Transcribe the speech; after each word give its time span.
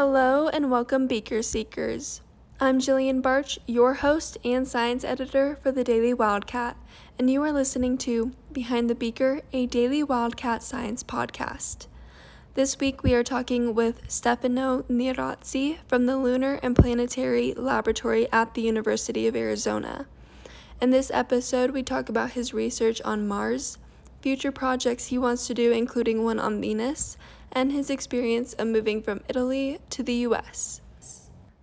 Hello 0.00 0.46
and 0.46 0.70
welcome, 0.70 1.08
Beaker 1.08 1.42
Seekers. 1.42 2.20
I'm 2.60 2.78
Jillian 2.78 3.20
Barch, 3.20 3.58
your 3.66 3.94
host 3.94 4.38
and 4.44 4.68
science 4.68 5.02
editor 5.02 5.58
for 5.60 5.72
the 5.72 5.82
Daily 5.82 6.14
Wildcat, 6.14 6.76
and 7.18 7.28
you 7.28 7.42
are 7.42 7.50
listening 7.50 7.98
to 7.98 8.30
Behind 8.52 8.88
the 8.88 8.94
Beaker, 8.94 9.40
a 9.52 9.66
Daily 9.66 10.04
Wildcat 10.04 10.62
Science 10.62 11.02
podcast. 11.02 11.88
This 12.54 12.78
week 12.78 13.02
we 13.02 13.12
are 13.12 13.24
talking 13.24 13.74
with 13.74 14.08
Stefano 14.08 14.82
Nerozzi 14.82 15.78
from 15.88 16.06
the 16.06 16.16
Lunar 16.16 16.60
and 16.62 16.76
Planetary 16.76 17.52
Laboratory 17.54 18.30
at 18.30 18.54
the 18.54 18.62
University 18.62 19.26
of 19.26 19.34
Arizona. 19.34 20.06
In 20.80 20.90
this 20.90 21.10
episode, 21.12 21.72
we 21.72 21.82
talk 21.82 22.08
about 22.08 22.30
his 22.30 22.54
research 22.54 23.02
on 23.04 23.26
Mars, 23.26 23.78
future 24.20 24.52
projects 24.52 25.06
he 25.06 25.18
wants 25.18 25.48
to 25.48 25.54
do, 25.54 25.72
including 25.72 26.22
one 26.22 26.38
on 26.38 26.60
Venus, 26.60 27.16
and 27.52 27.72
his 27.72 27.90
experience 27.90 28.52
of 28.54 28.68
moving 28.68 29.02
from 29.02 29.20
Italy 29.28 29.78
to 29.90 30.02
the 30.02 30.14
US. 30.26 30.80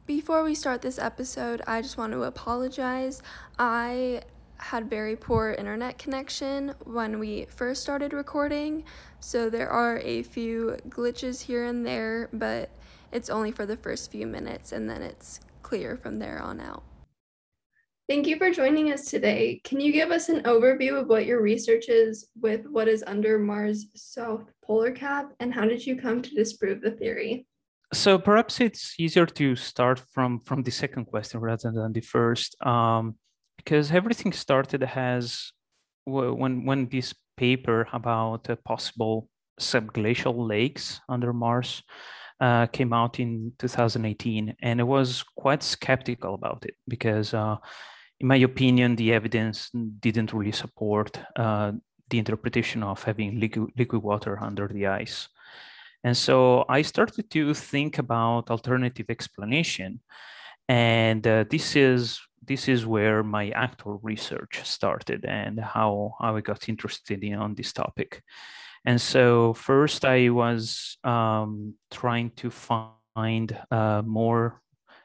Before 0.05 0.43
we 0.43 0.53
start 0.53 0.81
this 0.81 0.99
episode, 0.99 1.61
I 1.65 1.81
just 1.81 1.97
want 1.97 2.13
to 2.13 2.23
apologize. 2.23 3.23
I 3.57 4.21
had 4.57 4.89
very 4.89 5.15
poor 5.15 5.51
internet 5.57 5.97
connection 5.97 6.73
when 6.83 7.19
we 7.19 7.45
first 7.49 7.81
started 7.81 8.13
recording, 8.13 8.83
so 9.19 9.49
there 9.49 9.69
are 9.69 9.99
a 9.99 10.23
few 10.23 10.77
glitches 10.89 11.41
here 11.41 11.65
and 11.65 11.85
there, 11.85 12.29
but 12.31 12.69
it's 13.11 13.29
only 13.29 13.51
for 13.51 13.65
the 13.65 13.77
first 13.77 14.11
few 14.11 14.27
minutes 14.27 14.71
and 14.71 14.89
then 14.89 15.01
it's 15.01 15.39
clear 15.61 15.97
from 15.97 16.19
there 16.19 16.39
on 16.41 16.59
out. 16.59 16.83
Thank 18.07 18.27
you 18.27 18.37
for 18.37 18.51
joining 18.51 18.91
us 18.91 19.05
today. 19.05 19.59
Can 19.63 19.79
you 19.79 19.91
give 19.91 20.11
us 20.11 20.29
an 20.29 20.43
overview 20.43 20.99
of 21.01 21.07
what 21.07 21.25
your 21.25 21.41
research 21.41 21.89
is 21.89 22.27
with 22.39 22.67
what 22.67 22.87
is 22.87 23.03
under 23.07 23.39
Mars' 23.39 23.87
south 23.95 24.51
polar 24.65 24.91
cap, 24.91 25.31
and 25.39 25.53
how 25.53 25.65
did 25.65 25.85
you 25.85 25.95
come 25.95 26.21
to 26.21 26.29
disprove 26.35 26.81
the 26.81 26.91
theory? 26.91 27.45
So 27.93 28.17
perhaps 28.17 28.59
it's 28.59 28.99
easier 28.99 29.25
to 29.25 29.55
start 29.55 30.01
from 30.13 30.39
from 30.39 30.63
the 30.63 30.71
second 30.71 31.05
question 31.05 31.39
rather 31.39 31.71
than 31.71 31.93
the 31.93 32.01
first, 32.01 32.55
um, 32.65 33.15
because 33.57 33.91
everything 33.91 34.33
started 34.33 34.83
as 34.83 35.51
when 36.05 36.65
when 36.65 36.87
this 36.87 37.13
paper 37.37 37.87
about 37.93 38.47
possible 38.63 39.29
subglacial 39.59 40.47
lakes 40.47 40.99
under 41.07 41.31
Mars 41.33 41.83
uh, 42.41 42.65
came 42.67 42.91
out 42.93 43.19
in 43.19 43.53
2018, 43.59 44.55
and 44.61 44.81
I 44.81 44.83
was 44.83 45.23
quite 45.35 45.63
skeptical 45.63 46.33
about 46.33 46.65
it 46.65 46.75
because. 46.87 47.33
Uh, 47.33 47.57
in 48.21 48.27
my 48.27 48.37
opinion, 48.37 48.95
the 48.95 49.11
evidence 49.11 49.69
didn't 49.99 50.31
really 50.31 50.53
support 50.53 51.19
uh, 51.35 51.73
the 52.09 52.19
interpretation 52.19 52.83
of 52.83 53.03
having 53.03 53.39
liquid, 53.39 53.71
liquid 53.77 54.01
water 54.03 54.37
under 54.41 54.67
the 54.67 54.87
ice. 54.87 55.27
And 56.03 56.15
so 56.15 56.65
I 56.69 56.83
started 56.83 57.29
to 57.31 57.53
think 57.53 57.97
about 57.97 58.51
alternative 58.51 59.07
explanation. 59.09 60.01
And 60.69 61.25
uh, 61.25 61.45
this 61.49 61.75
is 61.75 62.19
this 62.47 62.67
is 62.67 62.85
where 62.85 63.23
my 63.23 63.49
actual 63.49 63.99
research 64.03 64.61
started 64.63 65.25
and 65.25 65.59
how, 65.59 66.13
how 66.19 66.35
I 66.35 66.41
got 66.41 66.69
interested 66.69 67.23
in 67.23 67.35
on 67.35 67.55
this 67.55 67.73
topic. 67.73 68.21
And 68.85 69.01
so 69.01 69.53
first 69.53 70.05
I 70.05 70.29
was 70.29 70.97
um, 71.03 71.73
trying 71.89 72.31
to 72.37 72.51
find 72.51 73.57
uh, 73.71 74.03
more 74.05 74.61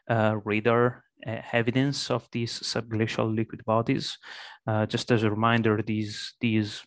uh, 0.09 0.37
radar 0.45 1.05
uh, 1.27 1.41
evidence 1.53 2.11
of 2.11 2.29
these 2.33 2.61
subglacial 2.61 3.35
liquid 3.35 3.65
bodies. 3.65 4.19
Uh, 4.67 4.85
just 4.87 5.11
as 5.11 5.23
a 5.23 5.31
reminder, 5.31 5.83
these 5.83 6.35
these 6.41 6.83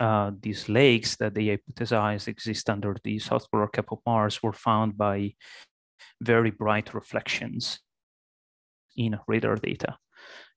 uh, 0.00 0.32
these 0.40 0.68
lakes 0.68 1.16
that 1.16 1.34
they 1.34 1.46
hypothesized 1.46 2.28
exist 2.28 2.68
under 2.70 2.96
the 3.04 3.18
south 3.18 3.50
polar 3.50 3.68
cap 3.68 3.86
of 3.92 3.98
Mars 4.06 4.42
were 4.42 4.52
found 4.52 4.96
by 4.96 5.34
very 6.20 6.50
bright 6.50 6.94
reflections 6.94 7.80
in 8.96 9.18
radar 9.26 9.56
data. 9.56 9.96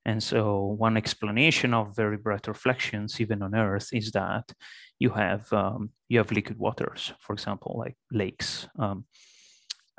And 0.06 0.24
so 0.24 0.76
one 0.78 0.96
explanation 0.96 1.74
of 1.74 1.96
very 1.96 2.18
bright 2.18 2.48
reflections, 2.48 3.20
even 3.20 3.42
on 3.44 3.54
Earth, 3.54 3.90
is 3.92 4.12
that 4.12 4.52
you 5.00 5.10
have 5.10 5.52
um, 5.52 5.90
you 6.08 6.18
have 6.20 6.32
liquid 6.32 6.58
waters, 6.58 7.14
for 7.20 7.34
example, 7.34 7.76
like 7.78 7.98
lakes. 8.12 8.70
Um, 8.80 9.06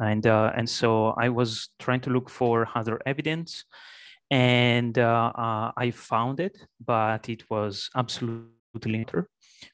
and 0.01 0.27
uh, 0.27 0.53
and 0.57 0.69
so 0.69 1.15
I 1.19 1.29
was 1.29 1.69
trying 1.79 2.01
to 2.03 2.11
look 2.11 2.31
for 2.31 2.69
other 2.75 3.01
evidence, 3.05 3.65
and 4.31 4.99
uh, 4.99 5.33
uh, 5.35 5.73
I 5.77 5.91
found 5.91 6.41
it, 6.41 6.57
but 6.85 7.29
it 7.29 7.51
was 7.51 7.91
absolutely 7.95 8.58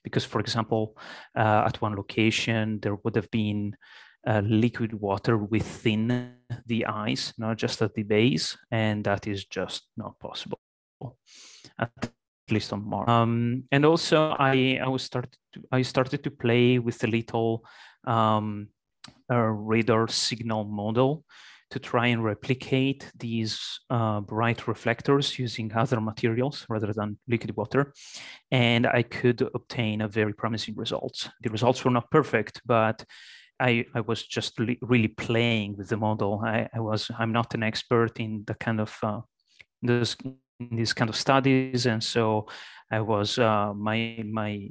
because, 0.03 0.25
for 0.25 0.41
example, 0.41 0.97
uh, 1.37 1.65
at 1.67 1.81
one 1.81 1.95
location 1.95 2.81
there 2.81 2.97
would 3.05 3.17
have 3.17 3.31
been 3.31 3.77
uh, 4.27 4.43
liquid 4.45 4.95
water 4.95 5.37
within 5.37 6.35
the 6.67 6.87
ice, 6.87 7.33
not 7.39 7.59
just 7.59 7.83
at 7.83 7.95
the 7.95 8.03
base, 8.03 8.57
and 8.71 9.05
that 9.05 9.27
is 9.27 9.45
just 9.45 9.87
not 9.97 10.19
possible. 10.19 10.61
At 11.79 12.11
least 12.51 12.73
on 12.73 12.89
Mars. 12.89 13.09
Um, 13.09 13.65
and 13.71 13.85
also, 13.85 14.35
I 14.39 14.79
I 14.83 14.89
was 14.89 15.03
started 15.03 15.37
to, 15.53 15.63
I 15.73 15.83
started 15.83 16.23
to 16.25 16.31
play 16.31 16.79
with 16.79 17.05
a 17.05 17.07
little 17.07 17.65
um, 18.07 18.69
a 19.29 19.51
radar 19.53 20.09
signal 20.09 20.65
model 20.65 21.25
to 21.71 21.79
try 21.79 22.07
and 22.09 22.23
replicate 22.23 23.11
these 23.19 23.81
uh, 23.91 24.21
bright 24.21 24.69
reflectors 24.69 25.39
using 25.39 25.73
other 25.75 26.01
materials 26.01 26.67
rather 26.69 26.93
than 26.93 27.19
liquid 27.27 27.57
water. 27.57 27.93
And 28.51 28.87
I 28.87 29.03
could 29.03 29.43
obtain 29.55 30.01
a 30.01 30.09
very 30.09 30.33
promising 30.33 30.75
results. 30.77 31.29
The 31.43 31.51
results 31.51 31.85
were 31.85 31.91
not 31.91 32.11
perfect, 32.11 32.61
but 32.65 33.05
I, 33.61 33.87
I 33.95 34.01
was 34.01 34.27
just 34.27 34.59
really 34.59 35.09
playing 35.09 35.77
with 35.77 35.89
the 35.89 35.97
model. 35.97 36.43
I, 36.45 36.69
I, 36.75 36.81
was 36.81 37.11
I'm 37.19 37.33
not 37.33 37.55
an 37.55 37.63
expert 37.63 38.19
in 38.19 38.45
the 38.47 38.55
kind 38.55 38.81
of 38.81 38.97
uh, 39.03 39.21
this 39.83 40.17
these 40.71 40.93
kind 40.93 41.09
of 41.09 41.17
studies, 41.17 41.87
and 41.87 42.03
so 42.03 42.49
I 42.91 43.01
was 43.01 43.39
uh, 43.39 43.73
my 43.75 44.23
my 44.25 44.69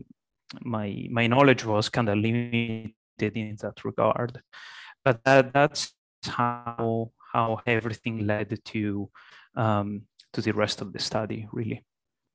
my 0.61 1.07
my 1.09 1.27
knowledge 1.27 1.65
was 1.65 1.89
kind 1.89 2.09
of 2.09 2.17
limited 2.17 2.93
in 3.19 3.57
that 3.61 3.83
regard. 3.85 4.41
But 5.03 5.23
that, 5.25 5.53
that's 5.53 5.93
how 6.27 7.11
how 7.31 7.59
everything 7.65 8.27
led 8.27 8.59
to 8.65 9.09
um, 9.55 10.03
to 10.33 10.41
the 10.41 10.53
rest 10.53 10.81
of 10.81 10.93
the 10.93 10.99
study, 10.99 11.47
really. 11.51 11.83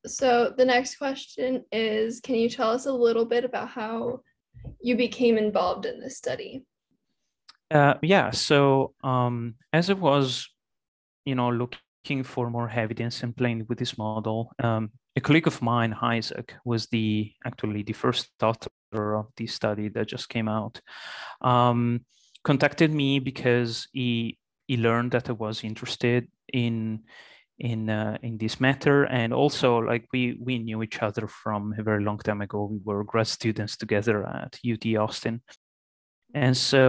So 0.06 0.54
the 0.56 0.64
next 0.64 0.96
question 0.96 1.64
is, 1.72 2.20
can 2.20 2.36
you 2.36 2.48
tell 2.48 2.70
us 2.70 2.86
a 2.86 2.92
little 2.92 3.24
bit 3.24 3.44
about 3.44 3.68
how 3.68 4.20
you 4.80 4.96
became 4.96 5.38
involved 5.38 5.86
in 5.86 6.00
this 6.00 6.16
study? 6.16 6.64
Uh, 7.70 7.94
yeah. 8.02 8.30
So 8.30 8.94
um, 9.02 9.54
as 9.72 9.90
I 9.90 9.94
was, 9.94 10.48
you 11.24 11.34
know, 11.34 11.50
looking 11.50 12.22
for 12.22 12.48
more 12.48 12.70
evidence 12.70 13.22
and 13.22 13.36
playing 13.36 13.66
with 13.68 13.78
this 13.78 13.98
model, 13.98 14.52
um, 14.62 14.90
a 15.16 15.20
colleague 15.20 15.46
of 15.48 15.60
mine, 15.60 15.96
Isaac, 16.00 16.54
was 16.64 16.86
the 16.86 17.32
actually 17.44 17.82
the 17.82 17.92
first 17.92 18.30
author 18.42 19.16
of 19.16 19.26
this 19.36 19.52
study 19.52 19.88
that 19.88 20.06
just 20.06 20.28
came 20.28 20.48
out, 20.48 20.80
um, 21.40 22.04
contacted 22.48 22.90
me 22.90 23.18
because 23.18 23.88
he 23.92 24.38
he 24.68 24.76
learned 24.76 25.10
that 25.12 25.28
I 25.28 25.32
was 25.32 25.64
interested 25.64 26.22
in 26.64 27.04
in 27.58 27.90
uh, 27.90 28.16
in 28.22 28.38
this 28.38 28.56
matter, 28.58 29.04
and 29.04 29.34
also 29.34 29.68
like 29.90 30.04
we 30.14 30.22
we 30.46 30.54
knew 30.58 30.82
each 30.82 31.02
other 31.02 31.26
from 31.42 31.74
a 31.78 31.82
very 31.82 32.02
long 32.08 32.18
time 32.18 32.40
ago. 32.40 32.60
We 32.72 32.78
were 32.84 33.04
grad 33.04 33.26
students 33.26 33.76
together 33.76 34.16
at 34.26 34.58
UT 34.72 34.84
Austin, 35.04 35.42
and 36.34 36.56
so. 36.56 36.88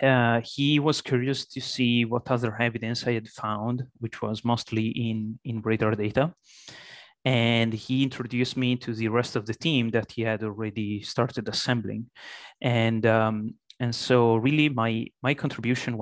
Uh, 0.00 0.40
he 0.44 0.78
was 0.78 1.02
curious 1.02 1.44
to 1.44 1.60
see 1.60 2.04
what 2.04 2.30
other 2.30 2.54
evidence 2.62 3.04
I 3.04 3.14
had 3.14 3.26
found, 3.26 3.82
which 3.98 4.22
was 4.22 4.44
mostly 4.44 4.86
in, 4.90 5.40
in 5.44 5.60
radar 5.60 5.96
data 5.96 6.32
and 7.24 7.72
he 7.72 8.02
introduced 8.02 8.56
me 8.56 8.76
to 8.76 8.94
the 8.94 9.08
rest 9.08 9.36
of 9.36 9.46
the 9.46 9.54
team 9.54 9.90
that 9.90 10.12
he 10.12 10.22
had 10.22 10.42
already 10.42 11.02
started 11.02 11.48
assembling 11.48 12.06
and 12.62 13.06
um, 13.06 13.54
and 13.80 13.94
so 13.94 14.36
really 14.36 14.68
my 14.68 15.06
my 15.22 15.34
contribution 15.34 15.96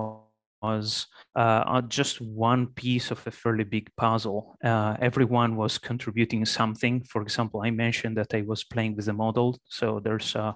was 0.61 1.07
uh, 1.35 1.81
just 1.83 2.19
one 2.19 2.67
piece 2.67 3.11
of 3.11 3.25
a 3.27 3.31
fairly 3.31 3.63
big 3.63 3.89
puzzle. 3.95 4.57
Uh, 4.63 4.97
everyone 4.99 5.55
was 5.55 5.77
contributing 5.77 6.45
something. 6.45 7.03
For 7.03 7.21
example, 7.21 7.61
I 7.63 7.69
mentioned 7.69 8.17
that 8.17 8.33
I 8.33 8.41
was 8.41 8.63
playing 8.63 8.95
with 8.95 9.05
the 9.05 9.13
model. 9.13 9.59
So 9.65 9.99
there's 10.03 10.35
uh, 10.35 10.53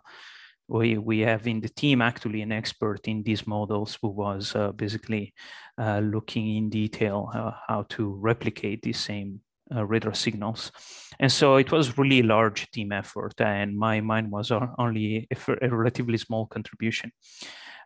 we 0.67 0.97
we 0.97 1.19
have 1.19 1.45
in 1.47 1.61
the 1.61 1.69
team 1.69 2.01
actually 2.01 2.41
an 2.41 2.51
expert 2.51 3.07
in 3.07 3.23
these 3.23 3.45
models 3.45 3.97
who 4.01 4.07
was 4.07 4.55
uh, 4.55 4.71
basically 4.71 5.33
uh, 5.77 5.99
looking 5.99 6.55
in 6.55 6.69
detail 6.69 7.29
uh, 7.33 7.51
how 7.67 7.85
to 7.89 8.09
replicate 8.09 8.81
the 8.81 8.93
same 8.93 9.41
uh, 9.75 9.85
radar 9.85 10.13
signals. 10.13 10.71
And 11.19 11.31
so 11.31 11.57
it 11.57 11.71
was 11.71 11.97
really 11.97 12.19
a 12.19 12.23
large 12.23 12.69
team 12.71 12.91
effort, 12.91 13.39
and 13.39 13.77
my 13.77 14.01
mine 14.01 14.29
was 14.29 14.51
only 14.51 15.27
a, 15.31 15.53
a 15.62 15.69
relatively 15.69 16.18
small 16.18 16.47
contribution. 16.47 17.12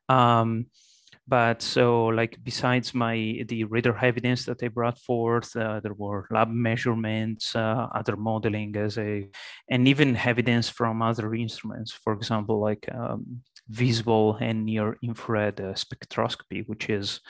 Um, 0.08 0.68
but 1.28 1.62
so 1.62 2.06
like 2.06 2.38
besides 2.44 2.94
my 2.94 3.44
the 3.48 3.64
radar 3.64 3.98
evidence 4.04 4.46
that 4.46 4.62
I 4.62 4.68
brought 4.68 5.00
forth, 5.00 5.56
uh, 5.56 5.80
there 5.80 5.94
were 5.94 6.28
lab 6.30 6.50
measurements, 6.50 7.56
uh, 7.56 7.88
other 7.96 8.16
modeling 8.16 8.76
as 8.78 8.98
a, 9.00 9.28
and 9.68 9.88
even 9.88 10.16
evidence 10.16 10.70
from 10.70 11.02
other 11.02 11.34
instruments. 11.34 11.92
For 11.92 12.14
example, 12.14 12.62
like 12.62 12.88
um, 12.94 13.42
visible 13.70 14.38
and 14.40 14.66
near 14.66 14.98
infrared 15.02 15.60
uh, 15.60 15.74
spectroscopy, 15.74 16.68
which 16.68 16.90
is 16.90 17.22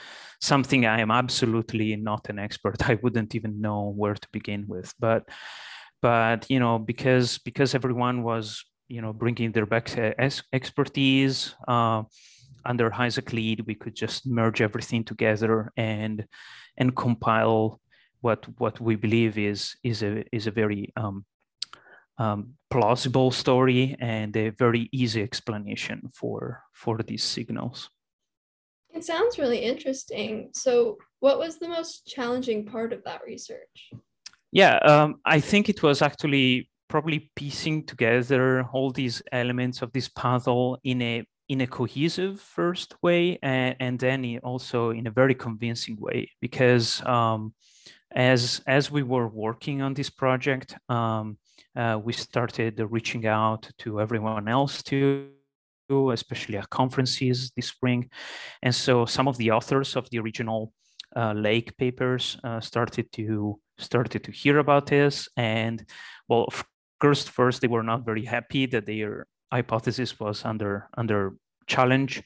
something 0.42 0.86
I 0.86 1.00
am 1.00 1.12
absolutely 1.12 1.96
not 1.96 2.30
an 2.30 2.40
expert. 2.40 2.90
I 2.90 3.00
wouldn't 3.02 3.36
even 3.36 3.62
know 3.62 3.94
where 3.96 4.16
to 4.16 4.28
begin 4.32 4.66
with, 4.68 4.94
but 5.00 5.24
but 6.02 6.46
you 6.50 6.60
know 6.60 6.78
because 6.78 7.38
because 7.40 7.74
everyone 7.74 8.24
was 8.24 8.64
you 8.88 9.02
know 9.02 9.14
bringing 9.14 9.52
their 9.52 9.66
back 9.66 9.90
expertise. 10.54 11.56
Uh, 11.68 12.04
under 12.68 12.92
Isaac 12.94 13.32
lead, 13.32 13.62
we 13.68 13.76
could 13.76 13.96
just 13.96 14.26
merge 14.26 14.60
everything 14.60 15.04
together 15.04 15.72
and 15.78 16.26
and 16.78 16.96
compile 16.96 17.80
what 18.22 18.46
what 18.58 18.82
we 18.82 18.96
believe 18.96 19.38
is 19.38 19.76
is 19.84 20.02
a 20.02 20.24
is 20.36 20.48
a 20.48 20.52
very 20.52 20.92
um, 20.98 21.26
um, 22.17 22.56
plausible 22.69 23.31
story 23.31 23.95
and 24.00 24.35
a 24.38 24.50
very 24.50 24.89
easy 24.91 25.21
explanation 25.21 26.09
for 26.13 26.62
for 26.73 26.97
these 27.03 27.23
signals. 27.23 27.89
It 28.94 29.03
sounds 29.03 29.38
really 29.38 29.59
interesting. 29.59 30.50
So, 30.53 30.97
what 31.19 31.38
was 31.38 31.57
the 31.57 31.67
most 31.67 32.07
challenging 32.07 32.65
part 32.65 32.94
of 32.94 33.03
that 33.03 33.21
research? 33.25 33.91
Yeah, 34.51 34.77
um, 34.77 35.15
I 35.25 35.41
think 35.41 35.67
it 35.67 35.83
was 35.83 36.01
actually 36.01 36.69
probably 36.88 37.29
piecing 37.35 37.85
together 37.85 38.63
all 38.71 38.91
these 38.91 39.21
elements 39.31 39.81
of 39.81 39.91
this 39.91 40.07
puzzle 40.07 40.79
in 40.83 41.01
a 41.01 41.25
in 41.50 41.62
a 41.62 41.67
cohesive 41.67 42.39
first 42.39 42.95
way 43.03 43.38
and, 43.44 43.75
and 43.79 44.00
then 44.00 44.39
also 44.44 44.89
in 44.89 45.06
a 45.07 45.12
very 45.12 45.35
convincing 45.35 45.95
way 46.00 46.31
because 46.41 47.06
um, 47.06 47.53
as 48.15 48.62
as 48.65 48.89
we 48.89 49.03
were 49.03 49.27
working 49.27 49.81
on 49.81 49.94
this 49.94 50.09
project 50.09 50.75
um, 50.89 51.38
uh, 51.75 52.00
we 52.04 52.13
started 52.13 52.80
reaching 52.90 53.25
out 53.25 53.69
to 53.78 54.02
everyone 54.02 54.48
else 54.48 54.81
too 54.84 55.30
especially 55.90 56.57
at 56.57 56.69
conferences 56.69 57.52
this 57.56 57.68
spring. 57.68 58.10
And 58.63 58.74
so 58.74 59.06
some 59.06 59.28
of 59.28 59.38
the 59.38 59.52
authors 59.52 59.96
of 59.96 60.10
the 60.10 60.19
original 60.19 60.74
uh, 61.16 61.34
lake 61.34 61.78
papers 61.78 62.38
uh, 62.44 62.60
started 62.60 63.12
to 63.13 63.60
started 63.78 64.24
to 64.24 64.31
hear 64.31 64.60
about 64.60 64.88
this. 64.88 65.30
And 65.38 65.86
well 66.28 66.46
of 66.46 66.66
course 67.00 67.28
first 67.28 67.62
they 67.62 67.68
were 67.68 67.84
not 67.84 68.06
very 68.06 68.25
happy 68.25 68.66
that 68.68 68.86
their 68.86 69.28
hypothesis 69.51 70.19
was 70.19 70.44
under 70.46 70.90
under 70.98 71.36
challenge, 71.68 72.22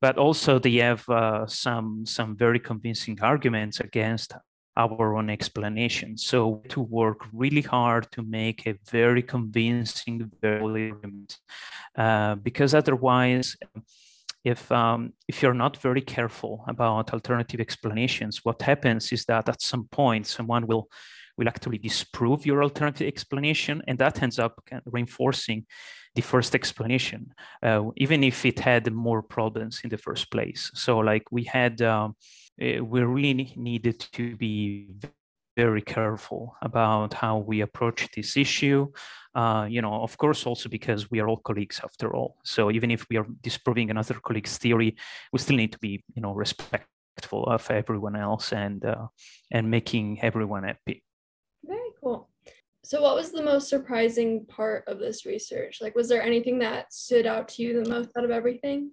but 0.00 0.18
also 0.18 0.58
they 0.58 0.76
have 0.76 1.08
uh, 1.08 1.46
some 1.46 2.04
some 2.06 2.36
very 2.36 2.60
convincing 2.60 3.18
arguments 3.22 3.80
against 3.80 4.34
our 4.76 5.16
own 5.16 5.30
explanation. 5.30 6.16
So 6.16 6.62
to 6.68 6.80
work 6.80 7.26
really 7.32 7.62
hard 7.62 8.10
to 8.12 8.22
make 8.22 8.66
a 8.66 8.74
very 8.90 9.22
convincing 9.22 10.30
argument, 10.42 11.38
uh, 11.96 12.36
because 12.36 12.74
otherwise. 12.74 13.56
If 14.42 14.72
um, 14.72 15.12
if 15.28 15.42
you're 15.42 15.52
not 15.52 15.76
very 15.76 16.00
careful 16.00 16.64
about 16.66 17.12
alternative 17.12 17.60
explanations, 17.60 18.40
what 18.42 18.62
happens 18.62 19.12
is 19.12 19.26
that 19.26 19.50
at 19.50 19.60
some 19.60 19.84
point 19.90 20.26
someone 20.26 20.66
will 20.66 20.88
will 21.36 21.48
actually 21.48 21.78
disprove 21.78 22.46
your 22.46 22.62
alternative 22.62 23.06
explanation, 23.06 23.82
and 23.88 23.98
that 23.98 24.22
ends 24.22 24.38
up 24.38 24.62
reinforcing 24.86 25.66
the 26.14 26.22
first 26.22 26.54
explanation, 26.54 27.32
uh, 27.62 27.82
even 27.96 28.22
if 28.24 28.44
it 28.44 28.58
had 28.58 28.92
more 28.92 29.22
problems 29.22 29.80
in 29.84 29.90
the 29.90 29.98
first 29.98 30.30
place. 30.30 30.70
So, 30.74 30.98
like 30.98 31.24
we 31.30 31.44
had, 31.44 31.80
um, 31.82 32.16
we 32.60 33.00
really 33.02 33.52
needed 33.56 34.00
to 34.12 34.36
be 34.36 34.94
very 35.56 35.82
careful 35.82 36.56
about 36.62 37.14
how 37.14 37.38
we 37.38 37.60
approach 37.62 38.08
this 38.14 38.36
issue. 38.36 38.90
Uh, 39.34 39.66
you 39.68 39.80
know, 39.82 39.94
of 40.02 40.16
course, 40.18 40.46
also 40.46 40.68
because 40.68 41.10
we 41.10 41.20
are 41.20 41.28
all 41.28 41.38
colleagues 41.38 41.80
after 41.82 42.14
all. 42.14 42.36
So 42.44 42.70
even 42.70 42.90
if 42.90 43.06
we 43.08 43.16
are 43.16 43.26
disproving 43.42 43.90
another 43.90 44.14
colleague's 44.14 44.58
theory, 44.58 44.96
we 45.32 45.38
still 45.38 45.56
need 45.56 45.72
to 45.72 45.78
be, 45.78 46.04
you 46.14 46.22
know, 46.22 46.34
respectful 46.34 47.44
of 47.44 47.70
everyone 47.70 48.16
else 48.16 48.52
and 48.52 48.84
uh, 48.84 49.06
and 49.50 49.70
making 49.70 50.20
everyone 50.22 50.64
happy. 50.64 51.02
Very 51.64 51.92
cool. 52.02 52.28
So, 52.82 53.02
what 53.02 53.14
was 53.14 53.30
the 53.30 53.42
most 53.42 53.68
surprising 53.68 54.46
part 54.46 54.84
of 54.88 54.98
this 54.98 55.26
research? 55.26 55.80
Like, 55.80 55.94
was 55.94 56.08
there 56.08 56.22
anything 56.22 56.58
that 56.60 56.92
stood 56.92 57.26
out 57.26 57.48
to 57.48 57.62
you 57.62 57.82
the 57.82 57.88
most 57.90 58.10
out 58.16 58.24
of 58.24 58.30
everything? 58.30 58.92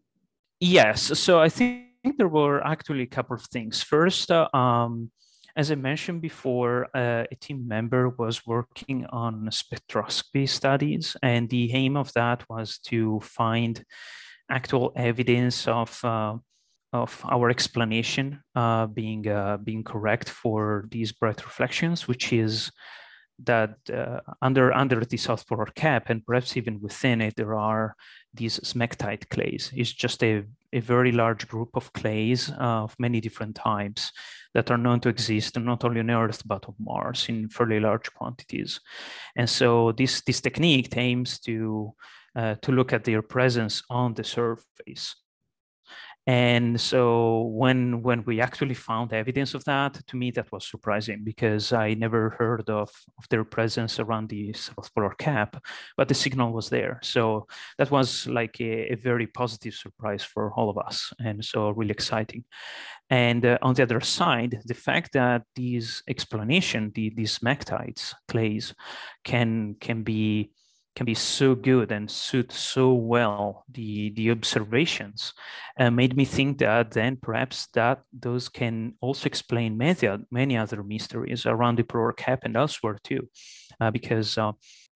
Yes. 0.59 1.17
So, 1.17 1.39
I 1.39 1.49
think 1.49 1.86
there 2.17 2.27
were 2.27 2.65
actually 2.65 3.03
a 3.03 3.07
couple 3.07 3.35
of 3.35 3.43
things. 3.43 3.83
First, 3.83 4.31
uh, 4.31 4.47
um, 4.53 5.11
as 5.55 5.71
I 5.71 5.75
mentioned 5.75 6.21
before, 6.21 6.87
uh, 6.93 7.25
a 7.31 7.35
team 7.39 7.67
member 7.67 8.09
was 8.09 8.45
working 8.45 9.05
on 9.07 9.49
spectroscopy 9.49 10.47
studies, 10.47 11.17
and 11.23 11.49
the 11.49 11.73
aim 11.73 11.97
of 11.97 12.13
that 12.13 12.43
was 12.49 12.77
to 12.85 13.19
find 13.21 13.83
actual 14.49 14.93
evidence 14.95 15.67
of 15.67 16.03
uh, 16.05 16.35
of 16.93 17.21
our 17.29 17.49
explanation 17.49 18.41
uh, 18.55 18.85
being 18.85 19.27
uh, 19.27 19.57
being 19.57 19.83
correct 19.83 20.29
for 20.29 20.85
these 20.91 21.11
bright 21.11 21.43
reflections, 21.43 22.07
which 22.07 22.31
is 22.31 22.71
that 23.43 23.75
uh, 23.93 24.19
under 24.41 24.73
under 24.73 25.03
the 25.05 25.17
south 25.17 25.47
polar 25.47 25.67
cap 25.75 26.09
and 26.09 26.25
perhaps 26.25 26.57
even 26.57 26.81
within 26.81 27.21
it 27.21 27.35
there 27.35 27.53
are 27.53 27.95
these 28.33 28.59
smectite 28.61 29.29
clays 29.29 29.71
it's 29.75 29.93
just 29.93 30.23
a, 30.23 30.43
a 30.73 30.79
very 30.79 31.11
large 31.11 31.47
group 31.47 31.69
of 31.75 31.93
clays 31.93 32.51
uh, 32.51 32.83
of 32.83 32.95
many 32.99 33.21
different 33.21 33.55
types 33.55 34.11
that 34.53 34.69
are 34.71 34.77
known 34.77 34.99
to 34.99 35.09
exist 35.09 35.57
not 35.59 35.83
only 35.83 35.99
on 35.99 36.09
earth 36.09 36.41
but 36.45 36.65
on 36.65 36.75
mars 36.79 37.29
in 37.29 37.49
fairly 37.49 37.79
large 37.79 38.13
quantities. 38.13 38.79
And 39.35 39.49
so 39.49 39.91
this 39.91 40.21
this 40.21 40.41
technique 40.41 40.95
aims 40.97 41.39
to 41.41 41.93
uh, 42.35 42.55
to 42.61 42.71
look 42.71 42.93
at 42.93 43.03
their 43.03 43.21
presence 43.21 43.83
on 43.89 44.13
the 44.13 44.23
surface 44.23 45.15
and 46.27 46.79
so 46.79 47.43
when 47.43 48.03
when 48.03 48.21
we 48.25 48.41
actually 48.41 48.73
found 48.73 49.13
evidence 49.13 49.53
of 49.53 49.63
that, 49.63 49.93
to 50.07 50.17
me 50.17 50.29
that 50.31 50.51
was 50.51 50.67
surprising 50.67 51.23
because 51.23 51.71
I 51.71 51.93
never 51.93 52.31
heard 52.31 52.69
of, 52.69 52.89
of 53.17 53.29
their 53.29 53.45
presence 53.45 53.97
around 53.97 54.27
the 54.27 54.51
South 54.51 54.93
Polar 54.93 55.15
Cap, 55.17 55.63
but 55.95 56.09
the 56.09 56.13
signal 56.13 56.51
was 56.51 56.69
there. 56.69 56.99
So 57.01 57.47
that 57.77 57.91
was 57.91 58.27
like 58.27 58.59
a, 58.59 58.91
a 58.91 58.95
very 58.95 59.27
positive 59.27 59.73
surprise 59.73 60.21
for 60.21 60.51
all 60.53 60.69
of 60.69 60.77
us, 60.77 61.13
and 61.19 61.43
so 61.43 61.69
really 61.69 61.91
exciting. 61.91 62.43
And 63.09 63.45
uh, 63.45 63.57
on 63.61 63.75
the 63.75 63.83
other 63.83 64.01
side, 64.01 64.59
the 64.65 64.73
fact 64.73 65.13
that 65.13 65.43
these 65.55 66.03
explanation, 66.09 66.91
the, 66.93 67.09
these 67.15 67.39
smectites, 67.39 68.13
clays, 68.27 68.75
can 69.23 69.75
can 69.79 70.03
be 70.03 70.51
can 70.97 71.05
be 71.05 71.13
so 71.13 71.53
good 71.53 71.91
and 71.91 72.09
suit 72.09 72.51
so 72.51 72.91
well 72.93 73.63
the 73.71 74.09
the 74.15 74.31
observations 74.31 75.33
uh, 75.79 75.91
made 75.91 76.17
me 76.17 76.25
think 76.25 76.57
that 76.57 76.89
then 76.91 77.15
perhaps 77.15 77.67
that 77.73 78.01
those 78.11 78.49
can 78.49 78.93
also 78.99 79.27
explain 79.27 79.77
many 79.77 80.09
many 80.31 80.57
other 80.57 80.81
mysteries 80.81 81.45
around 81.45 81.77
the 81.77 81.83
polar 81.83 82.13
cap 82.13 82.39
and 82.43 82.55
elsewhere 82.55 82.97
too 83.03 83.29
uh, 83.79 83.91
because 83.91 84.39
uh, 84.39 84.51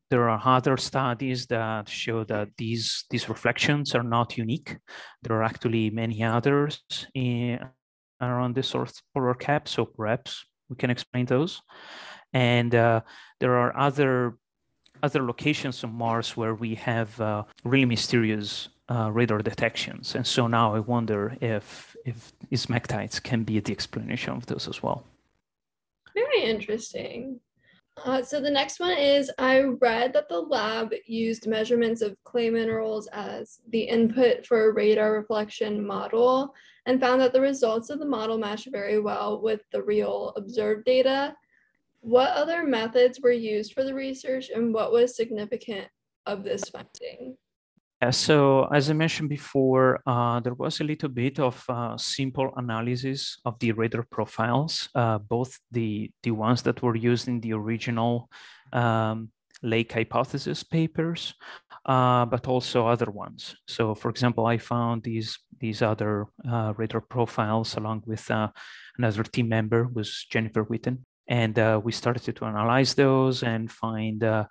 there 0.10 0.28
are 0.28 0.42
other 0.44 0.76
studies 0.76 1.46
that 1.46 1.88
show 1.88 2.24
that 2.24 2.50
these 2.58 3.06
these 3.12 3.30
reflections 3.30 3.94
are 3.94 4.08
not 4.18 4.38
unique 4.38 4.78
there 5.22 5.38
are 5.38 5.44
actually 5.44 5.92
many 5.92 6.24
others 6.24 6.82
in, 7.14 7.60
around 8.22 8.56
the 8.56 8.64
South 8.64 9.02
Polar 9.14 9.34
Cap, 9.34 9.68
so 9.68 9.86
perhaps 9.86 10.46
we 10.70 10.76
can 10.76 10.90
explain 10.90 11.26
those. 11.26 11.62
And 12.34 12.74
uh, 12.74 13.02
there 13.40 13.58
are 13.58 13.76
other 13.78 14.38
other 15.04 15.24
locations 15.24 15.84
on 15.84 15.94
Mars 15.94 16.38
where 16.38 16.56
we 16.56 16.76
have 16.76 17.20
uh, 17.20 17.44
really 17.64 17.86
mysterious 17.86 18.70
uh, 18.90 19.10
radar 19.12 19.40
detections. 19.40 20.16
And 20.16 20.26
so 20.26 20.48
now 20.48 20.76
I 20.76 20.80
wonder 20.80 21.38
if 21.42 21.96
if 22.06 22.34
smectites 22.54 23.22
can 23.22 23.44
be 23.44 23.60
the 23.60 23.72
explanation 23.72 24.34
of 24.34 24.46
those 24.48 24.68
as 24.68 24.84
well. 24.84 25.06
Very 26.14 26.44
interesting. 26.44 27.40
Uh, 28.04 28.22
so 28.24 28.40
the 28.40 28.50
next 28.50 28.80
one 28.80 28.98
is 28.98 29.32
I 29.38 29.62
read 29.62 30.14
that 30.14 30.30
the 30.30 30.40
lab 30.40 30.94
used 31.06 31.46
measurements 31.46 32.02
of 32.02 32.16
clay 32.24 32.50
minerals 32.50 33.08
as 33.12 33.60
the 33.70 33.82
input 33.82 34.46
for 34.46 34.70
a 34.70 34.74
radar 34.74 35.14
reflection 35.14 35.86
model 35.86 36.54
and 36.86 37.00
found 37.00 37.22
that 37.22 37.34
the 37.34 37.42
results 37.42 37.90
of 37.90 38.00
the 38.00 38.06
model 38.06 38.38
match 38.38 38.68
very 38.72 39.00
well 39.00 39.42
with 39.42 39.62
the 39.72 39.84
real 39.84 40.34
observed 40.36 40.86
data. 40.86 41.36
What 42.02 42.32
other 42.32 42.66
methods 42.66 43.20
were 43.22 43.32
used 43.32 43.74
for 43.74 43.84
the 43.84 43.94
research 43.94 44.50
and 44.50 44.74
what 44.74 44.92
was 44.92 45.16
significant 45.16 45.88
of 46.26 46.44
this 46.44 46.64
finding? 46.70 47.38
Yeah, 48.02 48.10
so 48.10 48.66
as 48.74 48.90
I 48.90 48.94
mentioned 48.94 49.30
before, 49.30 50.02
uh, 50.08 50.40
there 50.40 50.56
was 50.56 50.82
a 50.82 50.84
little 50.84 51.10
bit 51.10 51.40
of 51.40 51.64
uh, 51.70 51.96
simple 51.98 52.52
analysis 52.58 53.38
of 53.46 53.60
the 53.60 53.74
radar 53.74 54.04
profiles, 54.10 54.90
uh, 54.96 55.20
both 55.20 55.60
the, 55.72 56.12
the 56.24 56.32
ones 56.32 56.64
that 56.64 56.82
were 56.82 56.96
used 56.96 57.28
in 57.28 57.40
the 57.42 57.54
original 57.54 58.28
um, 58.74 59.30
lake 59.62 59.92
hypothesis 59.92 60.64
papers, 60.64 61.36
uh, 61.86 62.26
but 62.26 62.48
also 62.48 62.88
other 62.88 63.12
ones. 63.12 63.56
So, 63.68 63.94
for 63.94 64.10
example, 64.10 64.48
I 64.48 64.58
found 64.58 65.04
these 65.04 65.38
these 65.60 65.84
other 65.84 66.26
uh, 66.50 66.74
radar 66.76 67.02
profiles 67.02 67.78
along 67.78 68.02
with 68.08 68.32
uh, 68.32 68.48
another 68.98 69.22
team 69.22 69.48
member 69.48 69.88
was 69.94 70.26
Jennifer 70.28 70.66
Whitten, 70.66 71.06
and 71.28 71.58
uh, 71.58 71.80
we 71.84 71.92
started 71.92 72.36
to 72.36 72.46
analyze 72.46 72.94
those 72.94 73.44
and 73.44 73.72
find 73.72 74.24
uh, 74.24 74.46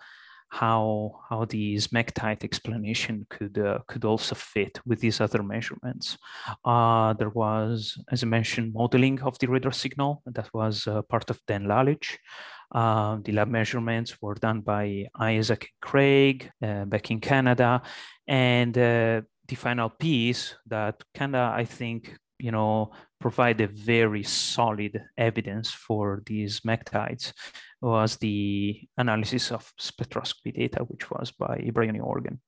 how 0.49 1.21
how 1.29 1.45
the 1.45 1.77
smectite 1.77 2.43
explanation 2.43 3.27
could 3.31 3.57
uh, 3.59 3.79
could 3.87 4.05
also 4.05 4.35
fit 4.35 4.81
with 4.85 5.00
these 5.00 5.21
other 5.21 5.43
measurements. 5.43 6.19
Uh, 6.65 7.12
there 7.15 7.31
was, 7.31 7.97
as 8.11 8.23
I 8.23 8.27
mentioned, 8.27 8.73
modeling 8.75 9.21
of 9.23 9.39
the 9.39 9.47
radar 9.47 9.73
signal 9.73 10.23
that 10.27 10.49
was 10.53 10.87
uh, 10.87 11.03
part 11.03 11.31
of 11.31 11.41
Dan 11.47 11.65
Lalich. 11.65 12.17
Uh, 12.73 13.19
the 13.25 13.33
lab 13.33 13.49
measurements 13.49 14.17
were 14.23 14.35
done 14.35 14.61
by 14.61 15.07
Isaac 15.19 15.62
and 15.62 15.91
Craig 15.91 16.50
back 16.61 17.11
in 17.11 17.21
Canada, 17.21 17.83
and 18.29 18.75
the 19.50 19.57
final 19.57 19.91
piece 19.91 20.55
that 20.67 21.03
kind 21.15 21.35
of 21.35 21.53
I 21.53 21.65
think 21.65 22.17
you 22.40 22.50
know 22.50 22.90
provide 23.20 23.61
a 23.61 23.66
very 23.66 24.23
solid 24.23 25.02
evidence 25.18 25.70
for 25.70 26.23
these 26.26 26.61
smectites 26.61 27.32
was 27.82 28.16
the 28.16 28.80
analysis 28.99 29.52
of 29.52 29.73
spectroscopy 29.78 30.54
data, 30.54 30.85
which 30.85 31.11
was 31.11 31.30
by 31.30 31.70
Briony 31.73 31.99
Horgan. 31.99 32.40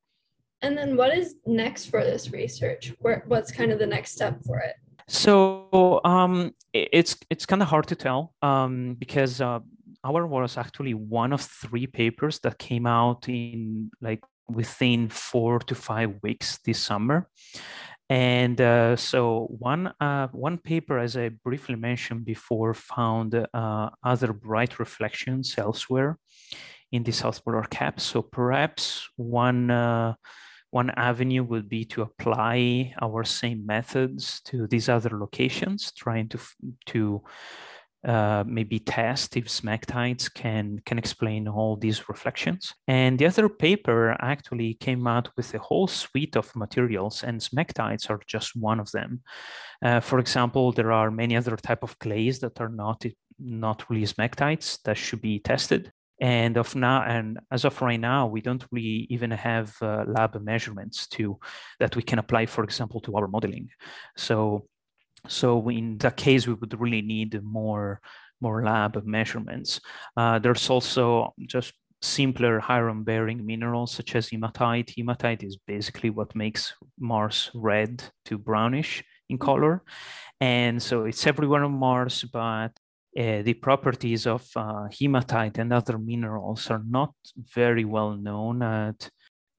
And 0.62 0.78
then 0.78 0.96
what 0.96 1.16
is 1.16 1.36
next 1.46 1.86
for 1.86 2.04
this 2.04 2.30
research? 2.30 2.94
Where, 3.00 3.24
what's 3.26 3.50
kind 3.50 3.72
of 3.72 3.78
the 3.78 3.86
next 3.86 4.12
step 4.12 4.38
for 4.46 4.58
it? 4.58 4.76
So 5.08 6.00
um, 6.04 6.54
it's 6.72 7.16
it's 7.28 7.44
kind 7.44 7.60
of 7.60 7.68
hard 7.68 7.88
to 7.88 7.96
tell 7.96 8.32
um, 8.40 8.94
because 8.98 9.40
uh, 9.40 9.60
our 10.04 10.26
was 10.26 10.56
actually 10.56 10.94
one 10.94 11.32
of 11.32 11.40
three 11.40 11.86
papers 11.86 12.38
that 12.40 12.58
came 12.58 12.86
out 12.86 13.28
in 13.28 13.90
like 14.00 14.22
within 14.48 15.08
four 15.08 15.58
to 15.60 15.74
five 15.74 16.14
weeks 16.22 16.58
this 16.64 16.78
summer. 16.78 17.28
And 18.12 18.60
uh, 18.60 18.96
so 18.96 19.46
one 19.58 19.86
uh, 19.98 20.28
one 20.32 20.58
paper, 20.58 20.98
as 20.98 21.16
I 21.16 21.30
briefly 21.30 21.76
mentioned 21.76 22.26
before, 22.26 22.74
found 22.74 23.34
uh, 23.34 23.88
other 24.04 24.34
bright 24.34 24.78
reflections 24.78 25.54
elsewhere 25.56 26.18
in 26.90 27.04
the 27.04 27.12
south 27.12 27.42
polar 27.42 27.62
cap. 27.62 28.00
So 28.00 28.20
perhaps 28.20 29.08
one 29.16 29.70
uh, 29.70 30.12
one 30.72 30.90
avenue 30.90 31.42
would 31.42 31.70
be 31.70 31.86
to 31.86 32.02
apply 32.02 32.92
our 33.00 33.24
same 33.24 33.64
methods 33.64 34.42
to 34.42 34.66
these 34.66 34.90
other 34.90 35.18
locations, 35.18 35.90
trying 35.92 36.28
to 36.28 36.38
to 36.92 37.22
uh, 38.06 38.42
maybe 38.46 38.78
test 38.78 39.36
if 39.36 39.46
smectites 39.46 40.32
can 40.32 40.80
can 40.84 40.98
explain 40.98 41.46
all 41.46 41.76
these 41.76 42.08
reflections. 42.08 42.74
And 42.88 43.18
the 43.18 43.26
other 43.26 43.48
paper 43.48 44.16
actually 44.20 44.74
came 44.74 45.06
out 45.06 45.28
with 45.36 45.54
a 45.54 45.58
whole 45.58 45.86
suite 45.86 46.36
of 46.36 46.54
materials, 46.56 47.22
and 47.22 47.40
smectites 47.40 48.10
are 48.10 48.20
just 48.26 48.56
one 48.56 48.80
of 48.80 48.90
them. 48.90 49.22
Uh, 49.84 50.00
for 50.00 50.18
example, 50.18 50.72
there 50.72 50.92
are 50.92 51.10
many 51.10 51.36
other 51.36 51.56
type 51.56 51.82
of 51.82 51.98
clays 51.98 52.40
that 52.40 52.60
are 52.60 52.68
not 52.68 53.04
not 53.38 53.88
really 53.88 54.06
smectites 54.06 54.78
that 54.84 54.96
should 54.96 55.20
be 55.20 55.38
tested. 55.38 55.92
And 56.20 56.56
of 56.56 56.76
now, 56.76 57.02
and 57.02 57.40
as 57.50 57.64
of 57.64 57.82
right 57.82 57.98
now, 57.98 58.28
we 58.28 58.40
don't 58.40 58.64
really 58.70 59.08
even 59.10 59.32
have 59.32 59.74
uh, 59.82 60.04
lab 60.06 60.40
measurements 60.40 61.08
to 61.08 61.38
that 61.80 61.96
we 61.96 62.02
can 62.02 62.20
apply, 62.20 62.46
for 62.46 62.62
example, 62.62 63.00
to 63.00 63.16
our 63.16 63.26
modeling. 63.26 63.70
So 64.16 64.68
so 65.28 65.68
in 65.68 65.98
that 65.98 66.16
case, 66.16 66.46
we 66.46 66.54
would 66.54 66.78
really 66.80 67.02
need 67.02 67.40
more, 67.42 68.00
more 68.40 68.64
lab 68.64 69.04
measurements. 69.04 69.80
Uh, 70.16 70.38
there's 70.38 70.68
also 70.68 71.32
just 71.46 71.74
simpler 72.02 72.60
iron 72.68 73.04
bearing 73.04 73.46
minerals 73.46 73.92
such 73.92 74.16
as 74.16 74.28
hematite. 74.28 74.92
Hematite 74.96 75.44
is 75.44 75.56
basically 75.56 76.10
what 76.10 76.34
makes 76.34 76.74
Mars 76.98 77.50
red 77.54 78.02
to 78.24 78.38
brownish 78.38 79.04
in 79.28 79.38
mm-hmm. 79.38 79.44
color. 79.44 79.82
And 80.40 80.82
so 80.82 81.04
it's 81.04 81.26
everywhere 81.26 81.64
on 81.64 81.72
Mars, 81.72 82.24
but 82.32 82.72
uh, 83.16 83.42
the 83.42 83.54
properties 83.54 84.26
of 84.26 84.44
uh, 84.56 84.88
hematite 84.90 85.58
and 85.58 85.72
other 85.72 85.98
minerals 85.98 86.70
are 86.70 86.82
not 86.88 87.14
very 87.54 87.84
well 87.84 88.16
known 88.16 88.62
at 88.62 89.10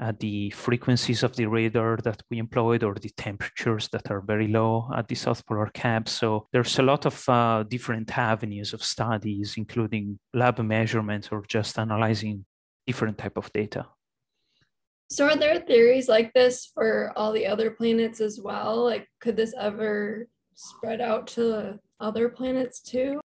at 0.03 0.19
the 0.19 0.49
frequencies 0.49 1.23
of 1.23 1.35
the 1.37 1.45
radar 1.45 1.97
that 2.03 2.21
we 2.29 2.37
employed 2.37 2.83
or 2.83 2.93
the 2.95 3.09
temperatures 3.15 3.87
that 3.93 4.11
are 4.11 4.19
very 4.19 4.49
low 4.49 4.89
at 4.95 5.07
the 5.07 5.15
South 5.15 5.45
Polar 5.45 5.71
Cap. 5.73 6.09
So 6.09 6.47
there's 6.51 6.77
a 6.77 6.83
lot 6.83 7.05
of 7.05 7.23
uh, 7.29 7.63
different 7.63 8.15
avenues 8.17 8.73
of 8.73 8.83
studies, 8.83 9.55
including 9.55 10.19
lab 10.33 10.59
measurements 10.59 11.29
or 11.31 11.45
just 11.47 11.79
analyzing 11.79 12.45
different 12.85 13.17
type 13.17 13.37
of 13.37 13.51
data. 13.53 13.85
So 15.09 15.29
are 15.29 15.37
there 15.37 15.59
theories 15.59 16.09
like 16.09 16.33
this 16.33 16.69
for 16.73 17.13
all 17.15 17.31
the 17.31 17.47
other 17.47 17.71
planets 17.71 18.19
as 18.19 18.41
well? 18.41 18.83
Like 18.83 19.07
could 19.21 19.37
this 19.37 19.53
ever 19.57 20.27
spread 20.55 20.99
out 20.99 21.27
to 21.27 21.79
other 21.99 22.27
planets 22.27 22.81
too? 22.81 23.22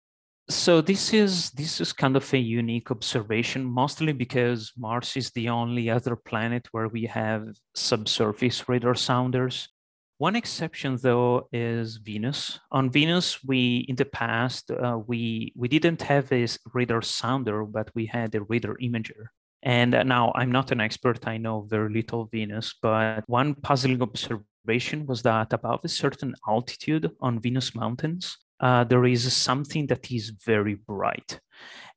So 0.51 0.81
this 0.81 1.13
is 1.13 1.51
this 1.51 1.79
is 1.79 1.93
kind 1.93 2.15
of 2.15 2.34
a 2.34 2.38
unique 2.38 2.91
observation 2.91 3.63
mostly 3.63 4.13
because 4.13 4.72
mars 4.77 5.15
is 5.15 5.31
the 5.31 5.50
only 5.50 5.89
other 5.89 6.15
planet 6.15 6.67
where 6.72 6.88
we 6.88 7.05
have 7.05 7.48
subsurface 7.75 8.67
radar 8.67 8.96
sounders. 8.96 9.70
One 10.17 10.36
exception 10.36 10.98
though 11.01 11.48
is 11.51 11.98
venus. 11.98 12.60
On 12.72 12.89
venus 12.91 13.43
we 13.43 13.86
in 13.89 13.96
the 13.96 14.05
past 14.05 14.72
uh, 14.72 15.00
we 15.08 15.53
we 15.55 15.67
didn't 15.67 16.01
have 16.03 16.31
a 16.31 16.48
radar 16.74 17.01
sounder 17.01 17.63
but 17.63 17.89
we 17.96 18.05
had 18.05 18.36
a 18.36 18.41
radar 18.43 18.75
imager. 18.77 19.27
And 19.63 19.96
uh, 19.96 20.03
now 20.03 20.31
i'm 20.36 20.51
not 20.51 20.72
an 20.72 20.81
expert. 20.81 21.27
I 21.27 21.38
know 21.38 21.62
very 21.62 21.91
little 21.93 22.25
venus 22.25 22.75
but 22.81 23.24
one 23.27 23.55
puzzling 23.55 24.01
observation 24.01 25.05
was 25.05 25.22
that 25.24 25.53
above 25.53 25.79
a 25.84 25.88
certain 25.88 26.36
altitude 26.48 27.10
on 27.22 27.39
venus 27.39 27.74
mountains 27.74 28.38
uh, 28.62 28.84
there 28.84 29.06
is 29.06 29.36
something 29.36 29.88
that 29.88 30.12
is 30.12 30.30
very 30.30 30.75
bright. 30.75 31.39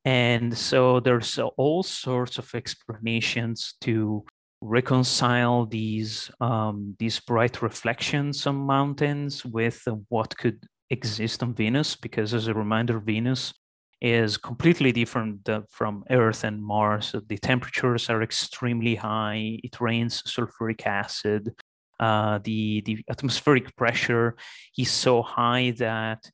And 0.04 0.56
so 0.56 1.00
there's 1.00 1.38
all 1.56 1.82
sorts 1.82 2.38
of 2.38 2.54
explanations 2.54 3.74
to 3.82 4.24
reconcile 4.60 5.66
these 5.66 6.30
um, 6.40 6.96
these 6.98 7.20
bright 7.20 7.60
reflections 7.62 8.46
on 8.46 8.56
mountains 8.56 9.44
with 9.44 9.86
what 10.08 10.36
could 10.36 10.62
exist 10.90 11.42
on 11.42 11.54
Venus. 11.54 11.96
Because 11.96 12.34
as 12.34 12.48
a 12.48 12.54
reminder, 12.54 12.98
Venus 12.98 13.52
is 14.00 14.36
completely 14.36 14.92
different 14.92 15.48
uh, 15.48 15.62
from 15.70 16.04
Earth 16.10 16.44
and 16.44 16.62
Mars. 16.62 17.14
The 17.26 17.38
temperatures 17.38 18.10
are 18.10 18.22
extremely 18.22 18.94
high. 18.94 19.58
It 19.62 19.80
rains 19.80 20.22
sulfuric 20.22 20.86
acid. 20.86 21.54
Uh, 22.00 22.38
the 22.44 22.82
the 22.82 23.04
atmospheric 23.08 23.74
pressure 23.76 24.36
is 24.76 24.90
so 24.90 25.22
high 25.22 25.72
that 25.78 26.30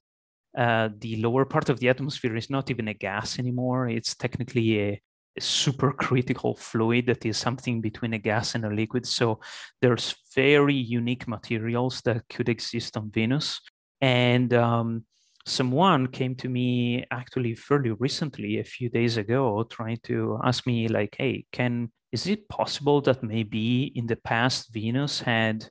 uh, 0.57 0.89
the 0.99 1.17
lower 1.17 1.45
part 1.45 1.69
of 1.69 1.79
the 1.81 1.89
atmosphere 1.89 2.37
is 2.37 2.51
not 2.51 2.71
even 2.71 2.89
a 2.89 2.95
gas 2.95 3.39
anymore. 3.39 3.89
It's 3.89 4.15
technically 4.15 4.81
a, 4.81 5.01
a 5.37 5.41
supercritical 5.41 6.59
fluid 6.59 7.07
that 7.07 7.25
is 7.25 7.37
something 7.37 7.81
between 7.81 8.15
a 8.15 8.19
gas 8.19 8.55
and 8.55 8.65
a 8.65 8.71
liquid. 8.71 9.07
So 9.07 9.41
there's 9.81 10.15
very 10.35 10.75
unique 10.75 11.29
materials 11.29 12.01
that 12.03 12.29
could 12.29 12.49
exist 12.49 12.97
on 12.97 13.11
Venus. 13.11 13.61
And 14.01 14.53
um, 14.55 15.05
someone 15.47 16.09
came 16.09 16.35
to 16.37 16.49
me 16.49 17.05
actually 17.11 17.55
fairly 17.55 17.93
recently, 17.93 18.59
a 18.59 18.65
few 18.65 18.89
days 18.89 19.17
ago, 19.17 19.65
trying 19.71 19.99
to 20.05 20.39
ask 20.45 20.67
me 20.67 20.89
like, 20.89 21.15
"Hey, 21.19 21.45
can 21.53 21.91
is 22.13 22.27
it 22.27 22.49
possible 22.49 23.01
that 23.03 23.23
maybe 23.23 23.93
in 23.95 24.07
the 24.07 24.17
past 24.17 24.73
Venus 24.73 25.21
had 25.21 25.69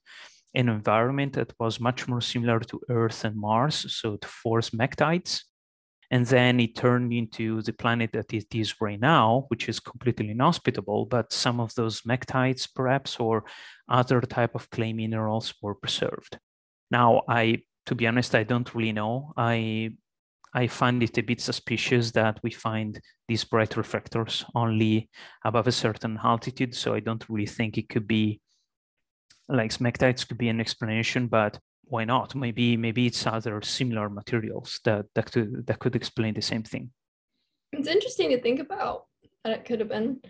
an 0.56 0.70
environment 0.70 1.34
that 1.34 1.54
was 1.60 1.80
much 1.80 2.08
more 2.08 2.22
similar 2.22 2.60
to 2.60 2.82
Earth 2.90 3.26
and 3.26 3.36
Mars, 3.36 3.86
so 3.96 4.18
to 4.18 4.28
force 4.28 4.72
smectites. 4.72 5.44
And 6.12 6.26
then 6.26 6.60
it 6.60 6.76
turned 6.76 7.14
into 7.14 7.62
the 7.62 7.74
planet 7.74 8.12
that 8.14 8.34
it 8.34 8.54
is 8.56 8.82
right 8.82 9.00
now, 9.00 9.46
which 9.50 9.70
is 9.70 9.80
completely 9.80 10.32
inhospitable, 10.32 11.06
but 11.06 11.32
some 11.32 11.60
of 11.60 11.74
those 11.76 12.02
smectites 12.02 12.68
perhaps 12.74 13.20
or 13.20 13.46
other 13.88 14.20
type 14.22 14.56
of 14.56 14.70
clay 14.72 14.92
minerals 14.92 15.54
were 15.62 15.76
preserved. 15.76 16.40
Now, 16.90 17.22
I, 17.30 17.60
to 17.86 17.94
be 17.94 18.08
honest, 18.08 18.34
I 18.34 18.44
don't 18.44 18.74
really 18.74 18.92
know. 18.92 19.34
I 19.38 19.92
I 20.54 20.68
find 20.68 21.04
it 21.04 21.18
a 21.18 21.22
bit 21.22 21.42
suspicious 21.42 22.12
that 22.12 22.40
we 22.42 22.50
find 22.52 23.00
these 23.28 23.44
bright 23.44 23.78
reflectors 23.78 24.44
only 24.56 25.10
above 25.46 25.68
a 25.68 25.72
certain 25.72 26.20
altitude. 26.24 26.74
So 26.74 26.96
I 26.96 27.02
don't 27.02 27.24
really 27.30 27.46
think 27.46 27.78
it 27.78 27.90
could 27.90 28.08
be 28.08 28.42
like 29.50 29.72
smectites 29.72 30.28
could 30.28 30.38
be 30.38 30.50
an 30.50 30.62
explanation, 30.62 31.28
but 31.28 31.60
why 31.84 32.06
not? 32.06 32.36
Maybe 32.36 32.78
maybe 32.78 33.08
it's 33.08 33.26
other 33.26 33.62
similar 33.62 34.10
materials 34.10 34.80
that 34.86 35.08
that 35.16 35.32
could 35.32 35.66
that 35.68 35.80
could 35.80 35.96
explain 35.96 36.36
the 36.36 36.42
same 36.42 36.64
thing. 36.64 36.92
It's 37.74 37.88
interesting 37.88 38.30
to 38.30 38.42
think 38.42 38.60
about 38.60 39.06
that 39.44 39.58
it 39.58 39.66
could 39.66 39.80
have 39.80 39.90
been. 39.90 40.22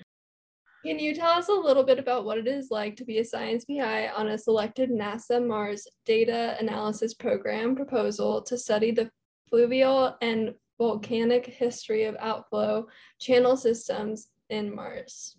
Can 0.85 0.97
you 0.97 1.13
tell 1.13 1.31
us 1.31 1.49
a 1.49 1.53
little 1.53 1.83
bit 1.83 1.99
about 1.99 2.23
what 2.23 2.38
it 2.38 2.47
is 2.47 2.71
like 2.71 2.95
to 2.95 3.05
be 3.05 3.19
a 3.19 3.25
science 3.25 3.65
PI 3.65 4.07
on 4.09 4.29
a 4.29 4.38
selected 4.38 4.89
NASA 4.89 5.45
Mars 5.45 5.85
data 6.05 6.55
analysis 6.57 7.13
program 7.13 7.75
proposal 7.75 8.41
to 8.43 8.57
study 8.57 8.91
the 8.91 9.11
fluvial 9.49 10.15
and 10.21 10.53
volcanic 10.77 11.45
history 11.45 12.05
of 12.05 12.15
outflow 12.21 12.88
channel 13.19 13.57
systems 13.57 14.29
in 14.49 14.73
Mars? 14.73 15.38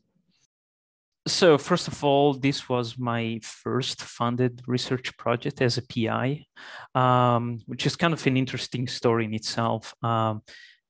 So, 1.26 1.58
first 1.58 1.86
of 1.86 2.02
all, 2.02 2.32
this 2.32 2.68
was 2.68 2.98
my 2.98 3.40
first 3.42 4.00
funded 4.00 4.62
research 4.66 5.14
project 5.18 5.60
as 5.60 5.76
a 5.76 5.82
PI, 5.82 6.46
um, 6.94 7.60
which 7.66 7.84
is 7.84 7.94
kind 7.94 8.14
of 8.14 8.26
an 8.26 8.38
interesting 8.38 8.88
story 8.88 9.26
in 9.26 9.34
itself. 9.34 9.94
Um, 10.02 10.40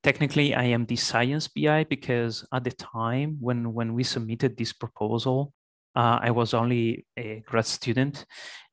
technically, 0.03 0.55
I 0.55 0.63
am 0.63 0.85
the 0.85 0.95
science 0.95 1.49
PI 1.49 1.83
because 1.83 2.45
at 2.53 2.63
the 2.63 2.71
time 2.71 3.37
when, 3.41 3.73
when 3.73 3.93
we 3.93 4.03
submitted 4.03 4.55
this 4.55 4.71
proposal, 4.71 5.53
uh, 5.97 6.19
I 6.21 6.31
was 6.31 6.53
only 6.53 7.05
a 7.17 7.43
grad 7.45 7.65
student, 7.65 8.25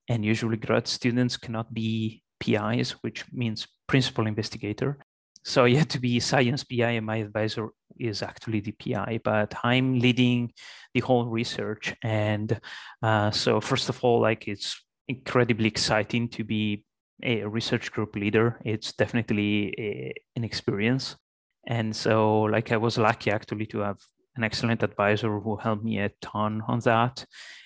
and 0.09 0.25
usually 0.25 0.59
grad 0.59 0.87
students 0.87 1.37
cannot 1.37 1.75
be 1.75 2.23
PIs, 2.39 2.93
which 3.03 3.25
means 3.33 3.67
principal 3.89 4.29
investigator. 4.29 4.99
So 5.45 5.65
I 5.65 5.75
had 5.75 5.91
to 5.91 5.99
be 5.99 6.21
science 6.21 6.63
PI, 6.63 6.91
and 6.91 7.07
my 7.07 7.17
advisor 7.17 7.71
is 7.99 8.23
actually 8.23 8.61
the 8.61 8.73
PI, 8.73 9.21
but 9.25 9.55
I'm 9.63 9.99
leading 9.99 10.53
the 10.95 11.01
whole 11.01 11.27
research. 11.27 11.95
And 12.03 12.61
uh, 13.03 13.31
so, 13.31 13.61
first 13.61 13.89
of 13.89 14.03
all, 14.03 14.21
like 14.21 14.49
it's 14.49 14.83
incredibly 15.09 15.69
exciting 15.69 16.29
to 16.29 16.45
be 16.45 16.85
a 17.23 17.45
research 17.45 17.91
group 17.93 18.15
leader. 18.15 18.61
It's 18.65 18.93
definitely 18.93 19.75
a, 19.79 20.15
an 20.37 20.45
experience. 20.45 21.17
And 21.67 21.95
so, 21.95 22.43
like, 22.43 22.73
I 22.73 22.77
was 22.77 22.99
lucky 22.99 23.31
actually 23.31 23.67
to 23.67 23.81
have 23.81 23.99
an 24.37 24.45
excellent 24.45 24.83
advisor 24.83 25.41
who 25.41 25.57
helped 25.57 25.85
me 25.85 25.99
a 25.99 26.11
ton 26.23 26.63
on 26.69 26.79
that. 26.81 27.25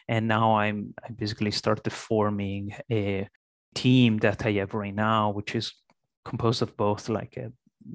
And 0.09 0.27
now 0.27 0.57
I'm 0.57 0.95
I 1.05 1.12
basically 1.12 1.51
started 1.51 1.93
forming 1.93 2.75
a 2.91 3.29
team 3.75 4.19
that 4.19 4.45
I 4.45 4.53
have 4.53 4.75
right 4.75 4.95
now, 4.95 5.31
which 5.31 5.55
is 5.55 5.73
composed 6.25 6.62
of 6.62 6.77
both 6.77 7.09
like 7.09 7.37
a, 7.37 7.53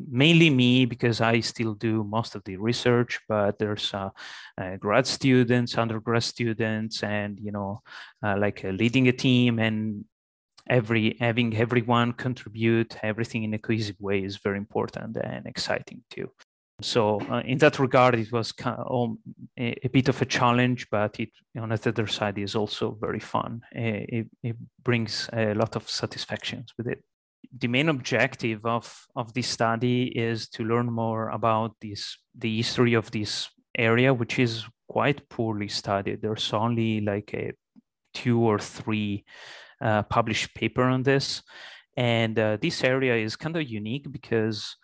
mainly 0.09 0.49
me 0.49 0.85
because 0.85 1.21
I 1.21 1.39
still 1.39 1.73
do 1.73 2.03
most 2.03 2.35
of 2.35 2.43
the 2.43 2.57
research, 2.57 3.19
but 3.27 3.59
there's 3.59 3.93
uh, 3.93 4.09
uh, 4.57 4.75
grad 4.77 5.07
students, 5.07 5.77
undergrad 5.77 6.23
students, 6.23 7.03
and 7.03 7.39
you 7.39 7.51
know, 7.51 7.81
uh, 8.23 8.37
like 8.37 8.63
uh, 8.65 8.69
leading 8.69 9.07
a 9.07 9.11
team 9.13 9.59
and 9.59 10.05
every 10.69 11.15
having 11.19 11.55
everyone 11.55 12.11
contribute 12.11 12.97
everything 13.01 13.43
in 13.43 13.53
a 13.53 13.57
cohesive 13.57 13.95
way 13.99 14.23
is 14.23 14.37
very 14.37 14.57
important 14.57 15.17
and 15.17 15.45
exciting 15.45 16.03
too. 16.09 16.29
So 16.81 17.19
uh, 17.21 17.41
in 17.43 17.57
that 17.59 17.79
regard, 17.79 18.15
it 18.15 18.31
was 18.31 18.51
kind 18.51 18.77
of 18.77 19.17
a, 19.57 19.75
a, 19.83 19.89
bit 19.89 20.09
of 20.09 20.21
a 20.21 20.25
challenge, 20.25 20.87
but 20.91 21.19
it 21.19 21.29
on 21.59 21.69
the 21.69 21.89
other 21.89 22.05
side 22.05 22.37
is 22.37 22.55
also 22.55 22.95
very 23.01 23.19
fun. 23.19 23.61
It, 23.71 24.27
it 24.43 24.55
brings 24.83 25.27
a 25.33 25.55
lot 25.55 25.75
of 25.75 25.89
satisfactions 25.89 26.73
with 26.77 26.87
it. 26.87 27.03
The 27.59 27.67
main 27.67 27.89
objective 27.89 28.65
of, 28.65 29.07
of 29.15 29.33
this 29.33 29.47
study 29.47 30.07
is 30.15 30.47
to 30.49 30.63
learn 30.63 30.91
more 30.91 31.29
about 31.29 31.75
this 31.81 32.17
the 32.37 32.57
history 32.57 32.93
of 32.93 33.09
this 33.11 33.49
area, 33.77 34.13
which 34.13 34.37
is 34.37 34.65
quite 34.87 35.27
poorly 35.29 35.67
studied. 35.67 36.21
There's 36.21 36.53
only 36.53 37.01
like 37.01 37.33
a 37.33 37.53
two 38.13 38.39
or 38.41 38.59
three 38.59 39.25
uh, 39.81 40.03
published 40.03 40.53
paper 40.53 40.83
on 40.83 41.03
this, 41.03 41.41
and 41.95 42.37
uh, 42.37 42.57
this 42.61 42.83
area 42.83 43.15
is 43.15 43.35
kind 43.35 43.55
of 43.55 43.67
unique 43.69 44.11
because 44.11 44.75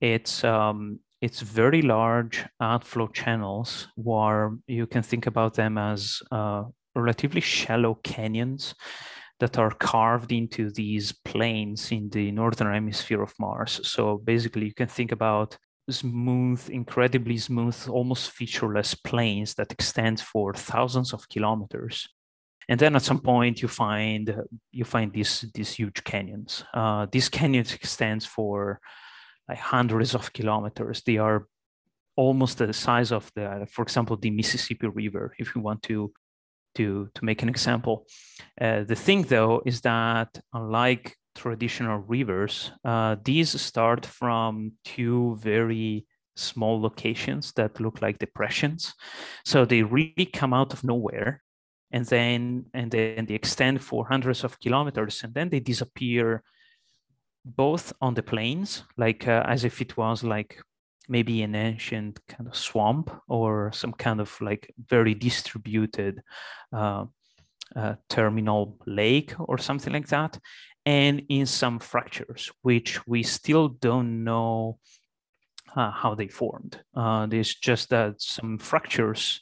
it's 0.00 0.44
um, 0.44 1.00
it's 1.20 1.40
very 1.40 1.82
large 1.82 2.44
outflow 2.60 3.08
channels 3.08 3.88
where 3.96 4.52
you 4.66 4.86
can 4.86 5.02
think 5.02 5.26
about 5.26 5.54
them 5.54 5.78
as 5.78 6.20
uh, 6.30 6.64
relatively 6.94 7.40
shallow 7.40 7.94
canyons 8.02 8.74
that 9.40 9.58
are 9.58 9.70
carved 9.70 10.32
into 10.32 10.70
these 10.70 11.12
plains 11.12 11.90
in 11.90 12.08
the 12.10 12.30
northern 12.30 12.72
hemisphere 12.72 13.22
of 13.22 13.34
Mars. 13.38 13.80
So 13.82 14.18
basically, 14.18 14.66
you 14.66 14.74
can 14.74 14.88
think 14.88 15.12
about 15.12 15.58
smooth, 15.90 16.68
incredibly 16.70 17.36
smooth, 17.38 17.76
almost 17.88 18.30
featureless 18.30 18.94
plains 18.94 19.54
that 19.54 19.72
extend 19.72 20.20
for 20.20 20.54
thousands 20.54 21.12
of 21.12 21.28
kilometers. 21.28 22.08
And 22.68 22.80
then 22.80 22.96
at 22.96 23.02
some 23.02 23.20
point, 23.20 23.60
you 23.60 23.68
find 23.68 24.34
you 24.72 24.84
find 24.84 25.12
these 25.12 25.44
these 25.52 25.72
huge 25.72 26.02
canyons. 26.04 26.64
Uh, 26.72 27.06
these 27.10 27.28
canyons 27.28 27.74
extend 27.74 28.24
for 28.24 28.80
like 29.48 29.58
hundreds 29.58 30.14
of 30.14 30.32
kilometers. 30.32 31.02
They 31.02 31.18
are 31.18 31.46
almost 32.16 32.58
the 32.58 32.72
size 32.72 33.12
of 33.12 33.30
the, 33.34 33.66
for 33.70 33.82
example, 33.82 34.16
the 34.16 34.30
Mississippi 34.30 34.86
River, 34.86 35.34
if 35.38 35.54
you 35.54 35.60
want 35.60 35.82
to 35.82 36.12
to 36.74 37.08
to 37.14 37.24
make 37.24 37.42
an 37.42 37.48
example. 37.48 38.06
Uh, 38.60 38.84
the 38.84 38.96
thing 38.96 39.22
though 39.22 39.62
is 39.64 39.80
that 39.80 40.38
unlike 40.52 41.16
traditional 41.34 41.98
rivers, 41.98 42.70
uh, 42.84 43.16
these 43.24 43.60
start 43.60 44.06
from 44.06 44.72
two 44.84 45.36
very 45.40 46.06
small 46.36 46.80
locations 46.80 47.52
that 47.52 47.80
look 47.80 48.02
like 48.02 48.18
depressions. 48.18 48.94
So 49.44 49.64
they 49.64 49.82
really 49.82 50.26
come 50.26 50.52
out 50.52 50.72
of 50.72 50.84
nowhere 50.84 51.42
and 51.92 52.04
then 52.06 52.66
and 52.74 52.90
then 52.90 53.26
they 53.26 53.34
extend 53.34 53.82
for 53.82 54.06
hundreds 54.06 54.44
of 54.44 54.58
kilometers 54.58 55.22
and 55.22 55.34
then 55.34 55.48
they 55.48 55.60
disappear 55.60 56.42
both 57.44 57.92
on 58.00 58.14
the 58.14 58.22
plains, 58.22 58.84
like 58.96 59.28
uh, 59.28 59.44
as 59.46 59.64
if 59.64 59.80
it 59.80 59.96
was 59.96 60.24
like 60.24 60.58
maybe 61.08 61.42
an 61.42 61.54
ancient 61.54 62.20
kind 62.26 62.48
of 62.48 62.56
swamp 62.56 63.10
or 63.28 63.70
some 63.72 63.92
kind 63.92 64.20
of 64.20 64.40
like 64.40 64.72
very 64.88 65.14
distributed 65.14 66.22
uh, 66.72 67.04
uh, 67.76 67.94
terminal 68.08 68.78
lake 68.86 69.34
or 69.38 69.58
something 69.58 69.92
like 69.92 70.08
that, 70.08 70.38
and 70.86 71.22
in 71.28 71.46
some 71.46 71.78
fractures, 71.78 72.50
which 72.62 73.06
we 73.06 73.22
still 73.22 73.68
don't 73.68 74.24
know 74.24 74.78
uh, 75.76 75.90
how 75.90 76.14
they 76.14 76.28
formed. 76.28 76.80
Uh, 76.94 77.26
there's 77.26 77.54
just 77.54 77.90
that 77.90 78.20
some 78.20 78.58
fractures 78.58 79.40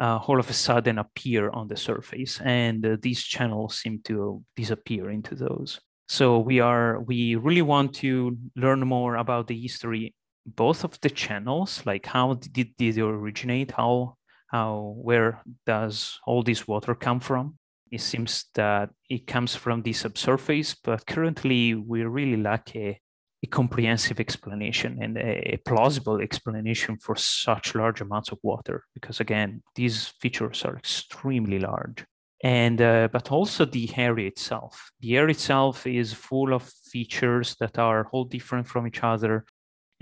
uh, 0.00 0.18
all 0.26 0.40
of 0.40 0.50
a 0.50 0.52
sudden 0.52 0.98
appear 0.98 1.50
on 1.50 1.68
the 1.68 1.76
surface, 1.76 2.40
and 2.44 2.84
uh, 2.84 2.96
these 3.00 3.22
channels 3.22 3.78
seem 3.78 4.00
to 4.04 4.42
disappear 4.56 5.10
into 5.10 5.34
those. 5.34 5.80
So 6.08 6.38
we 6.38 6.60
are 6.60 7.00
we 7.00 7.36
really 7.36 7.62
want 7.62 7.94
to 7.96 8.36
learn 8.56 8.80
more 8.80 9.16
about 9.16 9.46
the 9.46 9.58
history 9.58 10.14
both 10.46 10.84
of 10.84 10.98
the 11.00 11.10
channels, 11.10 11.82
like 11.86 12.06
how 12.06 12.34
did, 12.34 12.74
did 12.76 12.94
they 12.94 13.00
originate, 13.00 13.72
how 13.72 14.16
how 14.46 14.94
where 14.98 15.40
does 15.66 16.18
all 16.26 16.42
this 16.42 16.68
water 16.68 16.94
come 16.94 17.20
from? 17.20 17.58
It 17.90 18.00
seems 18.00 18.46
that 18.54 18.90
it 19.08 19.26
comes 19.26 19.54
from 19.54 19.82
the 19.82 19.92
subsurface, 19.92 20.74
but 20.74 21.06
currently 21.06 21.74
we 21.74 22.04
really 22.04 22.42
lack 22.42 22.74
a, 22.76 22.98
a 23.42 23.46
comprehensive 23.46 24.20
explanation 24.20 24.98
and 25.00 25.16
a, 25.16 25.54
a 25.54 25.56
plausible 25.58 26.20
explanation 26.20 26.98
for 26.98 27.16
such 27.16 27.74
large 27.74 28.00
amounts 28.00 28.32
of 28.32 28.38
water, 28.42 28.84
because 28.94 29.20
again, 29.20 29.62
these 29.74 30.08
features 30.20 30.64
are 30.64 30.76
extremely 30.76 31.58
large 31.58 32.04
and 32.42 32.82
uh, 32.82 33.08
but 33.12 33.30
also 33.30 33.64
the 33.64 33.88
area 33.96 34.26
itself. 34.26 34.90
The 35.00 35.16
area 35.16 35.30
itself 35.30 35.86
is 35.86 36.12
full 36.12 36.52
of 36.52 36.62
features 36.90 37.56
that 37.60 37.78
are 37.78 38.08
all 38.12 38.24
different 38.24 38.66
from 38.66 38.86
each 38.86 39.02
other, 39.02 39.44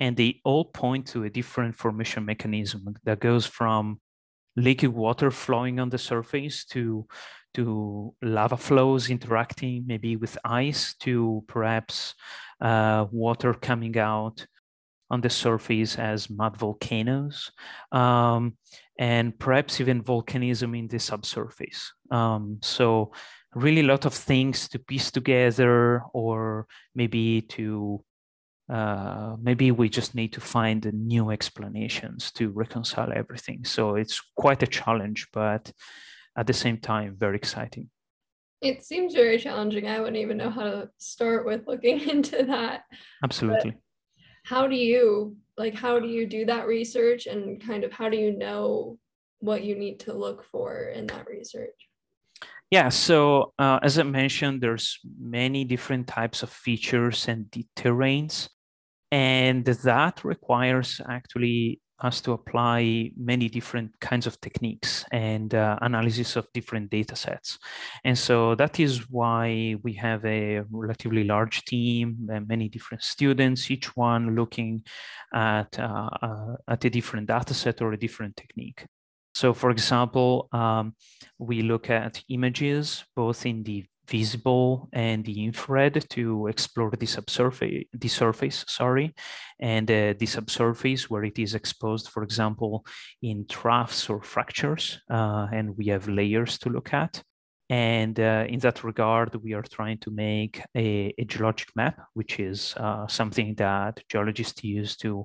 and 0.00 0.16
they 0.16 0.40
all 0.44 0.64
point 0.64 1.06
to 1.06 1.22
a 1.24 1.30
different 1.30 1.76
formation 1.76 2.24
mechanism 2.24 2.96
that 3.04 3.20
goes 3.20 3.46
from 3.46 4.00
liquid 4.56 4.92
water 4.92 5.30
flowing 5.30 5.78
on 5.78 5.90
the 5.90 5.98
surface 5.98 6.64
to 6.64 7.06
to 7.54 8.14
lava 8.22 8.56
flows 8.56 9.10
interacting 9.10 9.84
maybe 9.86 10.16
with 10.16 10.38
ice 10.44 10.94
to 10.94 11.44
perhaps 11.46 12.14
uh, 12.60 13.06
water 13.12 13.54
coming 13.54 13.96
out 13.98 14.46
on 15.10 15.20
the 15.20 15.30
surface 15.30 15.98
as 15.98 16.30
mud 16.30 16.56
volcanoes, 16.56 17.50
um, 17.90 18.56
and 18.98 19.36
perhaps 19.38 19.80
even 19.80 20.02
volcanism 20.02 20.78
in 20.78 20.86
the 20.86 20.98
subsurface. 20.98 21.92
Um, 22.10 22.58
so 22.62 23.12
really 23.54 23.80
a 23.80 23.84
lot 23.84 24.04
of 24.06 24.14
things 24.14 24.68
to 24.68 24.78
piece 24.78 25.10
together, 25.10 26.02
or 26.12 26.66
maybe 26.94 27.40
to 27.42 28.04
uh, 28.70 29.36
maybe 29.40 29.70
we 29.70 29.88
just 29.88 30.14
need 30.14 30.32
to 30.34 30.40
find 30.40 30.84
new 30.92 31.30
explanations 31.30 32.30
to 32.32 32.50
reconcile 32.50 33.12
everything. 33.14 33.64
So 33.64 33.96
it's 33.96 34.20
quite 34.36 34.62
a 34.62 34.66
challenge, 34.66 35.28
but 35.32 35.72
at 36.36 36.46
the 36.46 36.52
same 36.52 36.78
time, 36.78 37.16
very 37.18 37.36
exciting. 37.36 37.90
It 38.62 38.84
seems 38.84 39.14
very 39.14 39.38
challenging. 39.38 39.88
I 39.88 39.98
wouldn't 39.98 40.18
even 40.18 40.36
know 40.36 40.50
how 40.50 40.64
to 40.64 40.90
start 40.98 41.46
with 41.46 41.66
looking 41.66 42.00
into 42.08 42.44
that. 42.44 42.84
Absolutely. 43.24 43.70
But 43.70 43.80
how 44.44 44.66
do 44.66 44.76
you 44.76 45.36
like 45.56 45.74
how 45.74 46.00
do 46.00 46.08
you 46.08 46.26
do 46.26 46.44
that 46.46 46.66
research 46.66 47.26
and 47.26 47.60
kind 47.60 47.84
of 47.84 47.92
how 47.92 48.08
do 48.08 48.16
you 48.16 48.36
know 48.36 48.98
what 49.40 49.62
you 49.62 49.74
need 49.76 50.00
to 50.00 50.12
look 50.12 50.44
for 50.44 50.90
in 50.94 51.06
that 51.06 51.26
research 51.26 51.88
yeah 52.70 52.88
so 52.88 53.52
uh, 53.58 53.78
as 53.82 53.98
i 53.98 54.02
mentioned 54.02 54.60
there's 54.60 54.98
many 55.20 55.64
different 55.64 56.06
types 56.06 56.42
of 56.42 56.50
features 56.50 57.28
and 57.28 57.50
terrains 57.76 58.48
and 59.10 59.64
that 59.64 60.24
requires 60.24 61.00
actually 61.08 61.80
us 62.02 62.20
to 62.22 62.32
apply 62.32 63.10
many 63.16 63.48
different 63.48 63.90
kinds 64.00 64.26
of 64.26 64.40
techniques 64.40 65.04
and 65.12 65.54
uh, 65.54 65.76
analysis 65.82 66.36
of 66.36 66.46
different 66.54 66.90
data 66.90 67.14
sets. 67.14 67.58
And 68.04 68.16
so 68.16 68.54
that 68.54 68.80
is 68.80 69.10
why 69.10 69.76
we 69.82 69.92
have 69.94 70.24
a 70.24 70.62
relatively 70.70 71.24
large 71.24 71.64
team, 71.64 72.28
and 72.32 72.48
many 72.48 72.68
different 72.68 73.02
students, 73.02 73.70
each 73.70 73.94
one 73.96 74.34
looking 74.34 74.82
at, 75.34 75.78
uh, 75.78 76.08
uh, 76.22 76.56
at 76.68 76.84
a 76.84 76.90
different 76.90 77.26
data 77.26 77.54
set 77.54 77.82
or 77.82 77.92
a 77.92 77.98
different 77.98 78.36
technique. 78.36 78.86
So 79.34 79.54
for 79.54 79.70
example, 79.70 80.48
um, 80.52 80.94
we 81.38 81.62
look 81.62 81.90
at 81.90 82.22
images 82.28 83.04
both 83.14 83.46
in 83.46 83.62
the 83.62 83.84
visible 84.10 84.88
and 84.92 85.24
the 85.24 85.44
infrared 85.44 86.04
to 86.10 86.48
explore 86.48 86.90
the 86.90 87.06
subsurface, 87.06 87.84
the 87.92 88.08
surface, 88.08 88.64
sorry, 88.68 89.14
and 89.60 89.90
uh, 89.90 90.14
the 90.18 90.26
subsurface 90.26 91.08
where 91.08 91.24
it 91.24 91.38
is 91.38 91.54
exposed, 91.54 92.08
for 92.08 92.22
example, 92.22 92.84
in 93.22 93.46
troughs 93.46 94.10
or 94.10 94.20
fractures, 94.22 95.00
uh, 95.10 95.46
and 95.52 95.76
we 95.76 95.86
have 95.86 96.08
layers 96.08 96.58
to 96.58 96.68
look 96.68 96.92
at. 96.92 97.22
And 97.70 98.18
uh, 98.18 98.46
in 98.48 98.58
that 98.60 98.82
regard, 98.82 99.36
we 99.36 99.54
are 99.54 99.62
trying 99.62 99.98
to 99.98 100.10
make 100.10 100.60
a, 100.74 101.14
a 101.16 101.24
geologic 101.24 101.68
map, 101.76 102.00
which 102.14 102.40
is 102.40 102.74
uh, 102.76 103.06
something 103.06 103.54
that 103.54 104.02
geologists 104.08 104.64
use 104.64 104.96
to 104.96 105.24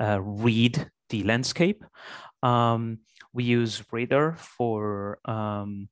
uh, 0.00 0.20
read 0.20 0.90
the 1.10 1.22
landscape. 1.22 1.84
Um, 2.42 2.98
we 3.32 3.44
use 3.44 3.84
radar 3.92 4.36
for 4.36 5.18
um, 5.24 5.88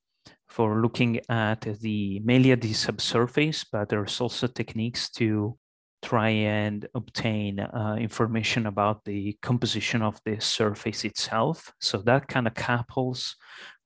for 0.53 0.83
looking 0.83 1.19
at 1.31 1.63
the 1.81 2.21
mainly 2.21 2.53
at 2.53 2.61
the 2.61 2.75
subsurface, 2.75 3.65
but 3.65 3.89
there's 3.89 4.21
also 4.21 4.47
techniques 4.47 5.09
to 5.09 5.57
try 6.03 6.29
and 6.29 6.87
obtain 6.95 7.61
uh, 7.61 7.97
information 7.99 8.67
about 8.67 9.05
the 9.05 9.39
composition 9.41 10.03
of 10.03 10.21
the 10.27 10.39
surface 10.41 11.05
itself. 11.05 11.73
So 11.81 11.99
that 11.99 12.29
kind 12.29 12.47
of 12.47 12.55
couples 12.55 13.37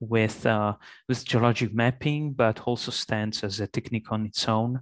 with 0.01 0.45
uh, 0.45 0.75
with 1.09 1.25
geologic 1.25 1.73
mapping, 1.73 2.33
but 2.33 2.61
also 2.67 2.91
stands 2.91 3.45
as 3.45 3.61
a 3.61 3.69
technique 3.69 4.11
on 4.11 4.27
its 4.27 4.49
own. 4.49 4.81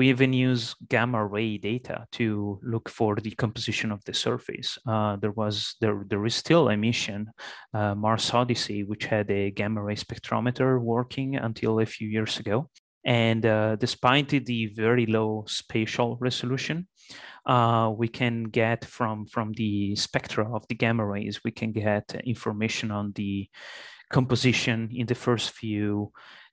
We 0.00 0.08
even 0.08 0.32
use 0.32 0.74
gamma 0.88 1.26
ray 1.26 1.58
data 1.58 2.06
to 2.12 2.58
look 2.62 2.88
for 2.88 3.16
the 3.16 3.32
composition 3.32 3.92
of 3.92 4.02
the 4.06 4.14
surface. 4.14 4.78
Uh, 4.86 5.16
there 5.16 5.32
was 5.32 5.74
there 5.82 6.06
there 6.08 6.24
is 6.24 6.34
still 6.34 6.70
a 6.70 6.76
mission, 6.78 7.30
uh, 7.74 7.94
Mars 7.94 8.32
Odyssey, 8.32 8.82
which 8.82 9.04
had 9.04 9.30
a 9.30 9.50
gamma 9.50 9.82
ray 9.82 9.96
spectrometer 9.96 10.80
working 10.80 11.36
until 11.36 11.80
a 11.80 11.84
few 11.84 12.08
years 12.08 12.38
ago. 12.38 12.70
And 13.04 13.44
uh, 13.44 13.76
despite 13.76 14.30
the 14.30 14.72
very 14.74 15.04
low 15.04 15.44
spatial 15.46 16.16
resolution, 16.18 16.88
uh, 17.44 17.92
we 17.94 18.08
can 18.08 18.44
get 18.44 18.86
from 18.86 19.26
from 19.26 19.52
the 19.52 19.96
spectra 19.96 20.50
of 20.50 20.66
the 20.68 20.76
gamma 20.76 21.04
rays, 21.04 21.44
we 21.44 21.50
can 21.50 21.72
get 21.72 22.14
information 22.24 22.90
on 22.90 23.12
the 23.16 23.50
composition 24.10 24.88
in 24.94 25.06
the 25.06 25.14
first 25.14 25.50
few 25.50 26.10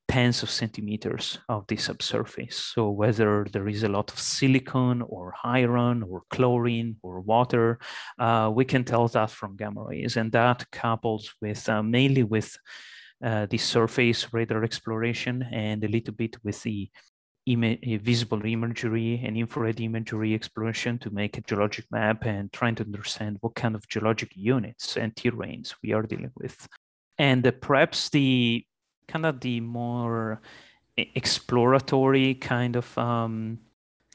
tens 0.08 0.42
of 0.44 0.50
centimeters 0.50 1.40
of 1.50 1.66
the 1.68 1.78
subsurface. 1.78 2.56
So 2.56 2.90
whether 2.90 3.46
there 3.52 3.68
is 3.68 3.84
a 3.84 3.90
lot 3.90 4.12
of 4.12 4.20
silicon 4.20 5.02
or 5.02 5.34
iron 5.44 6.04
or 6.04 6.24
chlorine 6.30 6.98
or 7.04 7.20
water, 7.20 7.80
uh, 8.18 8.52
we 8.54 8.66
can 8.66 8.84
tell 8.84 9.08
that 9.10 9.32
from 9.32 9.58
gamma 9.58 9.84
rays. 9.84 10.18
And 10.18 10.32
that 10.32 10.70
couples 10.72 11.34
with 11.42 11.68
uh, 11.68 11.84
mainly 11.84 12.24
with 12.24 12.58
uh, 13.24 13.48
the 13.50 13.58
surface 13.58 14.32
radar 14.34 14.64
exploration 14.64 15.44
and 15.52 15.84
a 15.84 15.88
little 15.88 16.14
bit 16.14 16.38
with 16.44 16.62
the 16.64 16.90
visible 17.56 18.46
imagery 18.46 19.22
and 19.26 19.38
infrared 19.38 19.80
imagery 19.80 20.34
exploration 20.34 21.00
to 21.00 21.10
make 21.10 21.38
a 21.38 21.42
geologic 21.42 21.86
map 21.92 22.26
and 22.26 22.52
trying 22.52 22.76
to 22.76 22.84
understand 22.84 23.38
what 23.40 23.56
kind 23.56 23.74
of 23.74 23.88
geologic 23.88 24.32
units 24.36 24.98
and 24.98 25.16
terrains 25.16 25.74
we 25.82 25.94
are 25.94 26.04
dealing 26.04 26.32
with. 26.36 26.68
And 27.18 27.52
perhaps 27.62 28.10
the 28.10 28.66
kind 29.08 29.26
of 29.26 29.40
the 29.40 29.60
more 29.62 30.42
exploratory 30.98 32.36
kind 32.36 32.76
of 32.76 32.98
um, 32.98 33.60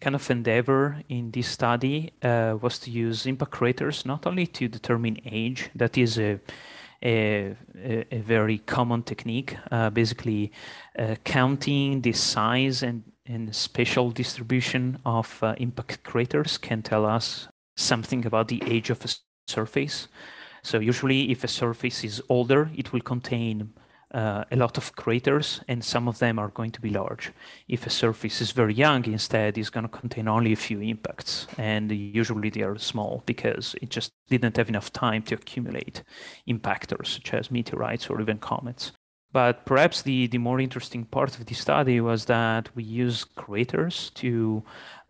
kind 0.00 0.16
of 0.16 0.31
endeavor 0.31 1.00
in 1.09 1.31
this 1.31 1.46
study 1.46 2.12
uh, 2.22 2.57
was 2.61 2.78
to 2.81 2.90
use 2.90 3.24
impact 3.26 3.52
craters 3.52 4.05
not 4.05 4.26
only 4.26 4.46
to 4.46 4.68
determine 4.68 5.16
age 5.24 5.70
that 5.76 5.96
is 5.96 6.18
a 6.18 6.40
a, 7.05 7.57
a 8.12 8.18
very 8.20 8.59
common 8.59 9.02
technique 9.02 9.57
uh, 9.70 9.90
basically 9.90 10.52
uh, 10.98 11.16
counting 11.24 12.00
the 12.00 12.12
size 12.12 12.83
and, 12.83 13.02
and 13.26 13.55
spatial 13.55 14.11
distribution 14.11 14.98
of 15.05 15.38
uh, 15.42 15.55
impact 15.59 16.02
craters 16.05 16.59
can 16.59 16.83
tell 16.83 17.05
us 17.05 17.48
something 17.76 18.24
about 18.24 18.48
the 18.48 18.62
age 18.66 18.90
of 18.90 19.05
a 19.05 19.09
surface. 19.48 20.07
So 20.62 20.78
usually 20.78 21.33
if 21.33 21.42
a 21.42 21.48
surface 21.48 22.05
is 22.05 22.22
older 22.28 22.70
it 22.76 22.92
will 22.92 23.00
contain 23.00 23.72
uh, 24.12 24.44
a 24.51 24.57
lot 24.57 24.79
of 24.79 24.94
craters, 24.94 25.61
and 25.68 25.85
some 25.85 26.09
of 26.09 26.18
them 26.18 26.38
are 26.38 26.48
going 26.48 26.70
to 26.72 26.81
be 26.81 26.90
large. 26.90 27.33
If 27.68 27.87
a 27.87 27.90
surface 27.90 28.40
is 28.40 28.53
very 28.53 28.75
young, 28.75 29.05
instead, 29.07 29.57
it's 29.57 29.70
going 29.70 29.88
to 29.88 29.98
contain 30.01 30.29
only 30.29 30.53
a 30.53 30.57
few 30.57 30.81
impacts, 30.81 31.46
and 31.57 31.90
usually 31.90 32.51
they 32.51 32.62
are 32.62 32.79
small 32.79 33.22
because 33.27 33.75
it 33.81 33.90
just 33.90 34.12
didn't 34.29 34.57
have 34.57 34.68
enough 34.68 34.92
time 34.92 35.22
to 35.22 35.35
accumulate 35.35 36.03
impactors 36.48 37.07
such 37.07 37.35
as 37.35 37.51
meteorites 37.51 38.09
or 38.11 38.20
even 38.20 38.38
comets. 38.38 38.92
But 39.33 39.64
perhaps 39.64 40.03
the, 40.03 40.27
the 40.27 40.38
more 40.38 40.61
interesting 40.61 41.07
part 41.07 41.38
of 41.38 41.46
the 41.46 41.55
study 41.55 42.01
was 42.01 42.27
that 42.27 42.68
we 42.77 42.85
use 42.85 43.25
craters 43.25 44.11
to 44.16 44.62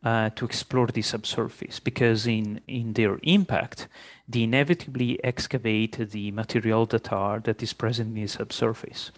uh, 0.04 0.30
to 0.30 0.44
explore 0.44 0.88
the 0.88 1.02
subsurface 1.02 1.78
because 1.80 2.26
in 2.26 2.60
in 2.66 2.92
their 2.94 3.18
impact 3.22 3.88
they 4.28 4.42
inevitably 4.42 5.22
excavate 5.24 6.10
the 6.10 6.30
material 6.30 6.86
that 6.86 7.12
are 7.12 7.40
that 7.40 7.62
is 7.62 7.72
present 7.72 8.08
in 8.08 8.22
the 8.22 8.26
subsurface. 8.26 9.12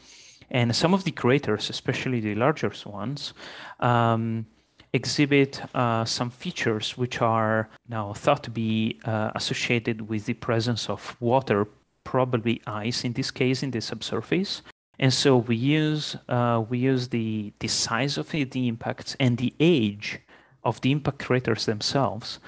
And 0.50 0.76
some 0.76 0.94
of 0.94 1.04
the 1.04 1.10
craters, 1.10 1.70
especially 1.70 2.20
the 2.20 2.34
larger 2.34 2.72
ones, 2.86 3.32
um, 3.80 4.46
exhibit 4.92 5.62
uh, 5.74 6.04
some 6.04 6.30
features 6.30 6.96
which 6.96 7.20
are 7.20 7.68
now 7.88 8.12
thought 8.12 8.44
to 8.44 8.50
be 8.50 9.00
uh, 9.04 9.30
associated 9.34 10.08
with 10.08 10.26
the 10.26 10.34
presence 10.34 10.88
of 10.88 11.16
water, 11.20 11.66
probably 12.04 12.62
ice 12.66 13.04
in 13.04 13.12
this 13.14 13.30
case, 13.30 13.62
in 13.62 13.70
the 13.70 13.80
subsurface. 13.80 14.62
And 14.98 15.12
so 15.12 15.36
we 15.36 15.56
use 15.56 16.16
uh, 16.28 16.64
we 16.68 16.78
use 16.78 17.08
the 17.08 17.52
the 17.58 17.68
size 17.68 18.16
of 18.16 18.30
the 18.30 18.68
impacts 18.68 19.16
and 19.18 19.38
the 19.38 19.52
age 19.58 20.20
of 20.64 20.80
the 20.80 20.92
impact 20.92 21.18
craters 21.18 21.66
themselves 21.66 22.38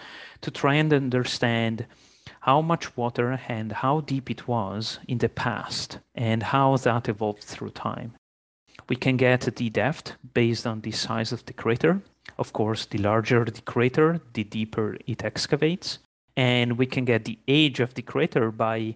to 0.41 0.51
try 0.51 0.75
and 0.75 0.93
understand 0.93 1.87
how 2.41 2.63
much 2.63 2.97
water 2.97 3.41
and 3.49 3.73
how 3.73 4.01
deep 4.01 4.31
it 4.31 4.47
was 4.47 4.99
in 5.09 5.19
the 5.19 5.29
past 5.29 5.99
and 6.15 6.43
how 6.45 6.77
that 6.77 7.09
evolved 7.09 7.43
through 7.43 7.71
time. 7.71 8.15
We 8.89 8.97
can 8.97 9.17
get 9.17 9.41
the 9.57 9.71
depth 9.71 10.13
based 10.35 10.67
on 10.67 10.81
the 10.81 10.93
size 10.93 11.33
of 11.33 11.45
the 11.47 11.53
crater. 11.53 12.03
Of 12.39 12.53
course, 12.53 12.87
the 12.87 12.99
larger 12.99 13.45
the 13.45 13.63
crater, 13.63 14.21
the 14.35 14.45
deeper 14.45 14.97
it 15.07 15.25
excavates. 15.25 15.99
And 16.37 16.79
we 16.79 16.87
can 16.87 17.05
get 17.05 17.25
the 17.25 17.39
age 17.49 17.81
of 17.81 17.95
the 17.95 18.03
crater 18.03 18.51
by 18.53 18.95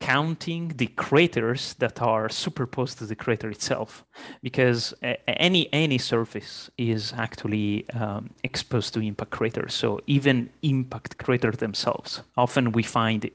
counting 0.00 0.68
the 0.76 0.86
craters 0.88 1.74
that 1.74 2.02
are 2.02 2.28
superposed 2.28 2.98
to 2.98 3.06
the 3.06 3.16
crater 3.16 3.48
itself 3.50 4.04
because 4.42 4.94
any 5.26 5.72
any 5.72 5.98
surface 5.98 6.70
is 6.76 7.12
actually 7.16 7.88
um, 7.90 8.30
exposed 8.44 8.92
to 8.94 9.00
impact 9.00 9.30
craters. 9.30 9.74
So 9.74 10.00
even 10.06 10.50
impact 10.62 11.18
craters 11.18 11.56
themselves 11.56 12.22
often 12.36 12.72
we 12.72 12.82
find 12.82 13.30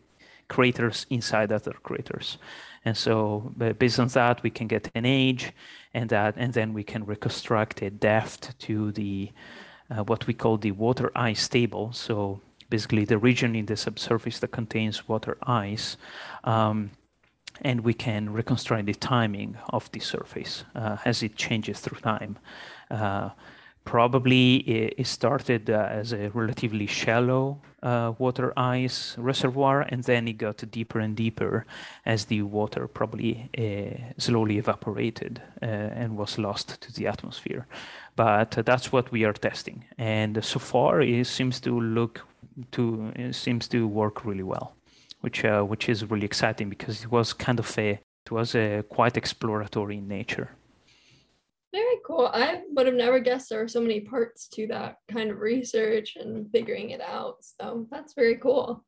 craters 0.47 1.05
inside 1.09 1.51
other 1.51 1.75
craters. 1.83 2.37
And 2.85 2.95
so 2.97 3.51
based 3.77 3.99
on 3.99 4.09
that 4.09 4.43
we 4.43 4.49
can 4.49 4.67
get 4.67 4.89
an 4.93 5.05
age 5.05 5.53
and 5.93 6.09
that 6.09 6.35
and 6.37 6.53
then 6.53 6.73
we 6.73 6.83
can 6.83 7.05
reconstruct 7.05 7.81
a 7.81 7.89
depth 7.89 8.57
to 8.59 8.91
the 8.91 9.31
uh, 9.89 10.03
what 10.03 10.25
we 10.27 10.33
call 10.33 10.57
the 10.57 10.71
water 10.71 11.11
ice 11.15 11.47
table. 11.47 11.91
So 11.91 12.41
basically 12.71 13.05
the 13.05 13.19
region 13.19 13.55
in 13.55 13.65
the 13.67 13.75
subsurface 13.75 14.39
that 14.39 14.51
contains 14.51 15.07
water 15.07 15.37
ice. 15.43 15.97
Um, 16.43 16.89
and 17.63 17.81
we 17.81 17.93
can 17.93 18.33
reconstruct 18.33 18.87
the 18.87 18.95
timing 18.95 19.57
of 19.69 19.91
the 19.91 19.99
surface 19.99 20.65
uh, 20.73 20.97
as 21.05 21.21
it 21.21 21.35
changes 21.35 21.79
through 21.79 21.99
time. 21.99 22.39
Uh, 22.89 23.29
probably 23.83 24.57
it, 24.57 25.07
started 25.07 25.69
uh, 25.69 25.87
as 25.89 26.13
a 26.13 26.29
relatively 26.29 26.87
shallow 26.87 27.61
uh, 27.83 28.13
water 28.19 28.53
ice 28.57 29.15
reservoir, 29.17 29.81
and 29.89 30.03
then 30.03 30.27
it 30.27 30.37
got 30.37 30.63
deeper 30.71 30.99
and 30.99 31.15
deeper 31.15 31.65
as 32.05 32.25
the 32.25 32.41
water 32.41 32.87
probably 32.87 33.49
uh, 33.57 33.97
slowly 34.17 34.57
evaporated 34.57 35.41
uh, 35.61 35.65
and 35.65 36.17
was 36.17 36.37
lost 36.37 36.79
to 36.81 36.93
the 36.93 37.07
atmosphere. 37.07 37.65
But 38.15 38.51
that's 38.65 38.91
what 38.91 39.11
we 39.11 39.23
are 39.25 39.33
testing, 39.33 39.85
and 39.97 40.43
so 40.43 40.59
far 40.59 41.01
it 41.01 41.27
seems 41.27 41.59
to 41.61 41.79
look 41.79 42.25
to 42.71 43.11
it 43.15 43.35
seems 43.35 43.67
to 43.69 43.87
work 43.87 44.25
really 44.25 44.43
well, 44.43 44.75
which 45.21 45.43
uh, 45.45 45.61
which 45.63 45.89
is 45.89 46.09
really 46.09 46.25
exciting 46.25 46.69
because 46.69 47.03
it 47.03 47.11
was 47.11 47.33
kind 47.33 47.59
of 47.59 47.77
a 47.77 47.99
it 48.25 48.31
was 48.31 48.55
a 48.55 48.83
quite 48.89 49.17
exploratory 49.17 49.97
in 49.97 50.07
nature. 50.07 50.51
Very 51.73 51.99
cool. 52.05 52.29
I 52.33 52.61
would 52.71 52.85
have 52.85 52.95
never 52.95 53.19
guessed 53.19 53.49
there 53.49 53.61
were 53.61 53.67
so 53.67 53.79
many 53.79 54.01
parts 54.01 54.49
to 54.49 54.67
that 54.67 54.97
kind 55.07 55.31
of 55.31 55.39
research 55.39 56.17
and 56.17 56.51
figuring 56.51 56.89
it 56.89 57.01
out. 57.01 57.37
So 57.41 57.87
that's 57.89 58.13
very 58.13 58.35
cool. 58.35 58.83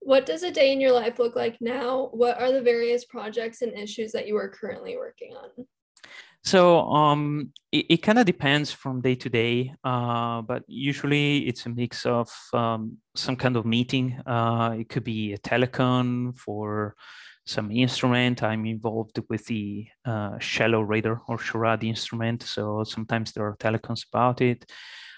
What 0.00 0.26
does 0.26 0.42
a 0.42 0.50
day 0.50 0.72
in 0.72 0.80
your 0.80 0.92
life 0.92 1.18
look 1.18 1.36
like 1.36 1.56
now? 1.60 2.08
What 2.12 2.40
are 2.40 2.50
the 2.50 2.62
various 2.62 3.04
projects 3.04 3.62
and 3.62 3.78
issues 3.78 4.12
that 4.12 4.26
you 4.26 4.36
are 4.36 4.48
currently 4.48 4.96
working 4.96 5.34
on? 5.34 5.66
So 6.48 6.80
um, 6.88 7.52
it, 7.70 7.84
it 7.90 7.96
kind 7.98 8.18
of 8.18 8.24
depends 8.24 8.72
from 8.72 9.02
day 9.02 9.14
to 9.16 9.28
day, 9.28 9.74
uh, 9.84 10.40
but 10.40 10.62
usually 10.66 11.46
it's 11.46 11.66
a 11.66 11.68
mix 11.68 12.06
of 12.06 12.30
um, 12.54 12.96
some 13.14 13.36
kind 13.36 13.54
of 13.54 13.66
meeting. 13.66 14.18
Uh, 14.24 14.76
it 14.78 14.88
could 14.88 15.04
be 15.04 15.34
a 15.34 15.38
telecon 15.38 16.34
for 16.38 16.96
some 17.44 17.70
instrument. 17.70 18.42
I'm 18.42 18.64
involved 18.64 19.20
with 19.28 19.44
the 19.44 19.88
uh, 20.06 20.38
shallow 20.38 20.80
radar 20.80 21.20
or 21.28 21.36
SHARAD 21.36 21.84
instrument. 21.84 22.42
So 22.44 22.82
sometimes 22.82 23.32
there 23.32 23.44
are 23.44 23.56
telecons 23.58 24.06
about 24.10 24.40
it. 24.40 24.64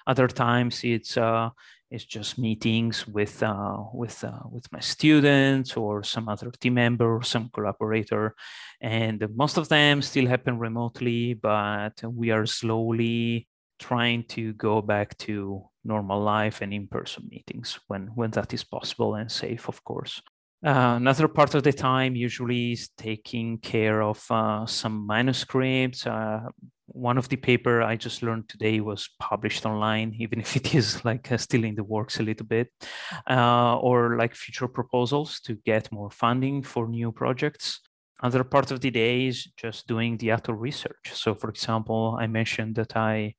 Other 0.08 0.26
times 0.26 0.82
it's 0.82 1.16
uh, 1.16 1.50
it's 1.90 2.04
just 2.04 2.38
meetings 2.38 3.06
with 3.08 3.42
uh, 3.42 3.78
with 3.92 4.22
uh, 4.22 4.42
with 4.50 4.70
my 4.72 4.80
students 4.80 5.76
or 5.76 6.02
some 6.04 6.28
other 6.28 6.50
team 6.52 6.74
member 6.74 7.16
or 7.16 7.22
some 7.22 7.50
collaborator, 7.52 8.34
and 8.80 9.26
most 9.34 9.56
of 9.58 9.68
them 9.68 10.02
still 10.02 10.26
happen 10.26 10.58
remotely. 10.58 11.34
But 11.34 12.00
we 12.04 12.30
are 12.30 12.46
slowly 12.46 13.48
trying 13.78 14.24
to 14.24 14.52
go 14.52 14.82
back 14.82 15.16
to 15.18 15.64
normal 15.84 16.20
life 16.20 16.60
and 16.60 16.72
in-person 16.72 17.26
meetings 17.30 17.80
when 17.88 18.08
when 18.14 18.30
that 18.32 18.54
is 18.54 18.64
possible 18.64 19.14
and 19.16 19.30
safe, 19.30 19.68
of 19.68 19.82
course. 19.84 20.22
Uh, 20.62 20.96
another 20.96 21.26
part 21.26 21.54
of 21.54 21.62
the 21.62 21.72
time 21.72 22.14
usually 22.14 22.72
is 22.72 22.90
taking 22.98 23.56
care 23.58 24.02
of 24.02 24.22
uh, 24.30 24.66
some 24.66 25.06
manuscripts. 25.06 26.06
Uh, 26.06 26.40
one 26.86 27.16
of 27.16 27.28
the 27.30 27.36
paper 27.36 27.80
I 27.82 27.96
just 27.96 28.22
learned 28.22 28.48
today 28.48 28.80
was 28.80 29.08
published 29.18 29.64
online, 29.64 30.14
even 30.18 30.38
if 30.40 30.56
it 30.56 30.74
is 30.74 31.02
like 31.04 31.32
uh, 31.32 31.38
still 31.38 31.64
in 31.64 31.76
the 31.76 31.84
works 31.84 32.20
a 32.20 32.22
little 32.22 32.46
bit, 32.46 32.68
uh, 33.28 33.78
or 33.78 34.16
like 34.16 34.34
future 34.34 34.68
proposals 34.68 35.40
to 35.40 35.54
get 35.64 35.90
more 35.90 36.10
funding 36.10 36.62
for 36.62 36.88
new 36.88 37.10
projects. 37.10 37.80
Other 38.22 38.44
part 38.44 38.70
of 38.70 38.82
the 38.82 38.90
day 38.90 39.28
is 39.28 39.48
just 39.56 39.86
doing 39.86 40.18
the 40.18 40.32
actual 40.32 40.54
research. 40.54 41.10
So, 41.14 41.34
for 41.34 41.48
example, 41.48 42.18
I 42.20 42.26
mentioned 42.26 42.74
that 42.74 42.94
I 42.94 43.34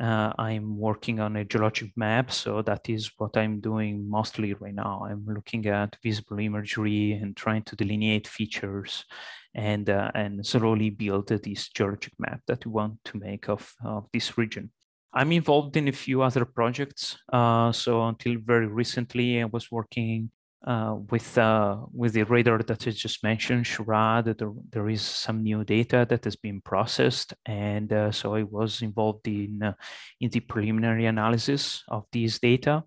uh, 0.00 0.32
I'm 0.38 0.78
working 0.78 1.20
on 1.20 1.36
a 1.36 1.44
geologic 1.44 1.92
map, 1.96 2.30
so 2.30 2.62
that 2.62 2.88
is 2.88 3.10
what 3.18 3.36
I'm 3.36 3.60
doing 3.60 4.08
mostly 4.08 4.54
right 4.54 4.74
now. 4.74 5.06
I'm 5.08 5.26
looking 5.26 5.66
at 5.66 5.96
visible 6.02 6.38
imagery 6.38 7.12
and 7.12 7.36
trying 7.36 7.62
to 7.64 7.76
delineate 7.76 8.28
features 8.28 9.04
and, 9.54 9.90
uh, 9.90 10.10
and 10.14 10.46
slowly 10.46 10.90
build 10.90 11.28
this 11.28 11.68
geologic 11.68 12.12
map 12.18 12.40
that 12.46 12.64
we 12.64 12.72
want 12.72 13.02
to 13.04 13.18
make 13.18 13.48
of, 13.48 13.72
of 13.84 14.06
this 14.12 14.38
region. 14.38 14.70
I'm 15.12 15.32
involved 15.32 15.76
in 15.76 15.88
a 15.88 15.92
few 15.92 16.22
other 16.22 16.44
projects. 16.44 17.18
Uh, 17.32 17.72
so 17.72 18.04
until 18.06 18.36
very 18.38 18.66
recently, 18.66 19.40
I 19.40 19.46
was 19.46 19.70
working 19.70 20.30
uh, 20.68 20.96
with 21.10 21.38
uh, 21.38 21.78
with 21.94 22.12
the 22.12 22.24
radar 22.24 22.58
that 22.58 22.86
I 22.86 22.90
just 22.90 23.24
mentioned, 23.24 23.64
SHARAD, 23.64 24.36
there, 24.36 24.52
there 24.68 24.88
is 24.90 25.00
some 25.00 25.42
new 25.42 25.64
data 25.64 26.06
that 26.10 26.24
has 26.24 26.36
been 26.36 26.60
processed, 26.60 27.32
and 27.46 27.90
uh, 27.90 28.12
so 28.12 28.34
I 28.34 28.42
was 28.42 28.82
involved 28.82 29.26
in 29.26 29.62
uh, 29.62 29.72
in 30.20 30.28
the 30.28 30.40
preliminary 30.40 31.06
analysis 31.06 31.82
of 31.88 32.04
these 32.12 32.38
data. 32.38 32.84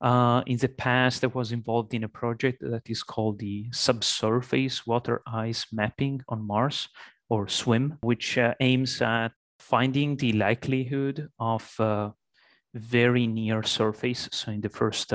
Uh, 0.00 0.42
in 0.46 0.56
the 0.56 0.68
past, 0.68 1.22
I 1.22 1.28
was 1.28 1.52
involved 1.52 1.94
in 1.94 2.02
a 2.02 2.08
project 2.08 2.58
that 2.60 2.90
is 2.90 3.04
called 3.04 3.38
the 3.38 3.66
Subsurface 3.70 4.84
Water 4.84 5.22
Ice 5.24 5.66
Mapping 5.70 6.22
on 6.28 6.44
Mars, 6.44 6.88
or 7.30 7.46
SWIM, 7.46 7.98
which 8.00 8.36
uh, 8.36 8.54
aims 8.58 9.00
at 9.00 9.30
finding 9.60 10.16
the 10.16 10.32
likelihood 10.32 11.28
of 11.38 11.72
very 12.74 13.26
near 13.28 13.62
surface, 13.62 14.28
so 14.32 14.50
in 14.50 14.60
the 14.60 14.68
first 14.68 15.12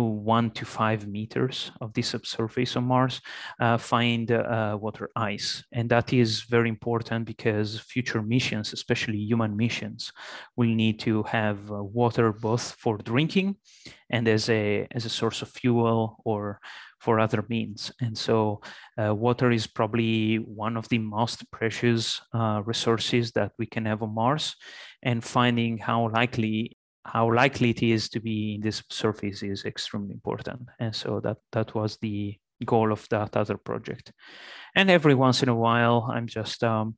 one 0.00 0.50
to 0.50 0.64
five 0.64 1.06
meters 1.06 1.70
of 1.80 1.92
the 1.94 2.02
subsurface 2.02 2.76
of 2.76 2.82
Mars 2.82 3.20
uh, 3.60 3.76
find 3.76 4.30
uh, 4.30 4.76
water 4.80 5.10
ice. 5.16 5.64
And 5.72 5.88
that 5.90 6.12
is 6.12 6.42
very 6.42 6.68
important 6.68 7.26
because 7.26 7.80
future 7.80 8.22
missions, 8.22 8.72
especially 8.72 9.18
human 9.18 9.56
missions, 9.56 10.12
will 10.56 10.68
need 10.68 10.98
to 11.00 11.22
have 11.24 11.70
uh, 11.70 11.82
water 11.82 12.32
both 12.32 12.76
for 12.78 12.98
drinking 12.98 13.56
and 14.10 14.28
as 14.28 14.48
a, 14.48 14.86
as 14.90 15.04
a 15.04 15.10
source 15.10 15.42
of 15.42 15.48
fuel 15.48 16.20
or 16.24 16.60
for 17.00 17.18
other 17.18 17.44
means. 17.48 17.90
And 18.00 18.16
so 18.16 18.60
uh, 18.96 19.14
water 19.14 19.50
is 19.50 19.66
probably 19.66 20.36
one 20.36 20.76
of 20.76 20.88
the 20.88 20.98
most 20.98 21.50
precious 21.50 22.20
uh, 22.32 22.62
resources 22.64 23.32
that 23.32 23.52
we 23.58 23.66
can 23.66 23.86
have 23.86 24.02
on 24.02 24.14
Mars 24.14 24.54
and 25.02 25.24
finding 25.24 25.78
how 25.78 26.10
likely 26.10 26.76
how 27.04 27.32
likely 27.32 27.70
it 27.70 27.82
is 27.82 28.08
to 28.10 28.20
be 28.20 28.54
in 28.54 28.60
this 28.60 28.82
surface 28.90 29.42
is 29.42 29.64
extremely 29.64 30.12
important. 30.12 30.68
And 30.78 30.94
so 30.94 31.20
that 31.20 31.38
that 31.52 31.74
was 31.74 31.96
the 31.98 32.36
goal 32.64 32.92
of 32.92 33.08
that 33.08 33.36
other 33.36 33.56
project. 33.56 34.12
And 34.74 34.90
every 34.90 35.14
once 35.14 35.42
in 35.42 35.48
a 35.48 35.54
while, 35.54 36.08
I'm 36.12 36.26
just 36.26 36.62
um, 36.62 36.96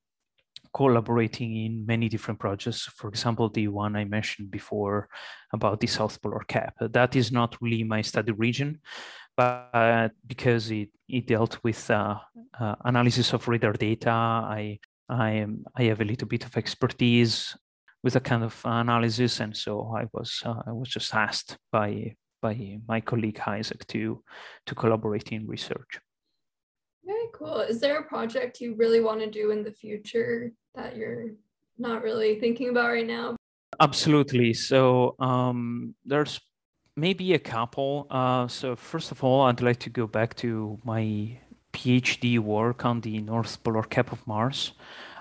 collaborating 0.75 1.57
in 1.57 1.87
many 1.87 2.09
different 2.09 2.39
projects. 2.39 2.83
For 2.83 3.09
example, 3.09 3.49
the 3.49 3.69
one 3.69 3.97
I 3.97 4.05
mentioned 4.05 4.51
before 4.51 5.09
about 5.53 5.81
the 5.81 5.87
South 5.87 6.21
Polar 6.21 6.45
Cap. 6.47 6.75
That 6.81 7.17
is 7.17 7.33
not 7.33 7.57
really 7.61 7.85
my 7.85 8.03
study 8.03 8.33
region, 8.33 8.81
but 9.37 10.11
because 10.27 10.71
it, 10.71 10.91
it 11.09 11.27
dealt 11.27 11.59
with 11.65 11.91
uh, 11.91 12.19
uh, 12.61 12.75
analysis 12.85 13.33
of 13.33 13.49
radar 13.49 13.73
data, 13.73 14.11
I 14.11 14.79
I, 15.09 15.33
am, 15.33 15.65
I 15.77 15.85
have 15.85 16.01
a 16.01 16.05
little 16.05 16.27
bit 16.27 16.47
of 16.47 16.57
expertise 16.57 17.55
with 18.05 18.15
a 18.17 18.21
kind 18.21 18.45
of 18.45 18.61
analysis. 18.65 19.41
And 19.41 19.57
so 19.57 19.93
I 19.99 20.05
was 20.13 20.43
uh, 20.45 20.63
I 20.67 20.73
was 20.73 20.89
just 20.89 21.13
asked 21.15 21.57
by 21.73 22.15
by 22.41 22.79
my 22.87 23.01
colleague 23.01 23.41
Isaac 23.45 23.85
to 23.89 24.23
to 24.67 24.75
collaborate 24.75 25.33
in 25.33 25.49
research. 25.49 25.99
Very 27.05 27.29
cool. 27.33 27.61
Is 27.61 27.81
there 27.81 27.99
a 27.99 28.05
project 28.05 28.61
you 28.61 28.77
really 28.77 29.01
want 29.01 29.21
to 29.21 29.31
do 29.31 29.51
in 29.51 29.65
the 29.65 29.73
future 29.73 30.53
that 30.75 30.97
you're 30.97 31.31
not 31.79 32.03
really 32.03 32.39
thinking 32.39 32.69
about 32.69 32.91
right 32.91 33.07
now? 33.07 33.37
Absolutely. 33.81 34.55
So 34.55 35.17
um, 35.19 35.95
there's 36.05 36.41
maybe 36.97 37.35
a 37.35 37.39
couple. 37.39 38.07
Uh, 38.11 38.47
so 38.49 38.77
first 38.77 39.11
of 39.11 39.25
all, 39.25 39.43
I'd 39.43 39.61
like 39.61 39.81
to 39.81 39.91
go 39.91 40.07
back 40.07 40.37
to 40.37 40.79
my 40.85 41.41
PhD 41.73 42.39
work 42.39 42.85
on 42.85 43.01
the 43.01 43.19
North 43.21 43.63
Polar 43.65 43.83
Cap 43.83 44.13
of 44.13 44.25
Mars. 44.27 44.73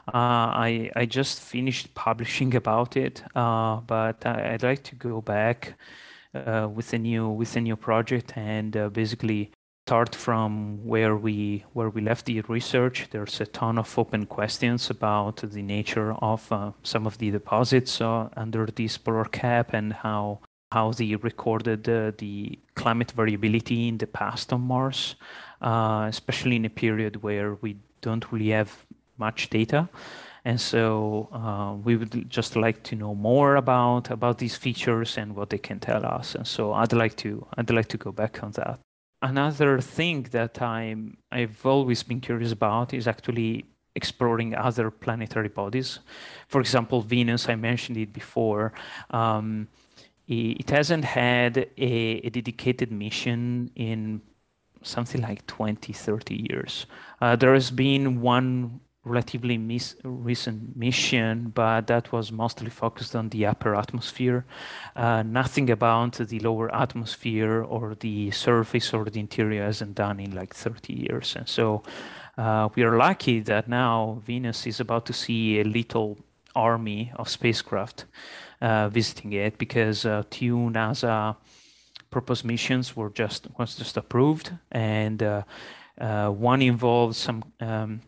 Uh, 0.07 0.51
I 0.67 0.91
I 0.95 1.05
just 1.05 1.39
finished 1.39 1.93
publishing 1.95 2.55
about 2.55 2.97
it, 2.97 3.23
uh, 3.35 3.77
but 3.77 4.25
I, 4.25 4.51
would 4.51 4.63
like 4.63 4.83
to 4.83 4.95
go 4.95 5.21
back 5.21 5.75
uh, 6.33 6.67
with 6.73 6.93
a 6.93 6.97
new 6.97 7.29
with 7.29 7.55
a 7.55 7.61
new 7.61 7.77
project 7.77 8.33
and 8.35 8.71
basically 8.91 9.51
start 9.85 10.15
from 10.15 10.79
where 10.85 11.15
we 11.15 11.65
where 11.73 11.89
we 11.89 12.01
left 12.01 12.25
the 12.25 12.41
research. 12.41 13.07
There's 13.11 13.41
a 13.41 13.45
ton 13.45 13.77
of 13.77 13.97
open 13.99 14.25
questions 14.25 14.89
about 14.89 15.37
the 15.37 15.61
nature 15.61 16.13
of 16.13 16.51
uh, 16.51 16.71
some 16.83 17.05
of 17.05 17.17
the 17.17 17.31
deposits 17.31 17.99
uh, 17.99 18.29
under 18.37 18.65
the 18.65 18.87
polar 19.03 19.25
cap 19.25 19.73
and 19.73 19.93
how 19.93 20.39
how 20.71 20.91
they 20.91 21.15
recorded 21.15 21.87
uh, 21.89 22.11
the 22.17 22.57
climate 22.75 23.11
variability 23.11 23.87
in 23.87 23.97
the 23.97 24.07
past 24.07 24.53
on 24.53 24.61
Mars, 24.61 25.15
especially 25.61 26.55
in 26.55 26.65
a 26.65 26.69
period 26.69 27.21
where 27.21 27.55
we 27.55 27.77
don't 28.01 28.31
really 28.31 28.49
have 28.49 28.82
much 29.17 29.49
data. 29.49 29.89
And 30.45 30.59
so 30.59 31.29
uh, 31.31 31.73
we 31.83 31.95
would 31.95 32.29
just 32.29 32.55
like 32.55 32.83
to 32.83 32.95
know 32.95 33.15
more 33.15 33.55
about 33.55 34.11
about 34.11 34.39
these 34.39 34.57
features 34.57 35.17
and 35.17 35.35
what 35.35 35.49
they 35.49 35.57
can 35.57 35.79
tell 35.79 36.05
us. 36.05 36.35
And 36.35 36.45
so 36.45 36.73
I'd 36.73 36.93
like 36.93 37.15
to 37.17 37.47
I'd 37.57 37.69
like 37.69 37.87
to 37.89 37.97
go 37.97 38.11
back 38.11 38.43
on 38.43 38.51
that. 38.51 38.79
Another 39.21 39.79
thing 39.79 40.23
that 40.31 40.61
I'm 40.61 41.17
I've 41.31 41.65
always 41.65 42.03
been 42.03 42.19
curious 42.19 42.51
about 42.51 42.93
is 42.93 43.07
actually 43.07 43.65
exploring 43.95 44.55
other 44.55 44.91
planetary 44.91 45.49
bodies. 45.49 45.99
For 46.47 46.59
example, 46.59 47.01
Venus. 47.01 47.47
I 47.47 47.55
mentioned 47.55 47.97
it 47.97 48.11
before. 48.11 48.73
Um, 49.11 49.67
it 50.27 50.69
hasn't 50.69 51.05
had 51.05 51.57
a, 51.77 52.21
a 52.23 52.29
dedicated 52.29 52.91
mission 52.91 53.71
in 53.75 54.21
something 54.81 55.21
like 55.21 55.45
20, 55.47 55.93
30 55.93 56.47
years. 56.49 56.85
Uh, 57.21 57.35
there 57.35 57.53
has 57.53 57.71
been 57.71 58.21
one 58.21 58.79
relatively 59.05 59.57
mis- 59.57 59.95
recent 60.03 60.75
mission, 60.77 61.51
but 61.53 61.87
that 61.87 62.11
was 62.11 62.31
mostly 62.31 62.69
focused 62.69 63.15
on 63.15 63.29
the 63.29 63.45
upper 63.45 63.75
atmosphere. 63.75 64.45
Uh, 64.95 65.23
nothing 65.23 65.69
about 65.69 66.13
the 66.13 66.39
lower 66.39 66.73
atmosphere 66.73 67.61
or 67.61 67.95
the 67.95 68.31
surface 68.31 68.93
or 68.93 69.05
the 69.05 69.19
interior 69.19 69.63
hasn't 69.63 69.95
done 69.95 70.19
in 70.19 70.33
like 70.33 70.53
30 70.53 70.93
years. 70.93 71.35
And 71.35 71.47
so 71.47 71.83
uh, 72.37 72.69
we 72.75 72.83
are 72.83 72.97
lucky 72.97 73.41
that 73.41 73.67
now 73.67 74.21
Venus 74.25 74.65
is 74.65 74.79
about 74.79 75.05
to 75.07 75.13
see 75.13 75.59
a 75.59 75.63
little 75.63 76.17
army 76.55 77.11
of 77.15 77.27
spacecraft 77.27 78.05
uh, 78.61 78.87
visiting 78.87 79.33
it 79.33 79.57
because 79.57 80.05
uh, 80.05 80.23
two 80.29 80.55
NASA 80.71 81.35
proposed 82.09 82.45
missions 82.45 82.95
were 82.95 83.09
just 83.09 83.47
was 83.57 83.75
just 83.75 83.97
approved 83.97 84.51
and 84.71 85.23
uh, 85.23 85.41
uh, 85.99 86.29
one 86.29 86.61
involves 86.61 87.17
some 87.17 87.43
um, 87.59 88.01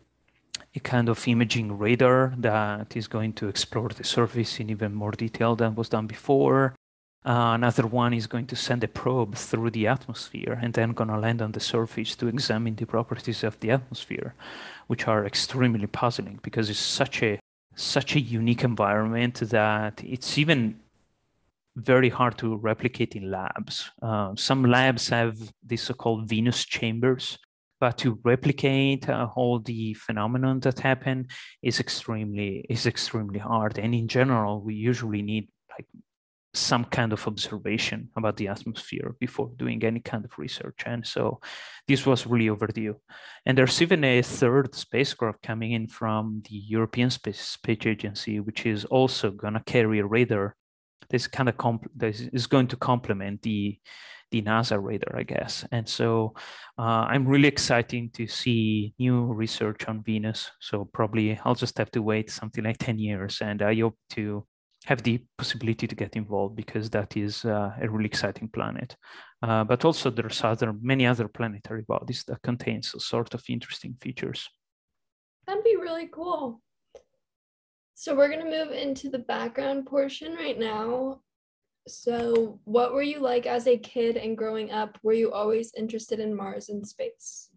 a 0.76 0.80
kind 0.80 1.08
of 1.08 1.26
imaging 1.26 1.78
radar 1.78 2.34
that 2.36 2.94
is 2.96 3.08
going 3.08 3.32
to 3.32 3.48
explore 3.48 3.88
the 3.88 4.04
surface 4.04 4.60
in 4.60 4.70
even 4.70 4.94
more 4.94 5.12
detail 5.12 5.56
than 5.56 5.74
was 5.74 5.88
done 5.88 6.06
before. 6.06 6.74
Uh, 7.24 7.54
another 7.54 7.86
one 7.86 8.14
is 8.14 8.28
going 8.28 8.46
to 8.46 8.54
send 8.54 8.84
a 8.84 8.88
probe 8.88 9.34
through 9.34 9.70
the 9.70 9.86
atmosphere 9.86 10.60
and 10.62 10.74
then 10.74 10.92
going 10.92 11.10
to 11.10 11.18
land 11.18 11.42
on 11.42 11.50
the 11.52 11.60
surface 11.60 12.14
to 12.14 12.28
examine 12.28 12.76
the 12.76 12.86
properties 12.86 13.42
of 13.42 13.58
the 13.60 13.70
atmosphere, 13.70 14.34
which 14.86 15.08
are 15.08 15.26
extremely 15.26 15.86
puzzling 15.86 16.38
because 16.42 16.70
it's 16.70 16.78
such 16.78 17.22
a 17.22 17.40
such 17.74 18.14
a 18.14 18.20
unique 18.20 18.64
environment 18.64 19.34
that 19.50 20.02
it's 20.02 20.38
even 20.38 20.80
very 21.76 22.08
hard 22.08 22.38
to 22.38 22.56
replicate 22.56 23.14
in 23.14 23.30
labs. 23.30 23.90
Uh, 24.00 24.34
some 24.34 24.64
labs 24.64 25.08
have 25.10 25.36
these 25.62 25.82
so-called 25.82 26.26
Venus 26.26 26.64
chambers, 26.64 27.38
but 27.80 27.98
to 27.98 28.18
replicate 28.24 29.08
uh, 29.08 29.28
all 29.34 29.60
the 29.60 29.94
phenomenon 29.94 30.60
that 30.60 30.80
happen 30.80 31.26
is 31.62 31.80
extremely 31.80 32.64
is 32.68 32.86
extremely 32.86 33.38
hard. 33.38 33.78
And 33.78 33.94
in 33.94 34.08
general, 34.08 34.60
we 34.62 34.74
usually 34.74 35.22
need 35.22 35.48
like 35.70 35.86
some 36.54 36.84
kind 36.86 37.12
of 37.12 37.26
observation 37.26 38.08
about 38.16 38.36
the 38.36 38.48
atmosphere 38.48 39.14
before 39.20 39.50
doing 39.56 39.84
any 39.84 40.00
kind 40.00 40.24
of 40.24 40.38
research. 40.38 40.82
And 40.86 41.06
so 41.06 41.40
this 41.86 42.06
was 42.06 42.26
really 42.26 42.48
overdue. 42.48 42.96
And 43.44 43.56
there's 43.56 43.82
even 43.82 44.02
a 44.04 44.22
third 44.22 44.74
spacecraft 44.74 45.42
coming 45.42 45.72
in 45.72 45.86
from 45.86 46.42
the 46.48 46.56
European 46.56 47.10
Space, 47.10 47.40
Space 47.40 47.86
Agency, 47.86 48.40
which 48.40 48.64
is 48.66 48.84
also 48.86 49.30
going 49.30 49.54
to 49.54 49.62
carry 49.66 49.98
a 49.98 50.06
radar 50.06 50.56
this 51.10 51.26
kind 51.26 51.48
of 51.48 51.56
comp- 51.56 51.90
this 51.94 52.20
is 52.32 52.46
going 52.46 52.68
to 52.68 52.76
complement 52.76 53.42
the 53.42 53.78
the 54.32 54.42
NASA 54.42 54.82
radar, 54.82 55.16
I 55.16 55.22
guess. 55.22 55.64
And 55.70 55.88
so 55.88 56.34
uh, 56.78 57.06
I'm 57.08 57.26
really 57.26 57.48
excited 57.48 58.12
to 58.14 58.26
see 58.26 58.92
new 58.98 59.22
research 59.32 59.86
on 59.86 60.02
Venus. 60.02 60.50
So 60.60 60.84
probably 60.92 61.38
I'll 61.44 61.54
just 61.54 61.78
have 61.78 61.90
to 61.92 62.02
wait 62.02 62.30
something 62.30 62.64
like 62.64 62.78
10 62.78 62.98
years 62.98 63.38
and 63.40 63.62
I 63.62 63.74
hope 63.80 63.96
to 64.10 64.44
have 64.86 65.02
the 65.02 65.24
possibility 65.36 65.86
to 65.86 65.94
get 65.94 66.16
involved 66.16 66.56
because 66.56 66.90
that 66.90 67.16
is 67.16 67.44
uh, 67.44 67.72
a 67.80 67.88
really 67.88 68.06
exciting 68.06 68.48
planet. 68.48 68.96
Uh, 69.42 69.64
but 69.64 69.84
also 69.84 70.10
there's 70.10 70.42
other 70.42 70.72
many 70.80 71.06
other 71.06 71.28
planetary 71.28 71.82
bodies 71.82 72.24
that 72.26 72.42
contains 72.42 72.94
sort 73.04 73.34
of 73.34 73.42
interesting 73.48 73.96
features. 74.00 74.48
That'd 75.46 75.64
be 75.64 75.76
really 75.76 76.08
cool. 76.08 76.60
So 77.98 78.14
we're 78.14 78.28
gonna 78.28 78.44
move 78.44 78.72
into 78.72 79.08
the 79.08 79.20
background 79.20 79.86
portion 79.86 80.34
right 80.34 80.58
now. 80.58 81.20
So 81.88 82.60
what 82.64 82.92
were 82.92 83.00
you 83.00 83.20
like 83.20 83.46
as 83.46 83.66
a 83.66 83.78
kid 83.78 84.18
and 84.18 84.36
growing 84.36 84.70
up? 84.70 84.98
Were 85.02 85.14
you 85.14 85.32
always 85.32 85.72
interested 85.74 86.20
in 86.20 86.36
Mars 86.36 86.68
and 86.68 86.86
space? 86.86 87.48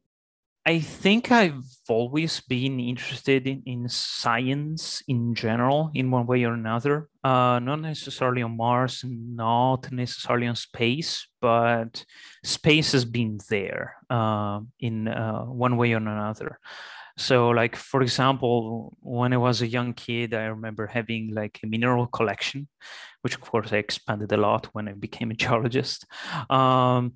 I 0.65 0.79
think 0.79 1.29
I've 1.29 1.65
always 1.89 2.39
been 2.39 2.79
interested 2.79 3.47
in, 3.47 3.63
in 3.65 3.89
science 3.89 5.03
in 5.09 5.35
general, 5.35 5.91
in 5.93 6.09
one 6.09 6.25
way 6.25 6.45
or 6.45 6.53
another. 6.53 7.09
Uh, 7.21 7.59
not 7.59 7.81
necessarily 7.81 8.41
on 8.41 8.55
Mars, 8.55 9.03
not 9.05 9.91
necessarily 9.91 10.47
on 10.47 10.55
space, 10.55 11.27
but 11.41 12.05
space 12.45 12.93
has 12.93 13.03
been 13.03 13.39
there 13.49 13.95
uh, 14.09 14.61
in 14.79 15.09
uh, 15.09 15.41
one 15.41 15.75
way 15.75 15.91
or 15.91 15.97
another. 15.97 16.59
So, 17.19 17.49
like 17.49 17.75
for 17.75 18.01
example, 18.01 18.95
when 19.01 19.33
I 19.33 19.37
was 19.37 19.61
a 19.61 19.67
young 19.67 19.93
kid, 19.93 20.33
I 20.33 20.45
remember 20.45 20.87
having 20.87 21.33
like 21.33 21.59
a 21.63 21.67
mineral 21.67 22.07
collection, 22.07 22.69
which 23.23 23.35
of 23.35 23.41
course 23.41 23.73
I 23.73 23.77
expanded 23.77 24.31
a 24.31 24.37
lot 24.37 24.67
when 24.71 24.87
I 24.87 24.93
became 24.93 25.29
a 25.29 25.33
geologist. 25.33 26.05
Um, 26.49 27.15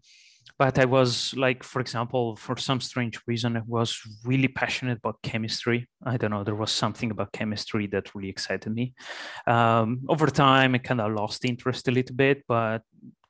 but 0.59 0.77
I 0.77 0.85
was 0.85 1.33
like, 1.35 1.63
for 1.63 1.79
example, 1.79 2.35
for 2.35 2.57
some 2.57 2.81
strange 2.81 3.17
reason, 3.27 3.55
I 3.55 3.61
was 3.65 3.97
really 4.25 4.49
passionate 4.49 4.97
about 4.97 5.21
chemistry. 5.23 5.87
I 6.05 6.17
don't 6.17 6.31
know, 6.31 6.43
there 6.43 6.53
was 6.53 6.71
something 6.71 7.09
about 7.09 7.31
chemistry 7.31 7.87
that 7.87 8.13
really 8.13 8.29
excited 8.29 8.71
me. 8.71 8.93
Um, 9.47 10.01
over 10.09 10.27
time, 10.27 10.75
I 10.75 10.79
kind 10.79 10.99
of 10.99 11.13
lost 11.13 11.45
interest 11.45 11.87
a 11.87 11.91
little 11.91 12.15
bit, 12.15 12.43
but 12.45 12.81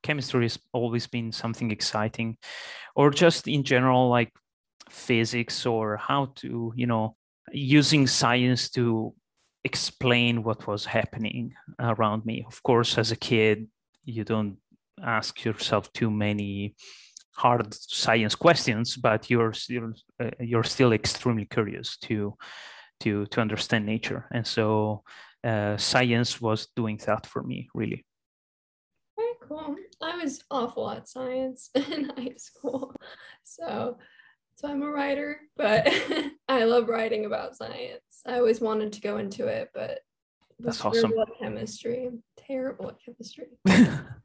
chemistry 0.02 0.46
has 0.46 0.58
always 0.74 1.06
been 1.06 1.32
something 1.32 1.70
exciting, 1.70 2.38
or 2.96 3.12
just 3.12 3.48
in 3.48 3.64
general, 3.64 4.10
like 4.10 4.32
physics 4.94 5.66
or 5.66 5.98
how 5.98 6.32
to, 6.36 6.72
you 6.76 6.88
know, 6.88 7.16
using 7.52 8.08
science 8.08 8.70
to 8.70 9.14
explain 9.64 10.44
what 10.44 10.68
was 10.68 10.86
happening 10.86 11.54
around 11.80 12.26
me. 12.26 12.44
Of 12.48 12.62
course, 12.64 12.98
as 12.98 13.12
a 13.12 13.16
kid, 13.16 13.68
you 14.06 14.24
don't 14.24 14.58
ask 15.04 15.44
yourself 15.44 15.92
too 15.94 16.12
many 16.12 16.76
hard 17.36 17.74
science 17.74 18.36
questions, 18.36 18.96
but 18.96 19.30
you're 19.30 19.54
still 19.54 19.94
uh, 20.22 20.32
you're 20.40 20.64
still 20.64 20.94
extremely 20.94 21.46
curious 21.46 21.98
to 21.98 22.36
to 23.00 23.26
to 23.28 23.42
understand 23.42 23.86
nature, 23.86 24.28
and 24.32 24.46
so 24.46 25.04
uh, 25.44 25.78
science 25.78 26.40
was 26.40 26.68
doing 26.76 27.00
that 27.06 27.26
for 27.26 27.44
me, 27.44 27.70
really. 27.74 28.06
Very 29.18 29.34
cool. 29.48 29.76
I 30.02 30.18
was 30.18 30.44
awful 30.52 30.90
at 30.90 31.08
science 31.08 31.70
in 31.76 32.10
high 32.16 32.36
school, 32.38 32.94
so 33.44 33.98
so 34.56 34.68
I'm 34.68 34.82
a 34.82 34.90
writer, 34.90 35.40
but 35.56 35.88
I 36.48 36.64
love 36.66 36.88
writing 36.88 37.26
about 37.26 37.56
science. 37.56 38.22
I 38.26 38.38
always 38.38 38.62
wanted 38.62 38.94
to 38.94 39.02
go 39.02 39.18
into 39.18 39.48
it, 39.48 39.70
but 39.74 40.00
that's 40.60 40.84
awesome. 40.84 41.14
At 41.20 41.40
chemistry, 41.40 42.10
terrible 42.38 42.90
at 42.90 42.98
chemistry. 43.04 43.48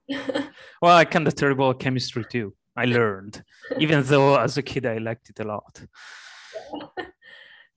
well, 0.83 0.97
I 0.97 1.05
kind 1.05 1.27
of 1.27 1.35
terrible 1.35 1.71
at 1.71 1.79
chemistry 1.79 2.25
too. 2.31 2.55
I 2.77 2.85
learned, 2.85 3.43
even 3.81 4.05
though 4.05 4.37
as 4.37 4.57
a 4.57 4.63
kid 4.63 4.87
I 4.87 4.99
liked 4.99 5.31
it 5.31 5.41
a 5.41 5.45
lot. 5.45 5.83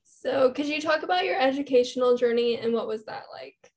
So, 0.04 0.52
could 0.52 0.68
you 0.68 0.80
talk 0.80 1.02
about 1.02 1.26
your 1.26 1.40
educational 1.42 2.16
journey 2.16 2.60
and 2.60 2.72
what 2.74 2.88
was 2.88 3.04
that 3.06 3.24
like? 3.34 3.72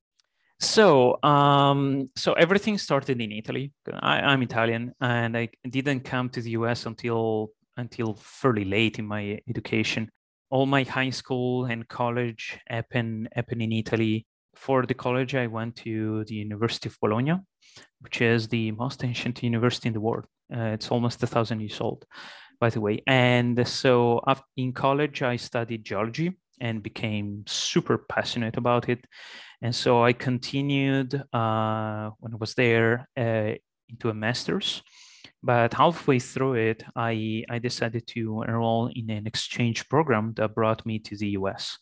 So, 0.61 1.19
um, 1.23 2.11
so 2.17 2.35
everything 2.35 2.77
started 2.77 3.19
in 3.21 3.33
Italy. 3.33 3.73
I, 3.91 4.33
am 4.33 4.43
Italian, 4.43 4.95
and 5.01 5.37
I 5.37 5.49
didn't 5.69 6.01
come 6.01 6.29
to 6.31 6.43
the 6.43 6.51
US 6.51 6.85
until 6.85 7.51
until 7.77 8.15
fairly 8.15 8.65
late 8.65 8.99
in 8.99 9.07
my 9.07 9.39
education. 9.49 10.11
All 10.51 10.67
my 10.67 10.85
high 10.85 11.11
school 11.11 11.65
and 11.65 11.89
college 11.89 12.59
happened 12.69 13.29
happened 13.33 13.63
in 13.63 13.73
Italy. 13.73 14.27
For 14.55 14.87
the 14.87 14.95
college, 14.95 15.35
I 15.35 15.47
went 15.49 15.77
to 15.77 16.25
the 16.25 16.35
University 16.35 16.89
of 16.89 16.97
Bologna, 17.01 17.41
which 18.01 18.21
is 18.21 18.49
the 18.49 18.71
most 18.73 19.05
ancient 19.05 19.43
university 19.43 19.89
in 19.89 19.95
the 19.95 20.01
world. 20.01 20.27
Uh, 20.55 20.75
it's 20.77 20.91
almost 20.91 21.23
a 21.23 21.27
thousand 21.27 21.61
years 21.61 21.81
old, 21.81 22.05
by 22.61 22.71
the 22.71 22.81
way. 22.81 23.03
And 23.07 23.67
so 23.67 24.23
in 24.57 24.73
college, 24.73 25.23
I 25.23 25.37
studied 25.37 25.85
geology 25.85 26.37
and 26.61 26.83
became 26.83 27.45
super 27.47 27.99
passionate 27.99 28.57
about 28.57 28.89
it. 28.89 29.05
And 29.61 29.75
so 29.75 30.05
I 30.05 30.13
continued 30.13 31.15
uh, 31.33 32.11
when 32.21 32.35
I 32.35 32.37
was 32.39 32.55
there 32.55 33.09
uh, 33.17 33.53
into 33.89 34.11
a 34.11 34.15
master's. 34.15 34.83
But 35.45 35.75
halfway 35.75 36.21
through 36.21 36.55
it, 36.55 36.85
I, 36.97 37.45
I 37.51 37.59
decided 37.59 38.07
to 38.09 38.45
enroll 38.49 38.91
in 38.95 39.11
an 39.11 39.27
exchange 39.27 39.87
program 39.91 40.33
that 40.37 40.55
brought 40.55 40.87
me 40.87 40.99
to 41.01 41.17
the 41.19 41.29
US. 41.41 41.79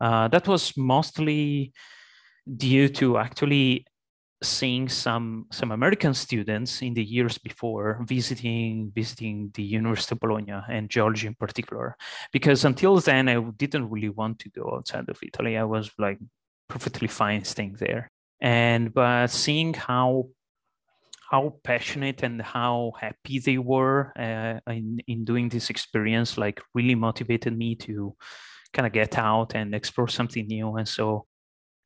Uh, 0.00 0.28
that 0.28 0.48
was 0.48 0.74
mostly 0.78 1.72
due 2.56 2.88
to 2.88 3.18
actually 3.18 3.86
seeing 4.42 4.88
some 4.88 5.46
some 5.52 5.70
American 5.72 6.14
students 6.14 6.82
in 6.82 6.94
the 6.94 7.04
years 7.04 7.38
before 7.38 8.00
visiting 8.08 8.90
visiting 8.94 9.50
the 9.54 9.62
University 9.62 10.14
of 10.14 10.20
Bologna 10.20 10.60
and 10.68 10.90
geology 10.90 11.26
in 11.26 11.34
particular. 11.34 11.96
Because 12.32 12.64
until 12.64 12.96
then, 12.98 13.28
I 13.28 13.38
didn't 13.56 13.90
really 13.90 14.08
want 14.08 14.38
to 14.40 14.48
go 14.50 14.74
outside 14.74 15.08
of 15.08 15.18
Italy. 15.22 15.56
I 15.58 15.64
was 15.64 15.90
like 15.98 16.18
perfectly 16.68 17.08
fine 17.08 17.44
staying 17.44 17.76
there. 17.78 18.10
And 18.40 18.92
but 18.92 19.28
seeing 19.28 19.74
how 19.74 20.28
how 21.32 21.54
passionate 21.64 22.22
and 22.22 22.42
how 22.42 22.92
happy 23.00 23.38
they 23.38 23.56
were 23.56 24.12
uh, 24.18 24.60
in 24.70 25.00
in 25.06 25.24
doing 25.24 25.48
this 25.48 25.70
experience, 25.70 26.36
like 26.36 26.60
really 26.74 26.94
motivated 26.94 27.56
me 27.56 27.74
to 27.74 28.14
kind 28.74 28.86
of 28.86 28.92
get 28.92 29.18
out 29.18 29.54
and 29.54 29.74
explore 29.74 30.08
something 30.08 30.46
new. 30.46 30.76
And 30.76 30.86
so 30.86 31.26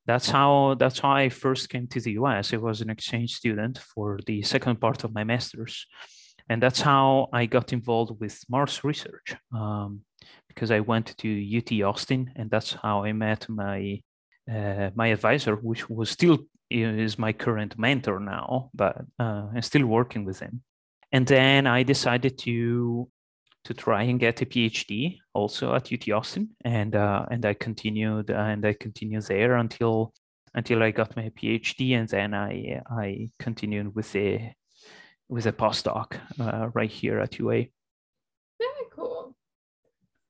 that's 0.07 0.29
how 0.29 0.75
that's 0.79 0.99
how 0.99 1.13
I 1.13 1.29
first 1.29 1.69
came 1.69 1.87
to 1.89 2.01
the 2.01 2.13
US. 2.13 2.53
I 2.53 2.57
was 2.57 2.81
an 2.81 2.91
exchange 2.91 3.35
student 3.35 3.79
for 3.79 4.19
the 4.27 4.43
second 4.43 4.81
part 4.81 5.05
of 5.05 5.15
my 5.15 5.25
master's, 5.25 5.87
and 6.49 6.61
that's 6.61 6.81
how 6.81 7.29
I 7.33 7.47
got 7.47 7.73
involved 7.73 8.21
with 8.21 8.43
Mars 8.49 8.83
research 8.83 9.37
um, 9.55 10.01
because 10.49 10.71
I 10.73 10.81
went 10.81 11.17
to 11.19 11.59
UT 11.59 11.71
Austin, 11.83 12.33
and 12.35 12.51
that's 12.51 12.73
how 12.73 13.05
I 13.05 13.13
met 13.13 13.49
my 13.49 14.03
uh, 14.53 14.91
my 14.95 15.09
advisor, 15.09 15.57
which 15.57 15.89
was 15.91 16.11
still 16.11 16.39
is 16.71 17.19
my 17.19 17.33
current 17.33 17.79
mentor 17.79 18.19
now, 18.19 18.71
but 18.75 18.97
uh, 19.21 19.47
I'm 19.55 19.63
still 19.63 19.87
working 19.87 20.25
with 20.25 20.41
him. 20.41 20.63
And 21.13 21.27
then 21.27 21.67
I 21.67 21.83
decided 21.83 22.39
to 22.39 23.09
to 23.65 23.75
try 23.75 24.05
and 24.05 24.21
get 24.21 24.43
a 24.43 24.47
PhD 24.47 25.19
also 25.35 25.75
at 25.75 25.93
UT 25.93 26.09
Austin, 26.11 26.51
and 26.65 26.95
uh, 26.95 27.27
and 27.31 27.45
I 27.45 27.55
continued 27.55 28.31
and 28.31 28.65
I 28.65 28.75
continued 28.75 29.25
there 29.25 29.57
until 29.57 30.13
until 30.55 30.83
I 30.83 30.91
got 30.91 31.17
my 31.17 31.31
PhD, 31.31 31.93
and 31.93 32.09
then 32.09 32.35
I 32.35 32.81
I 32.91 33.29
continued 33.39 33.95
with 33.95 34.15
a 34.17 34.55
with 35.29 35.47
a 35.47 35.53
postdoc 35.53 36.19
uh, 36.41 36.69
right 36.75 36.91
here 36.91 37.21
at 37.21 37.39
UA. 37.39 37.67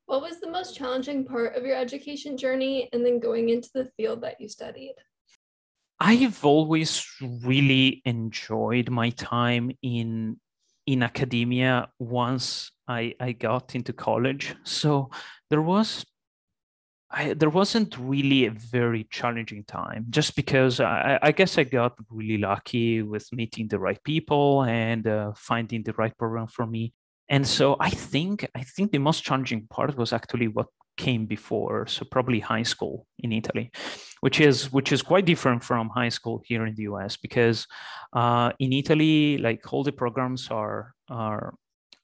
What 0.06 0.22
was 0.22 0.40
the 0.40 0.50
most 0.50 0.76
challenging 0.76 1.24
part 1.24 1.56
of 1.56 1.64
your 1.64 1.76
education 1.76 2.36
journey, 2.36 2.88
and 2.92 3.04
then 3.04 3.18
going 3.18 3.48
into 3.48 3.68
the 3.74 3.90
field 3.96 4.22
that 4.22 4.40
you 4.40 4.48
studied? 4.48 4.94
I've 5.98 6.44
always 6.44 7.04
really 7.20 8.02
enjoyed 8.04 8.90
my 8.90 9.10
time 9.10 9.72
in 9.82 10.38
in 10.86 11.02
academia 11.02 11.88
once 11.98 12.70
I, 12.86 13.14
I 13.18 13.32
got 13.32 13.74
into 13.74 13.92
college. 13.92 14.54
So 14.62 15.10
there 15.50 15.62
was 15.62 16.04
I, 17.10 17.34
there 17.34 17.50
wasn't 17.50 17.96
really 17.98 18.46
a 18.46 18.50
very 18.50 19.06
challenging 19.10 19.64
time 19.64 20.06
just 20.10 20.34
because 20.34 20.80
I, 20.80 21.18
I, 21.22 21.32
guess 21.32 21.56
I 21.56 21.62
got 21.62 21.94
really 22.10 22.38
lucky 22.38 23.02
with 23.02 23.32
meeting 23.32 23.68
the 23.68 23.78
right 23.78 24.02
people 24.02 24.64
and 24.64 25.06
uh, 25.06 25.32
finding 25.36 25.84
the 25.84 25.92
right 25.92 26.16
program 26.18 26.48
for 26.48 26.66
me. 26.66 26.92
And 27.28 27.46
so 27.46 27.76
I 27.80 27.90
think 27.90 28.48
I 28.54 28.62
think 28.62 28.92
the 28.92 28.98
most 28.98 29.24
challenging 29.24 29.66
part 29.68 29.96
was 29.96 30.12
actually 30.12 30.48
what 30.48 30.66
came 30.96 31.26
before, 31.26 31.86
so 31.86 32.04
probably 32.10 32.40
high 32.40 32.62
school 32.62 33.06
in 33.18 33.32
Italy, 33.32 33.70
which 34.20 34.40
is 34.40 34.72
which 34.72 34.92
is 34.92 35.02
quite 35.02 35.26
different 35.26 35.62
from 35.62 35.90
high 35.90 36.08
school 36.08 36.42
here 36.44 36.66
in 36.66 36.74
the 36.74 36.84
US 36.84 37.16
because 37.16 37.66
uh, 38.12 38.52
in 38.58 38.72
Italy, 38.72 39.38
like 39.38 39.72
all 39.72 39.84
the 39.84 39.92
programs 39.92 40.48
are 40.50 40.94
are 41.10 41.54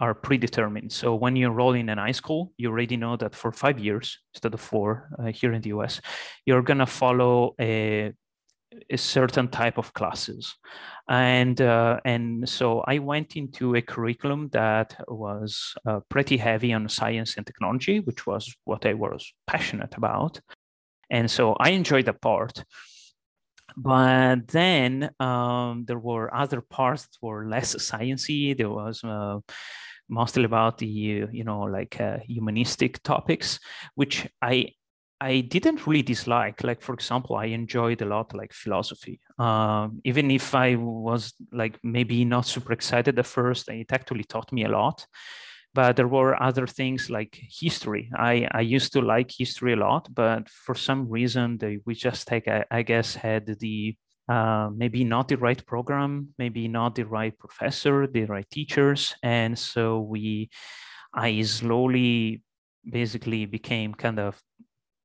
are 0.01 0.15
predetermined. 0.15 0.91
So 0.91 1.15
when 1.15 1.37
you 1.37 1.47
enroll 1.47 1.75
in 1.75 1.89
an 1.89 1.99
high 1.99 2.13
school, 2.13 2.53
you 2.57 2.71
already 2.71 2.97
know 2.97 3.17
that 3.17 3.37
for 3.37 3.53
five 3.53 3.79
years 3.79 4.19
instead 4.35 4.53
of 4.53 4.61
four 4.61 5.09
uh, 5.19 5.27
here 5.27 5.53
in 5.53 5.63
the 5.63 5.71
US, 5.71 6.01
you're 6.45 6.63
gonna 6.63 6.87
follow 6.87 7.55
a, 7.61 8.13
a 8.91 8.97
certain 8.97 9.49
type 9.49 9.79
of 9.79 9.93
classes, 9.95 10.57
and 11.09 11.61
uh, 11.61 12.01
and 12.05 12.49
so 12.49 12.81
I 12.87 12.99
went 12.99 13.37
into 13.37 13.75
a 13.75 13.83
curriculum 13.83 14.49
that 14.53 14.97
was 15.09 15.75
uh, 15.87 16.01
pretty 16.09 16.37
heavy 16.37 16.73
on 16.73 16.89
science 16.89 17.37
and 17.37 17.47
technology, 17.47 18.01
which 18.01 18.27
was 18.27 18.55
what 18.65 18.87
I 18.87 18.95
was 18.95 19.33
passionate 19.47 19.95
about, 19.97 20.41
and 21.11 21.31
so 21.31 21.55
I 21.61 21.71
enjoyed 21.71 22.07
that 22.07 22.21
part. 22.21 22.65
But 23.77 24.49
then 24.49 25.11
um, 25.19 25.85
there 25.87 25.99
were 25.99 26.35
other 26.35 26.61
parts 26.61 27.03
that 27.07 27.27
were 27.27 27.49
less 27.49 27.75
sciency 27.77 28.57
There 28.57 28.71
was 28.71 29.03
uh, 29.03 29.39
mostly 30.09 30.45
about 30.45 30.79
the 30.79 30.87
you 30.87 31.45
know 31.45 31.63
like 31.63 32.01
uh, 32.01 32.19
humanistic 32.19 33.03
topics, 33.03 33.59
which 33.95 34.29
I 34.41 34.73
I 35.23 35.41
didn't 35.41 35.87
really 35.87 36.03
dislike. 36.03 36.65
Like 36.65 36.83
for 36.83 36.95
example, 36.95 37.37
I 37.37 37.47
enjoyed 37.47 38.03
a 38.03 38.07
lot 38.07 38.35
like 38.35 38.53
philosophy. 38.53 39.21
Um, 39.39 40.01
even 40.05 40.31
if 40.31 40.55
I 40.55 40.75
was 40.75 41.35
like 41.53 41.79
maybe 41.83 42.25
not 42.25 42.47
super 42.47 42.73
excited 42.73 43.19
at 43.19 43.27
first, 43.27 43.69
it 43.69 43.93
actually 43.93 44.25
taught 44.25 44.53
me 44.53 44.65
a 44.65 44.69
lot. 44.69 45.07
But 45.75 45.97
there 45.97 46.09
were 46.09 46.43
other 46.43 46.67
things 46.67 47.09
like 47.09 47.39
history. 47.61 48.11
I, 48.17 48.49
I 48.51 48.61
used 48.61 48.93
to 48.95 49.01
like 49.01 49.31
history 49.31 49.73
a 49.73 49.77
lot, 49.77 50.09
but 50.13 50.49
for 50.49 50.75
some 50.75 51.09
reason 51.09 51.57
they, 51.59 51.79
we 51.87 51.95
just 51.95 52.27
take 52.27 52.49
I, 52.49 52.65
I 52.71 52.83
guess 52.83 53.15
had 53.15 53.47
the 53.47 53.97
uh, 54.29 54.71
maybe 54.75 55.05
not 55.05 55.29
the 55.29 55.37
right 55.37 55.65
program, 55.67 56.29
maybe 56.39 56.69
not 56.69 56.95
the 56.95 57.05
right 57.05 57.37
professor, 57.39 58.07
the 58.07 58.25
right 58.25 58.49
teachers, 58.51 59.15
and 59.23 59.59
so 59.59 60.01
we, 60.01 60.51
I 61.15 61.43
slowly, 61.43 62.43
basically 62.85 63.47
became 63.47 63.95
kind 63.95 64.19
of, 64.19 64.41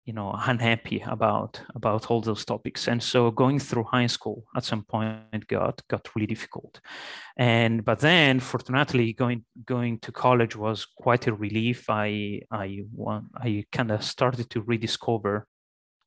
you 0.08 0.14
know, 0.14 0.34
unhappy 0.48 1.04
about 1.06 1.62
about 1.76 2.10
all 2.10 2.22
those 2.22 2.46
topics, 2.46 2.88
and 2.88 3.04
so 3.04 3.30
going 3.30 3.60
through 3.60 3.84
high 3.84 4.08
school 4.08 4.46
at 4.56 4.64
some 4.64 4.84
point 4.84 5.46
got 5.48 5.82
got 5.90 6.08
really 6.16 6.26
difficult, 6.26 6.80
and 7.38 7.84
but 7.84 8.00
then 8.00 8.40
fortunately 8.40 9.12
going 9.12 9.44
going 9.66 10.00
to 10.00 10.14
college 10.14 10.56
was 10.56 10.86
quite 10.86 11.28
a 11.28 11.34
relief. 11.34 11.90
I 11.90 12.40
I 12.50 12.84
want 12.94 13.26
I 13.36 13.66
kind 13.74 13.92
of 13.92 14.02
started 14.02 14.50
to 14.52 14.62
rediscover 14.62 15.46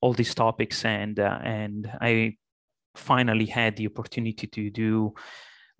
all 0.01 0.14
these 0.14 0.34
topics 0.34 0.82
and 0.86 1.20
uh, 1.20 1.38
and 1.44 1.92
I 2.01 2.38
finally 2.94 3.46
had 3.46 3.76
the 3.76 3.86
opportunity 3.86 4.46
to 4.46 4.70
do 4.70 5.14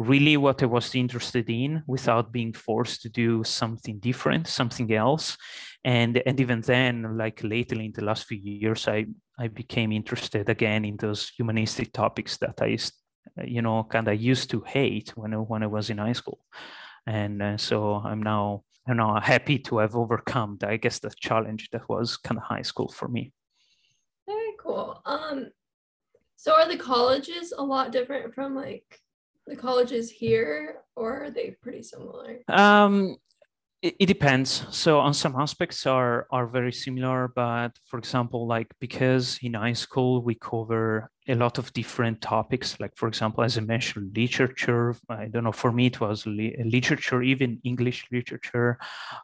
really 0.01 0.38
what 0.38 0.62
I 0.62 0.66
was 0.66 0.94
interested 0.94 1.51
in 1.51 1.82
without 1.86 2.32
being 2.32 2.55
forced 2.55 3.03
to 3.03 3.11
do 3.11 3.44
something 3.44 3.98
different, 3.98 4.48
something 4.48 4.92
else. 4.92 5.36
And 5.84 6.22
and 6.26 6.40
even 6.40 6.62
then, 6.62 7.18
like 7.18 7.44
lately 7.44 7.84
in 7.86 7.92
the 7.92 8.05
last 8.05 8.26
few 8.26 8.38
years, 8.38 8.88
I 8.88 9.07
I 9.38 9.48
became 9.48 9.92
interested 9.92 10.48
again 10.48 10.84
in 10.84 10.96
those 10.96 11.28
humanistic 11.28 11.92
topics 11.92 12.38
that 12.38 12.61
I, 12.62 12.78
you 13.44 13.62
know, 13.62 13.84
kind 13.84 14.09
of 14.09 14.20
used 14.20 14.51
to 14.51 14.62
hate 14.62 15.11
when 15.16 15.34
I, 15.34 15.36
when 15.36 15.62
I 15.62 15.66
was 15.66 15.90
in 15.90 15.98
high 15.98 16.14
school. 16.14 16.40
And 17.07 17.42
uh, 17.42 17.57
so 17.59 17.94
I'm 17.94 18.22
now 18.22 18.64
I'm 18.88 18.96
now 18.96 19.20
happy 19.20 19.59
to 19.59 19.78
have 19.78 19.94
overcome, 19.94 20.59
I 20.62 20.78
guess, 20.78 20.98
the 20.98 21.12
challenge 21.20 21.68
that 21.72 21.88
was 21.90 22.16
kind 22.16 22.38
of 22.38 22.44
high 22.44 22.62
school 22.62 22.88
for 22.88 23.09
me. 23.09 23.32
Very 24.26 24.55
cool. 24.59 25.03
Um, 25.05 25.51
so 26.36 26.55
are 26.55 26.68
the 26.68 26.78
colleges 26.78 27.53
a 27.57 27.62
lot 27.62 27.92
different 27.92 28.34
from 28.34 28.57
like 28.57 28.98
the 29.51 29.57
colleges 29.57 30.11
here 30.11 30.82
or 30.96 31.24
are 31.24 31.30
they 31.30 31.57
pretty 31.62 31.82
similar? 31.82 32.38
Um 32.48 33.16
it, 33.82 34.07
depends. 34.07 34.66
So 34.70 35.01
on 35.01 35.14
some 35.14 35.34
aspects 35.36 35.86
are 35.86 36.26
are 36.30 36.46
very 36.46 36.72
similar, 36.72 37.28
but 37.34 37.78
for 37.86 37.98
example, 37.98 38.46
like 38.46 38.68
because 38.78 39.38
in 39.42 39.55
high 39.55 39.72
school 39.72 40.22
we 40.22 40.34
cover 40.34 41.11
a 41.28 41.34
lot 41.34 41.57
of 41.57 41.72
different 41.72 42.20
topics, 42.20 42.78
like 42.78 42.94
for 42.96 43.09
example, 43.09 43.42
as 43.42 43.57
I 43.57 43.62
mentioned, 43.62 44.14
literature. 44.14 44.96
I 45.09 45.28
don't 45.28 45.44
know. 45.44 45.53
For 45.53 45.72
me, 45.72 45.86
it 45.86 45.98
was 45.98 46.26
li- 46.26 46.57
literature, 46.62 47.22
even 47.22 47.61
English 47.64 48.07
literature, 48.12 48.78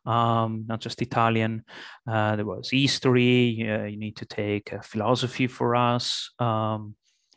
um, 0.06 0.64
not 0.66 0.80
just 0.80 1.02
Italian. 1.02 1.64
Uh, 2.08 2.36
there 2.36 2.46
was 2.46 2.70
history. 2.70 3.68
Uh, 3.68 3.84
you 3.84 3.98
need 3.98 4.16
to 4.16 4.24
take 4.24 4.72
uh, 4.72 4.80
philosophy 4.80 5.48
for 5.48 5.76
us. 5.76 6.30
Um, 6.38 6.94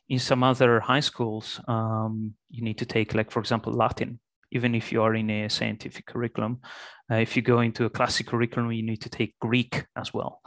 in 0.10 0.20
some 0.20 0.44
other 0.44 0.80
high 0.80 1.00
schools, 1.00 1.62
um, 1.68 2.34
you 2.50 2.64
need 2.64 2.80
to 2.80 2.86
take, 2.86 3.14
like, 3.14 3.32
for 3.32 3.40
example, 3.40 3.72
Latin, 3.72 4.20
even 4.52 4.74
if 4.74 4.92
you 4.92 5.04
are 5.04 5.14
in 5.14 5.30
a 5.30 5.50
scientific 5.50 6.08
curriculum. 6.08 6.60
Uh, 7.12 7.16
if 7.16 7.36
you 7.36 7.42
go 7.42 7.62
into 7.62 7.86
a 7.86 7.90
classic 7.90 8.28
curriculum, 8.28 8.72
you 8.72 8.84
need 8.84 9.02
to 9.02 9.10
take 9.10 9.38
Greek 9.40 9.86
as 9.96 10.14
well. 10.14 10.42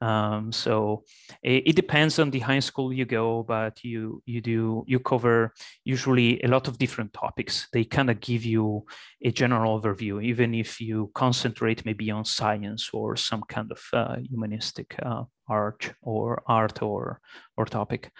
Um, 0.00 0.52
so 0.52 1.04
it, 1.42 1.68
it, 1.68 1.76
depends 1.76 2.18
on 2.18 2.30
the 2.30 2.40
high 2.40 2.60
school 2.60 2.92
you 2.92 3.04
go, 3.04 3.42
but 3.42 3.82
you 3.82 4.22
you 4.26 4.40
do 4.42 4.84
you 4.86 4.98
cover 4.98 5.54
usually 5.84 6.40
a 6.42 6.48
lot 6.48 6.68
of 6.68 6.78
different 6.78 7.12
topics. 7.14 7.68
They 7.72 7.84
kind 7.84 8.10
of 8.10 8.20
give 8.20 8.44
you 8.44 8.84
a 9.22 9.30
general 9.30 9.80
overview, 9.80 10.22
even 10.22 10.54
if 10.54 10.80
you 10.80 11.10
concentrate 11.14 11.86
maybe 11.86 12.10
on 12.10 12.24
science 12.24 12.90
or 12.92 13.16
some 13.16 13.42
kind 13.48 13.72
of 13.72 13.80
uh, 13.92 14.16
humanistic 14.28 14.94
uh, 15.02 15.24
art 15.48 15.94
or 16.02 16.42
art 16.46 16.82
or 16.82 17.20
or 17.56 17.64
topic. 17.64 18.10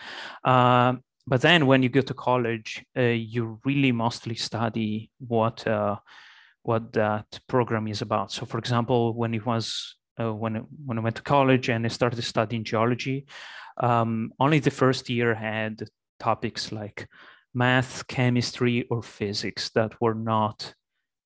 Um, 0.45 1.03
but 1.27 1.41
then 1.41 1.67
when 1.67 1.83
you 1.83 1.89
go 1.89 2.03
to 2.03 2.15
college, 2.15 2.85
uh, 2.97 3.03
you 3.03 3.59
really 3.65 3.93
mostly 3.93 4.37
study 4.37 5.11
what 5.19 5.67
uh, 5.67 5.97
what 6.67 6.93
that 6.93 7.39
program 7.47 7.87
is 7.87 8.03
about. 8.03 8.33
So, 8.33 8.45
for 8.45 8.59
example, 8.59 9.15
when 9.15 9.35
it 9.35 9.47
was 9.47 9.97
uh, 10.21 10.33
when 10.33 10.67
when 10.85 10.99
I 10.99 11.03
went 11.03 11.17
to 11.17 11.23
college 11.23 11.69
and 11.69 11.85
I 11.85 11.89
started 11.89 12.23
studying 12.23 12.65
geology, 12.65 13.27
um, 13.77 14.33
only 14.41 14.59
the 14.59 14.71
first 14.71 15.09
year 15.09 15.35
had 15.35 15.83
topics 16.19 16.73
like 16.73 17.09
math, 17.55 18.07
chemistry, 18.07 18.87
or 18.91 19.03
physics 19.03 19.71
that 19.71 19.93
were 20.01 20.15
not 20.15 20.75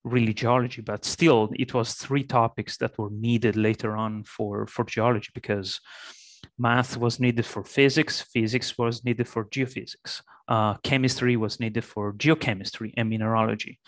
really 0.04 0.34
geology, 0.34 0.82
but 0.82 1.04
still 1.04 1.50
it 1.54 1.74
was 1.74 1.94
three 1.94 2.24
topics 2.24 2.76
that 2.78 2.98
were 2.98 3.10
needed 3.10 3.56
later 3.56 3.96
on 3.96 4.24
for 4.24 4.66
for 4.66 4.84
geology 4.84 5.30
because 5.34 5.80
math 6.58 6.96
was 6.96 7.20
needed 7.20 7.46
for 7.46 7.64
physics, 7.64 8.22
physics 8.22 8.76
was 8.76 9.04
needed 9.04 9.28
for 9.28 9.44
geophysics, 9.46 10.22
uh, 10.50 10.74
chemistry 10.82 11.36
was 11.36 11.60
needed 11.60 11.84
for 11.84 12.12
geochemistry 12.14 12.92
and 12.96 13.08
mineralogy. 13.08 13.78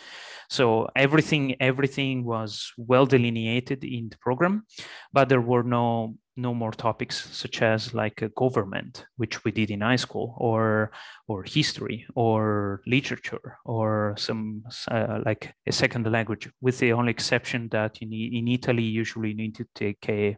So 0.48 0.88
everything 0.94 1.56
everything 1.60 2.24
was 2.24 2.72
well 2.76 3.04
delineated 3.04 3.84
in 3.84 4.08
the 4.10 4.18
program, 4.18 4.64
but 5.12 5.28
there 5.28 5.40
were 5.40 5.64
no 5.64 6.14
no 6.36 6.54
more 6.54 6.72
topics 6.72 7.28
such 7.30 7.60
as 7.60 7.92
like 7.92 8.22
government, 8.36 9.04
which 9.16 9.44
we 9.44 9.50
did 9.50 9.70
in 9.70 9.80
high 9.80 9.96
school, 9.96 10.34
or 10.38 10.92
or 11.26 11.42
history, 11.42 12.06
or 12.14 12.80
literature, 12.86 13.58
or 13.64 14.14
some 14.16 14.62
uh, 14.90 15.18
like 15.26 15.54
a 15.66 15.72
second 15.72 16.10
language. 16.10 16.48
With 16.60 16.78
the 16.78 16.92
only 16.92 17.10
exception 17.10 17.68
that 17.72 17.98
in 18.00 18.12
in 18.12 18.48
Italy, 18.48 18.84
usually 18.84 19.30
you 19.30 19.36
need 19.36 19.56
to 19.56 19.66
take 19.74 20.08
a 20.08 20.36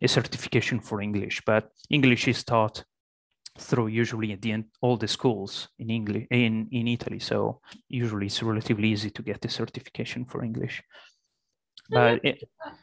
a 0.00 0.08
certification 0.08 0.80
for 0.80 1.02
English, 1.02 1.42
but 1.44 1.68
English 1.90 2.26
is 2.26 2.44
taught 2.44 2.84
through 3.58 3.88
usually 3.88 4.32
at 4.32 4.40
the 4.40 4.52
end 4.52 4.64
all 4.80 4.96
the 4.96 5.08
schools 5.08 5.68
in 5.78 5.90
English 5.90 6.26
in 6.30 6.68
in 6.70 6.88
Italy. 6.88 7.18
So 7.18 7.60
usually 7.88 8.26
it's 8.26 8.42
relatively 8.42 8.88
easy 8.88 9.10
to 9.10 9.22
get 9.22 9.40
the 9.40 9.48
certification 9.48 10.24
for 10.24 10.42
English. 10.42 10.82
But 11.90 12.24
it, 12.24 12.42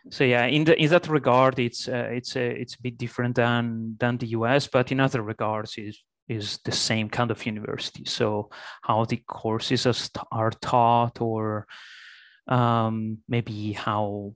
so 0.09 0.23
yeah, 0.23 0.45
in 0.45 0.65
the 0.65 0.79
in 0.79 0.89
that 0.89 1.07
regard, 1.07 1.57
it's 1.57 1.87
uh, 1.87 2.09
it's 2.11 2.35
a 2.35 2.61
it's 2.61 2.75
a 2.75 2.81
bit 2.81 2.97
different 2.97 3.35
than 3.35 3.95
than 3.99 4.17
the 4.17 4.27
US, 4.27 4.67
but 4.67 4.91
in 4.91 4.99
other 4.99 5.21
regards, 5.23 5.77
is 5.77 6.03
is 6.27 6.59
the 6.63 6.71
same 6.71 7.09
kind 7.09 7.31
of 7.31 7.45
university. 7.45 8.05
So 8.05 8.49
how 8.83 9.05
the 9.05 9.17
courses 9.27 9.87
are, 9.87 9.95
are 10.31 10.51
taught, 10.51 11.21
or 11.21 11.65
um, 12.47 13.17
maybe 13.27 13.71
how 13.71 14.35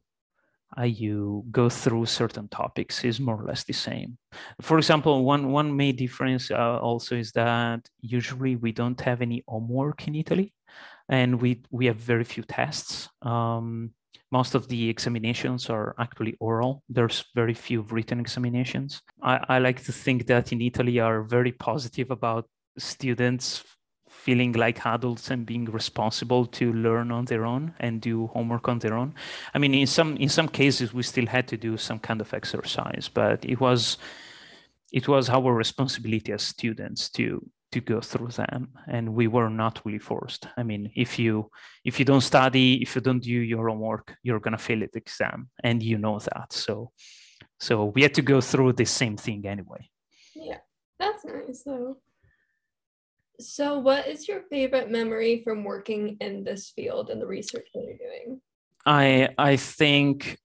how 0.75 0.83
you 0.83 1.43
go 1.51 1.69
through 1.69 2.05
certain 2.05 2.47
topics 2.47 3.03
is 3.03 3.19
more 3.19 3.41
or 3.41 3.45
less 3.45 3.63
the 3.63 3.73
same. 3.73 4.17
For 4.61 4.77
example, 4.77 5.23
one 5.23 5.51
one 5.51 5.75
main 5.75 5.95
difference 5.95 6.51
uh, 6.51 6.79
also 6.79 7.15
is 7.15 7.31
that 7.33 7.87
usually 8.01 8.55
we 8.55 8.71
don't 8.71 8.99
have 9.01 9.21
any 9.21 9.43
homework 9.47 10.07
in 10.07 10.15
Italy, 10.15 10.53
and 11.09 11.41
we 11.41 11.63
we 11.71 11.85
have 11.85 11.97
very 11.97 12.23
few 12.23 12.43
tests. 12.43 13.09
Um, 13.21 13.91
most 14.31 14.55
of 14.55 14.67
the 14.67 14.89
examinations 14.89 15.69
are 15.69 15.93
actually 15.99 16.35
oral. 16.39 16.81
There's 16.89 17.23
very 17.35 17.53
few 17.53 17.81
written 17.81 18.19
examinations. 18.19 19.01
I, 19.21 19.39
I 19.47 19.59
like 19.59 19.83
to 19.83 19.91
think 19.91 20.25
that 20.25 20.51
in 20.51 20.59
Italy 20.59 20.99
are 20.99 21.21
very 21.21 21.51
positive 21.51 22.09
about 22.09 22.47
students 22.79 23.63
feeling 24.23 24.53
like 24.53 24.85
adults 24.85 25.31
and 25.31 25.45
being 25.45 25.65
responsible 25.65 26.45
to 26.45 26.71
learn 26.71 27.11
on 27.11 27.25
their 27.25 27.45
own 27.45 27.73
and 27.79 27.99
do 27.99 28.27
homework 28.27 28.69
on 28.69 28.79
their 28.79 28.93
own. 28.93 29.13
I 29.53 29.57
mean, 29.59 29.73
in 29.73 29.87
some 29.87 30.15
in 30.17 30.29
some 30.29 30.47
cases, 30.47 30.93
we 30.93 31.03
still 31.03 31.27
had 31.27 31.45
to 31.49 31.57
do 31.57 31.77
some 31.77 31.99
kind 31.99 32.21
of 32.21 32.33
exercise, 32.33 33.09
but 33.13 33.43
it 33.43 33.59
was 33.59 33.97
it 34.93 35.07
was 35.07 35.29
our 35.29 35.53
responsibility 35.53 36.31
as 36.31 36.43
students 36.43 37.09
to 37.09 37.25
to 37.73 37.81
go 37.81 37.99
through 37.99 38.27
them 38.27 38.69
and 38.87 39.15
we 39.19 39.27
were 39.27 39.49
not 39.49 39.81
really 39.83 40.03
forced. 40.11 40.47
I 40.55 40.63
mean 40.63 40.91
if 40.95 41.19
you 41.19 41.49
if 41.83 41.99
you 41.99 42.05
don't 42.05 42.27
study 42.33 42.81
if 42.83 42.95
you 42.95 43.01
don't 43.01 43.23
do 43.23 43.39
your 43.53 43.67
homework 43.69 44.15
you're 44.25 44.43
going 44.45 44.57
to 44.57 44.65
fail 44.67 44.79
the 44.79 44.99
exam 45.05 45.49
and 45.63 45.81
you 45.83 45.97
know 45.97 46.19
that. 46.19 46.53
So 46.53 46.91
so 47.59 47.73
we 47.95 48.03
had 48.03 48.13
to 48.13 48.21
go 48.33 48.39
through 48.41 48.73
the 48.73 48.85
same 48.85 49.17
thing 49.17 49.41
anyway. 49.55 49.83
Yeah 50.35 50.61
that's 50.99 51.25
nice 51.25 51.63
though 51.65 51.97
so, 53.39 53.79
what 53.79 54.07
is 54.07 54.27
your 54.27 54.41
favorite 54.49 54.89
memory 54.89 55.41
from 55.43 55.63
working 55.63 56.17
in 56.21 56.43
this 56.43 56.69
field 56.69 57.09
and 57.09 57.21
the 57.21 57.27
research 57.27 57.67
that 57.73 57.83
you're 57.83 57.97
doing? 57.97 58.41
I 58.85 59.29
I 59.37 59.55
think 59.55 60.37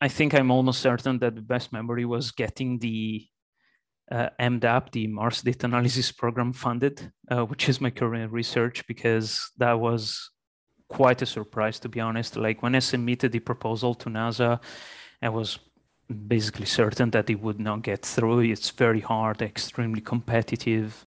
I 0.00 0.08
think 0.08 0.34
I'm 0.34 0.50
almost 0.50 0.80
certain 0.80 1.18
that 1.18 1.34
the 1.34 1.42
best 1.42 1.72
memory 1.72 2.04
was 2.04 2.30
getting 2.30 2.78
the 2.78 3.26
uh, 4.10 4.30
MDAP, 4.40 4.92
the 4.92 5.06
Mars 5.06 5.42
Data 5.42 5.66
Analysis 5.66 6.12
Program, 6.12 6.52
funded, 6.52 7.12
uh, 7.30 7.44
which 7.44 7.68
is 7.68 7.80
my 7.80 7.90
current 7.90 8.32
research, 8.32 8.86
because 8.86 9.50
that 9.58 9.78
was 9.78 10.30
quite 10.88 11.20
a 11.22 11.26
surprise, 11.26 11.78
to 11.80 11.88
be 11.88 12.00
honest. 12.00 12.36
Like 12.36 12.62
when 12.62 12.74
I 12.74 12.78
submitted 12.78 13.32
the 13.32 13.40
proposal 13.40 13.94
to 13.96 14.08
NASA, 14.08 14.60
I 15.20 15.28
was 15.28 15.58
basically 16.08 16.66
certain 16.66 17.10
that 17.10 17.28
it 17.28 17.40
would 17.40 17.60
not 17.60 17.82
get 17.82 18.04
through. 18.04 18.40
It's 18.40 18.70
very 18.70 19.00
hard, 19.00 19.42
extremely 19.42 20.00
competitive. 20.00 21.04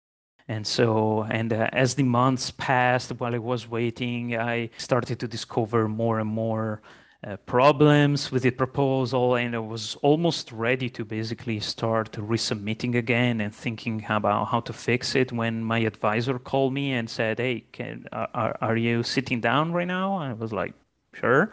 And 0.50 0.66
so, 0.66 1.28
and 1.30 1.54
uh, 1.54 1.70
as 1.72 1.94
the 1.94 2.02
months 2.04 2.50
passed 2.50 3.12
while 3.12 3.36
I 3.36 3.38
was 3.38 3.70
waiting, 3.70 4.36
I 4.36 4.72
started 4.78 5.20
to 5.20 5.28
discover 5.28 5.88
more 5.88 6.20
and 6.20 6.28
more 6.28 6.82
uh, 7.24 7.38
problems 7.46 8.32
with 8.32 8.42
the 8.42 8.50
proposal, 8.50 9.36
and 9.36 9.56
I 9.56 9.60
was 9.60 9.96
almost 10.02 10.52
ready 10.52 10.90
to 10.90 11.06
basically 11.06 11.60
start 11.60 12.14
resubmitting 12.14 12.96
again 12.96 13.42
and 13.42 13.54
thinking 13.54 14.04
about 14.10 14.46
how 14.46 14.62
to 14.62 14.74
fix 14.74 15.14
it 15.14 15.32
when 15.32 15.64
my 15.64 15.80
advisor 15.80 16.40
called 16.40 16.74
me 16.74 16.94
and 16.94 17.08
said, 17.08 17.38
Hey, 17.38 17.66
can, 17.72 18.08
are, 18.12 18.58
are 18.60 18.78
you 18.78 19.04
sitting 19.04 19.42
down 19.42 19.72
right 19.72 19.88
now? 19.88 20.16
I 20.16 20.34
was 20.34 20.52
like, 20.52 20.74
Sure. 21.14 21.52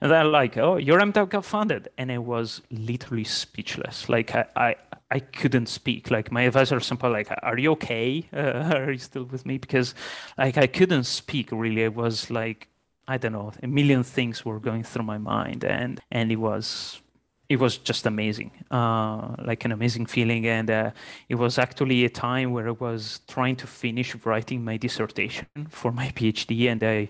And 0.00 0.10
they're 0.10 0.24
like, 0.24 0.56
oh, 0.58 0.76
your 0.76 1.00
MDAP 1.00 1.30
got 1.30 1.44
funded. 1.44 1.88
And 1.96 2.12
I 2.12 2.18
was 2.18 2.60
literally 2.70 3.24
speechless. 3.24 4.08
Like 4.08 4.34
I, 4.34 4.46
I, 4.54 4.76
I 5.10 5.20
couldn't 5.20 5.66
speak. 5.66 6.10
Like 6.10 6.32
my 6.32 6.42
advisor 6.42 6.80
simple 6.80 7.10
like, 7.10 7.28
are 7.42 7.58
you 7.58 7.72
okay? 7.72 8.28
Uh, 8.32 8.72
are 8.76 8.92
you 8.92 8.98
still 8.98 9.24
with 9.24 9.46
me? 9.46 9.58
Because 9.58 9.94
like 10.36 10.56
I 10.58 10.66
couldn't 10.66 11.04
speak 11.04 11.50
really. 11.52 11.82
It 11.82 11.94
was 11.94 12.30
like, 12.30 12.68
I 13.08 13.18
don't 13.18 13.32
know, 13.32 13.52
a 13.62 13.68
million 13.68 14.02
things 14.02 14.44
were 14.44 14.58
going 14.58 14.82
through 14.82 15.04
my 15.04 15.18
mind 15.18 15.64
and, 15.64 16.00
and 16.10 16.32
it 16.32 16.36
was, 16.36 17.00
it 17.48 17.60
was 17.60 17.76
just 17.78 18.04
amazing, 18.06 18.50
uh, 18.72 19.36
like 19.44 19.64
an 19.64 19.70
amazing 19.70 20.06
feeling. 20.06 20.44
And 20.46 20.68
uh, 20.68 20.90
it 21.28 21.36
was 21.36 21.56
actually 21.56 22.04
a 22.04 22.08
time 22.08 22.50
where 22.50 22.66
I 22.66 22.72
was 22.72 23.20
trying 23.28 23.54
to 23.56 23.68
finish 23.68 24.16
writing 24.24 24.64
my 24.64 24.76
dissertation 24.76 25.46
for 25.70 25.92
my 25.92 26.08
PhD. 26.08 26.68
And 26.68 26.82
I, 26.82 27.08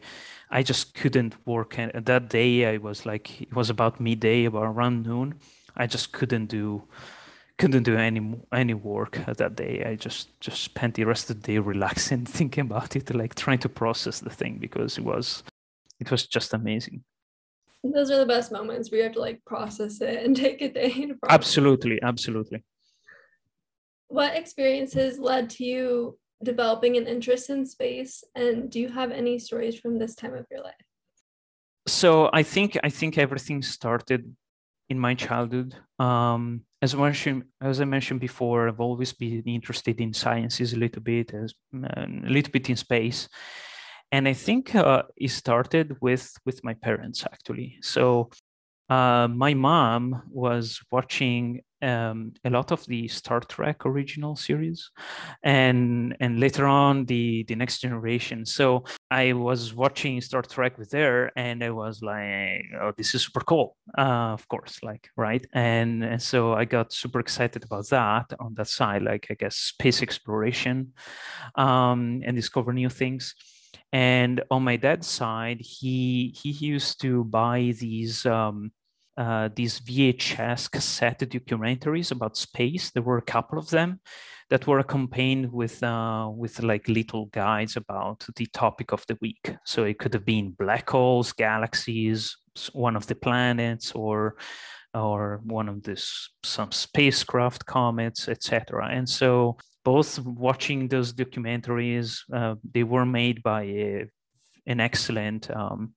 I 0.51 0.62
just 0.62 0.92
couldn't 0.94 1.34
work. 1.47 1.78
And 1.78 1.90
that 1.92 2.28
day 2.28 2.66
I 2.66 2.76
was 2.76 3.07
like, 3.07 3.40
it 3.40 3.55
was 3.57 3.70
about 3.70 3.99
midday, 3.99 4.44
about 4.44 4.64
around 4.64 5.07
noon. 5.07 5.36
I 5.74 5.86
just 5.86 6.12
couldn't 6.12 6.47
do 6.47 6.82
couldn't 7.59 7.84
do 7.84 7.96
any 7.96 8.34
any 8.52 8.74
work 8.74 9.18
that 9.26 9.57
day. 9.57 9.84
I 9.84 9.94
just 9.96 10.38
just 10.40 10.62
spent 10.62 10.94
the 10.94 11.04
rest 11.04 11.30
of 11.30 11.40
the 11.40 11.52
day 11.52 11.59
relaxing, 11.59 12.26
thinking 12.38 12.62
about 12.62 12.96
it, 12.96 13.14
like 13.14 13.34
trying 13.34 13.59
to 13.61 13.68
process 13.68 14.20
the 14.20 14.30
thing 14.30 14.59
because 14.59 14.98
it 14.98 15.04
was 15.04 15.42
it 16.00 16.11
was 16.11 16.26
just 16.26 16.54
amazing. 16.54 17.04
Those 17.82 18.11
are 18.11 18.18
the 18.18 18.26
best 18.26 18.50
moments 18.50 18.90
where 18.90 18.98
you 18.98 19.04
have 19.04 19.12
to 19.12 19.20
like 19.20 19.44
process 19.44 20.00
it 20.00 20.24
and 20.24 20.36
take 20.44 20.61
a 20.62 20.72
day. 20.72 21.12
Absolutely, 21.28 22.00
absolutely. 22.02 22.64
What 24.09 24.36
experiences 24.36 25.18
led 25.18 25.50
to 25.50 25.64
you 25.64 26.18
developing 26.42 26.96
an 26.96 27.07
interest 27.07 27.50
in 27.50 27.64
space 27.64 28.22
and 28.34 28.70
do 28.70 28.78
you 28.78 28.88
have 28.88 29.11
any 29.11 29.38
stories 29.38 29.78
from 29.78 29.98
this 29.98 30.14
time 30.14 30.34
of 30.34 30.44
your 30.50 30.62
life 30.62 30.74
so 31.88 32.28
i 32.32 32.42
think 32.42 32.76
i 32.84 32.90
think 32.90 33.16
everything 33.16 33.62
started 33.62 34.36
in 34.90 34.98
my 34.98 35.14
childhood 35.14 35.74
um, 35.98 36.61
as 36.87 36.95
I 36.95 36.99
mentioned 36.99 37.43
as 37.70 37.80
i 37.80 37.84
mentioned 37.97 38.20
before 38.20 38.68
i've 38.68 38.84
always 38.89 39.12
been 39.12 39.43
interested 39.59 39.97
in 40.05 40.12
sciences 40.24 40.72
a 40.72 40.80
little 40.84 41.03
bit 41.12 41.28
as 41.43 41.51
a 41.72 42.07
little 42.37 42.53
bit 42.53 42.70
in 42.70 42.76
space. 42.76 43.20
And 44.14 44.28
i 44.32 44.34
think 44.47 44.62
uh, 44.74 45.03
it 45.24 45.32
started 45.43 45.87
with 46.07 46.24
with 46.47 46.59
my 46.68 46.74
parents 46.87 47.18
actually. 47.32 47.68
So 47.95 48.03
uh, 48.89 49.28
my 49.28 49.55
mom 49.55 50.22
was 50.30 50.80
watching 50.91 51.62
um, 51.82 52.32
a 52.45 52.51
lot 52.51 52.72
of 52.72 52.84
the 52.87 53.07
Star 53.09 53.41
Trek 53.41 53.84
original 53.84 54.34
series, 54.34 54.91
and 55.43 56.16
and 56.20 56.41
later 56.41 56.66
on 56.66 57.05
the 57.05 57.45
the 57.45 57.55
Next 57.55 57.80
Generation. 57.80 58.47
So 58.47 58.84
I 59.11 59.32
was 59.34 59.74
watching 59.74 60.20
Star 60.20 60.43
Trek 60.43 60.78
with 60.78 60.93
her, 60.93 61.30
and 61.37 61.62
I 61.62 61.70
was 61.70 62.03
like, 62.03 62.64
"Oh, 62.80 62.93
this 62.97 63.14
is 63.14 63.22
super 63.24 63.41
cool!" 63.41 63.76
Uh, 63.97 64.32
of 64.32 64.49
course, 64.49 64.82
like 64.82 65.11
right, 65.16 65.45
and, 65.53 66.20
so 66.22 66.55
I 66.55 66.64
got 66.64 66.93
super 66.93 67.20
excited 67.20 67.64
about 67.64 67.89
that 67.91 68.32
on 68.41 68.55
that 68.55 68.68
side, 68.68 69.03
like 69.03 69.26
I 69.30 69.34
guess 69.34 69.57
space 69.57 70.03
exploration, 70.03 70.95
um, 71.57 72.22
and 72.24 72.34
discover 72.37 72.72
new 72.72 72.89
things. 72.89 73.34
And 73.93 74.43
on 74.51 74.64
my 74.64 74.76
dad's 74.76 75.07
side, 75.07 75.61
he 75.61 76.34
he 76.43 76.51
used 76.51 77.01
to 77.03 77.24
buy 77.24 77.74
these 77.78 78.26
um, 78.26 78.72
uh, 79.17 79.49
these 79.55 79.81
VHS 79.81 80.71
cassette 80.71 81.21
documentaries 81.21 82.11
about 82.11 82.37
space. 82.37 82.91
There 82.91 83.03
were 83.03 83.19
a 83.19 83.23
couple 83.23 83.59
of 83.59 83.71
them 83.71 84.01
that 84.51 84.67
were 84.67 84.79
accompanied 84.79 85.53
with 85.53 85.83
uh, 85.83 86.31
with 86.33 86.62
like 86.62 86.89
little 86.89 87.27
guides 87.27 87.77
about 87.77 88.27
the 88.37 88.47
topic 88.47 88.93
of 88.93 89.05
the 89.07 89.19
week. 89.21 89.57
So 89.64 89.85
it 89.85 89.99
could 89.99 90.14
have 90.14 90.25
been 90.25 90.51
black 90.59 90.89
holes, 90.91 91.33
galaxies, 91.33 92.37
one 92.73 92.97
of 92.97 93.07
the 93.07 93.14
planets, 93.14 93.93
or 93.93 94.37
or 94.95 95.41
one 95.45 95.69
of 95.69 95.83
this 95.83 96.31
some 96.43 96.73
spacecraft, 96.73 97.67
comets, 97.67 98.29
etc. 98.29 98.89
And 98.91 99.09
so 99.09 99.57
both 99.85 100.19
watching 100.19 100.89
those 100.89 101.12
documentaries, 101.12 102.21
uh, 102.33 102.57
they 102.73 102.83
were 102.83 103.07
made 103.07 103.43
by 103.43 103.62
a, 103.62 104.07
an 104.67 104.81
excellent 104.81 105.51
um, 105.51 105.95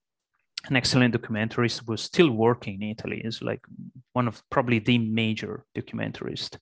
an 0.67 0.75
excellent 0.75 1.15
documentarist 1.15 1.87
was 1.87 2.01
still 2.01 2.31
working 2.31 2.81
in 2.81 2.89
Italy. 2.89 3.21
is 3.23 3.41
like 3.41 3.61
one 4.13 4.27
of 4.27 4.43
probably 4.49 4.79
the 4.79 4.97
major 4.97 5.63
documentarist 5.75 6.57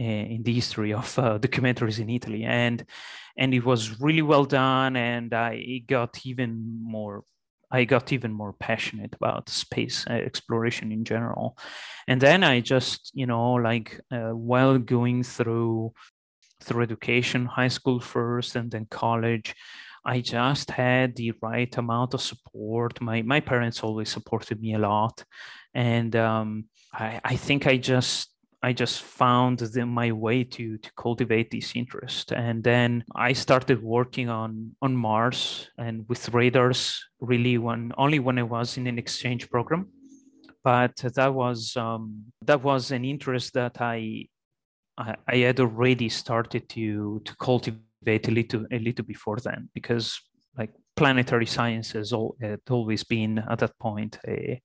uh, 0.00 0.04
in 0.34 0.42
the 0.42 0.54
history 0.54 0.92
of 0.92 1.18
uh, 1.18 1.38
documentaries 1.38 2.00
in 2.00 2.10
Italy, 2.10 2.44
and 2.44 2.84
and 3.36 3.54
it 3.54 3.64
was 3.64 4.00
really 4.00 4.22
well 4.22 4.44
done. 4.44 4.96
And 4.96 5.32
I 5.32 5.82
got 5.86 6.26
even 6.26 6.80
more. 6.82 7.24
I 7.70 7.84
got 7.84 8.12
even 8.12 8.32
more 8.32 8.54
passionate 8.54 9.14
about 9.14 9.50
space 9.50 10.06
uh, 10.08 10.14
exploration 10.14 10.90
in 10.90 11.04
general, 11.04 11.56
and 12.08 12.20
then 12.20 12.42
I 12.42 12.60
just 12.60 13.12
you 13.14 13.26
know 13.26 13.52
like 13.52 14.00
uh, 14.10 14.30
while 14.30 14.78
going 14.78 15.22
through 15.22 15.92
through 16.60 16.82
education, 16.82 17.46
high 17.46 17.68
school 17.68 18.00
first, 18.00 18.56
and 18.56 18.70
then 18.70 18.86
college. 18.90 19.54
I 20.04 20.20
just 20.20 20.70
had 20.70 21.16
the 21.16 21.32
right 21.42 21.76
amount 21.76 22.14
of 22.14 22.20
support. 22.20 23.00
My 23.00 23.22
my 23.22 23.40
parents 23.40 23.82
always 23.82 24.10
supported 24.10 24.60
me 24.60 24.74
a 24.74 24.78
lot, 24.78 25.24
and 25.74 26.14
um, 26.16 26.64
I, 26.92 27.20
I 27.24 27.36
think 27.36 27.66
I 27.66 27.76
just 27.76 28.32
I 28.62 28.72
just 28.72 29.02
found 29.02 29.58
the, 29.60 29.86
my 29.86 30.12
way 30.12 30.44
to 30.44 30.78
to 30.78 30.90
cultivate 30.96 31.50
this 31.50 31.76
interest, 31.76 32.32
and 32.32 32.62
then 32.62 33.04
I 33.14 33.32
started 33.32 33.82
working 33.82 34.28
on 34.28 34.76
on 34.82 34.96
Mars 34.96 35.68
and 35.78 36.08
with 36.08 36.28
radars. 36.34 37.04
Really, 37.20 37.58
when 37.58 37.92
only 37.96 38.18
when 38.18 38.38
I 38.38 38.44
was 38.44 38.76
in 38.76 38.86
an 38.86 38.98
exchange 38.98 39.50
program, 39.50 39.88
but 40.64 40.96
that 40.96 41.34
was 41.34 41.76
um, 41.76 42.32
that 42.42 42.62
was 42.62 42.90
an 42.90 43.04
interest 43.04 43.54
that 43.54 43.80
I 43.80 44.28
I, 44.96 45.14
I 45.26 45.36
had 45.38 45.60
already 45.60 46.08
started 46.08 46.68
to 46.70 47.20
to 47.24 47.36
cultivate 47.36 47.87
a 48.06 48.30
little 48.30 48.64
a 48.72 48.78
little 48.78 49.04
before 49.04 49.38
then 49.38 49.68
because 49.74 50.20
like 50.56 50.72
planetary 50.96 51.46
science 51.46 51.92
has 51.92 52.12
all, 52.12 52.36
had 52.40 52.60
always 52.70 53.04
been 53.04 53.38
at 53.38 53.58
that 53.60 53.78
point 53.78 54.18
a 54.26 54.60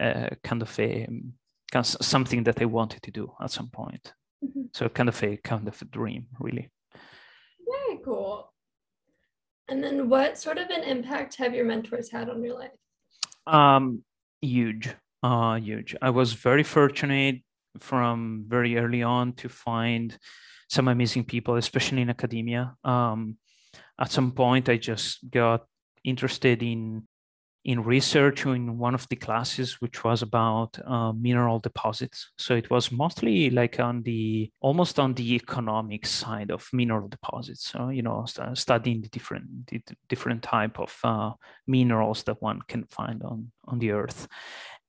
uh, 0.00 0.28
kind 0.44 0.62
of 0.62 0.78
a 0.78 1.06
kind 1.72 1.84
of 1.84 1.86
something 1.86 2.44
that 2.44 2.60
I 2.62 2.66
wanted 2.66 3.02
to 3.02 3.10
do 3.10 3.32
at 3.40 3.50
some 3.50 3.68
point. 3.68 4.12
Mm-hmm. 4.44 4.62
So 4.74 4.88
kind 4.88 5.08
of 5.08 5.22
a 5.22 5.36
kind 5.38 5.66
of 5.66 5.80
a 5.80 5.84
dream, 5.84 6.26
really. 6.38 6.68
Very 6.92 7.98
cool. 8.04 8.52
And 9.68 9.82
then, 9.82 10.08
what 10.08 10.38
sort 10.38 10.58
of 10.58 10.70
an 10.70 10.82
impact 10.84 11.36
have 11.36 11.54
your 11.54 11.64
mentors 11.64 12.10
had 12.10 12.30
on 12.30 12.42
your 12.42 12.58
life? 12.58 12.70
Um, 13.46 14.02
huge, 14.40 14.88
uh, 15.22 15.56
huge. 15.56 15.96
I 16.00 16.10
was 16.10 16.32
very 16.32 16.62
fortunate 16.62 17.42
from 17.80 18.44
very 18.48 18.76
early 18.78 19.02
on 19.02 19.34
to 19.34 19.48
find 19.48 20.16
some 20.68 20.88
amazing 20.88 21.24
people, 21.24 21.56
especially 21.56 22.02
in 22.02 22.10
academia. 22.10 22.74
Um, 22.84 23.36
at 24.00 24.12
some 24.12 24.32
point, 24.32 24.68
I 24.68 24.76
just 24.76 25.28
got 25.30 25.66
interested 26.04 26.62
in 26.62 27.06
in 27.64 27.82
research 27.82 28.46
in 28.46 28.78
one 28.78 28.94
of 28.94 29.06
the 29.10 29.16
classes, 29.16 29.80
which 29.80 30.02
was 30.02 30.22
about 30.22 30.78
uh, 30.86 31.12
mineral 31.12 31.58
deposits. 31.58 32.30
So 32.38 32.54
it 32.54 32.70
was 32.70 32.90
mostly 32.90 33.50
like 33.50 33.78
on 33.78 34.02
the 34.04 34.50
almost 34.60 34.98
on 34.98 35.12
the 35.12 35.34
economic 35.34 36.06
side 36.06 36.50
of 36.50 36.66
mineral 36.72 37.08
deposits. 37.08 37.68
So 37.68 37.90
you 37.90 38.02
know, 38.02 38.24
st- 38.26 38.56
studying 38.56 39.02
the 39.02 39.08
different 39.08 39.66
the 39.66 39.82
different 40.08 40.42
type 40.42 40.78
of 40.78 40.96
uh, 41.04 41.32
minerals 41.66 42.22
that 42.22 42.40
one 42.40 42.60
can 42.68 42.84
find 42.84 43.22
on 43.22 43.52
on 43.66 43.78
the 43.78 43.90
earth. 43.90 44.28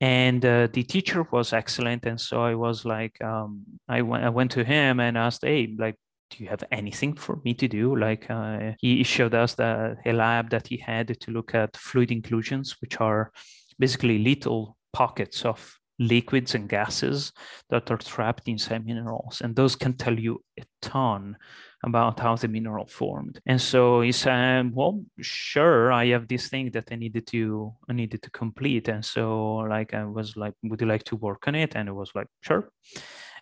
And 0.00 0.44
uh, 0.44 0.68
the 0.72 0.82
teacher 0.82 1.26
was 1.30 1.52
excellent, 1.52 2.06
and 2.06 2.18
so 2.18 2.42
I 2.42 2.54
was 2.54 2.84
like, 2.86 3.22
um, 3.22 3.64
I, 3.86 3.98
w- 3.98 4.24
I 4.24 4.30
went 4.30 4.50
to 4.52 4.64
him 4.64 4.98
and 4.98 5.18
asked, 5.18 5.44
"Hey, 5.44 5.74
like, 5.78 5.96
do 6.30 6.42
you 6.42 6.48
have 6.48 6.64
anything 6.70 7.14
for 7.14 7.40
me 7.44 7.54
to 7.54 7.68
do? 7.68 7.96
Like 7.96 8.30
uh, 8.30 8.72
he 8.78 9.02
showed 9.02 9.34
us 9.34 9.54
the, 9.54 9.96
a 10.06 10.12
lab 10.12 10.50
that 10.50 10.68
he 10.68 10.78
had 10.78 11.20
to 11.20 11.30
look 11.30 11.54
at 11.54 11.76
fluid 11.76 12.10
inclusions, 12.10 12.76
which 12.80 13.00
are 13.00 13.32
basically 13.78 14.18
little 14.18 14.76
pockets 14.92 15.44
of 15.44 15.76
liquids 15.98 16.54
and 16.54 16.68
gases 16.68 17.32
that 17.68 17.90
are 17.90 17.98
trapped 17.98 18.48
inside 18.48 18.86
minerals. 18.86 19.42
And 19.42 19.54
those 19.54 19.76
can 19.76 19.94
tell 19.94 20.18
you 20.18 20.42
a 20.58 20.64
ton 20.80 21.36
about 21.84 22.20
how 22.20 22.36
the 22.36 22.48
mineral 22.48 22.86
formed. 22.86 23.40
And 23.46 23.60
so 23.60 24.02
he 24.02 24.12
said, 24.12 24.74
well, 24.74 25.02
sure, 25.20 25.92
I 25.92 26.06
have 26.08 26.28
this 26.28 26.48
thing 26.48 26.70
that 26.72 26.88
I 26.90 26.96
needed 26.96 27.26
to 27.28 27.72
I 27.88 27.94
needed 27.94 28.22
to 28.22 28.30
complete. 28.30 28.88
And 28.88 29.04
so 29.04 29.56
like 29.68 29.94
I 29.94 30.04
was 30.04 30.36
like, 30.36 30.54
would 30.62 30.80
you 30.80 30.86
like 30.86 31.04
to 31.04 31.16
work 31.16 31.48
on 31.48 31.54
it? 31.54 31.76
And 31.76 31.88
it 31.88 31.92
was 31.92 32.10
like, 32.14 32.26
sure. 32.42 32.70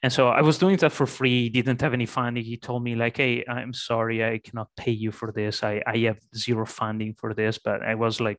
And 0.02 0.12
so 0.12 0.28
I 0.28 0.42
was 0.42 0.58
doing 0.58 0.76
that 0.76 0.92
for 0.92 1.06
free, 1.06 1.48
didn't 1.48 1.80
have 1.80 1.92
any 1.92 2.06
funding. 2.06 2.44
He 2.44 2.56
told 2.56 2.84
me, 2.84 2.94
like, 2.94 3.16
hey, 3.16 3.44
I'm 3.48 3.72
sorry, 3.72 4.24
I 4.24 4.38
cannot 4.38 4.68
pay 4.76 4.92
you 4.92 5.10
for 5.10 5.32
this. 5.32 5.64
I, 5.64 5.82
I 5.86 5.96
have 5.98 6.20
zero 6.36 6.66
funding 6.66 7.14
for 7.14 7.34
this. 7.34 7.58
But 7.58 7.82
I 7.82 7.96
was 7.96 8.20
like, 8.20 8.38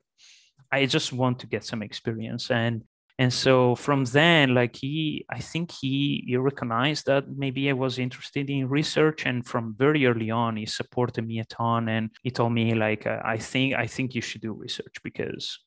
I 0.72 0.86
just 0.86 1.12
want 1.12 1.40
to 1.40 1.48
get 1.48 1.66
some 1.66 1.82
experience. 1.82 2.50
And 2.50 2.84
and 3.20 3.34
so 3.34 3.76
from 3.76 4.06
then, 4.06 4.56
like 4.56 4.78
he, 4.78 5.26
I 5.30 5.40
think 5.40 5.72
he, 5.72 6.24
he 6.26 6.38
recognized 6.38 7.06
that 7.08 7.26
maybe 7.30 7.70
I 7.70 7.74
was 7.74 8.00
interested 8.00 8.50
in 8.50 8.70
research, 8.70 9.26
and 9.26 9.46
from 9.46 9.76
very 9.78 10.06
early 10.06 10.32
on, 10.32 10.56
he 10.56 10.66
supported 10.66 11.28
me 11.28 11.40
a 11.40 11.44
ton. 11.44 11.90
And 11.90 12.12
he 12.24 12.32
told 12.32 12.54
me, 12.54 12.74
like, 12.74 13.06
I 13.06 13.38
think 13.38 13.76
I 13.76 13.88
think 13.88 14.16
you 14.16 14.22
should 14.22 14.40
do 14.40 14.54
research 14.54 14.96
because 15.04 15.60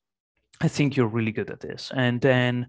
I 0.63 0.69
think 0.69 0.97
you're 0.97 1.07
really 1.07 1.31
good 1.31 1.51
at 1.51 1.61
this. 1.61 1.93
And 1.95 2.23
then 2.23 2.69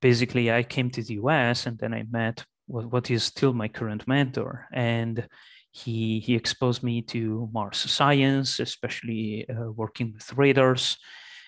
basically 0.00 0.50
I 0.50 0.62
came 0.62 0.88
to 0.92 1.02
the 1.02 1.14
US 1.14 1.66
and 1.66 1.76
then 1.78 1.92
I 1.92 2.04
met 2.10 2.42
what, 2.66 2.90
what 2.90 3.10
is 3.10 3.22
still 3.22 3.52
my 3.52 3.68
current 3.68 4.08
mentor. 4.08 4.66
And 4.72 5.28
he, 5.72 6.20
he 6.20 6.34
exposed 6.34 6.82
me 6.82 7.02
to 7.02 7.50
Mars 7.52 7.78
science, 7.78 8.60
especially 8.60 9.46
uh, 9.50 9.72
working 9.72 10.14
with 10.14 10.32
radars. 10.32 10.96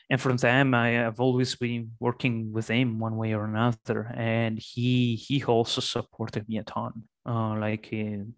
And 0.08 0.20
from 0.20 0.36
them, 0.36 0.72
I 0.74 0.90
have 0.90 1.20
always 1.20 1.56
been 1.56 1.92
working 1.98 2.52
with 2.52 2.68
him 2.68 2.98
one 2.98 3.16
way 3.16 3.34
or 3.34 3.44
another. 3.44 4.12
And 4.14 4.58
he 4.58 5.16
he 5.16 5.42
also 5.44 5.80
supported 5.80 6.48
me 6.48 6.58
a 6.58 6.62
ton. 6.62 7.04
Uh, 7.28 7.58
like 7.58 7.92
in, 7.92 8.34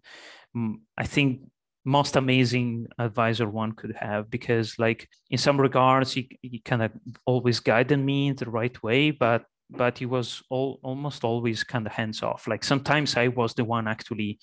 I 0.97 1.05
think 1.05 1.41
most 1.85 2.15
amazing 2.15 2.87
advisor 2.97 3.47
one 3.47 3.71
could 3.71 3.95
have 3.95 4.29
because 4.29 4.77
like 4.77 5.07
in 5.29 5.37
some 5.37 5.59
regards 5.59 6.11
he, 6.11 6.27
he 6.41 6.59
kind 6.59 6.83
of 6.83 6.91
always 7.25 7.59
guided 7.61 7.99
me 7.99 8.27
in 8.27 8.35
the 8.35 8.49
right 8.49 8.83
way 8.83 9.11
but 9.11 9.45
but 9.69 9.97
he 9.97 10.05
was 10.05 10.41
all, 10.49 10.79
almost 10.83 11.23
always 11.23 11.63
kind 11.63 11.85
of 11.85 11.93
hands 11.93 12.23
off. 12.23 12.47
Like 12.47 12.63
sometimes 12.63 13.15
I 13.15 13.27
was 13.27 13.53
the 13.53 13.63
one 13.63 13.87
actually 13.87 14.39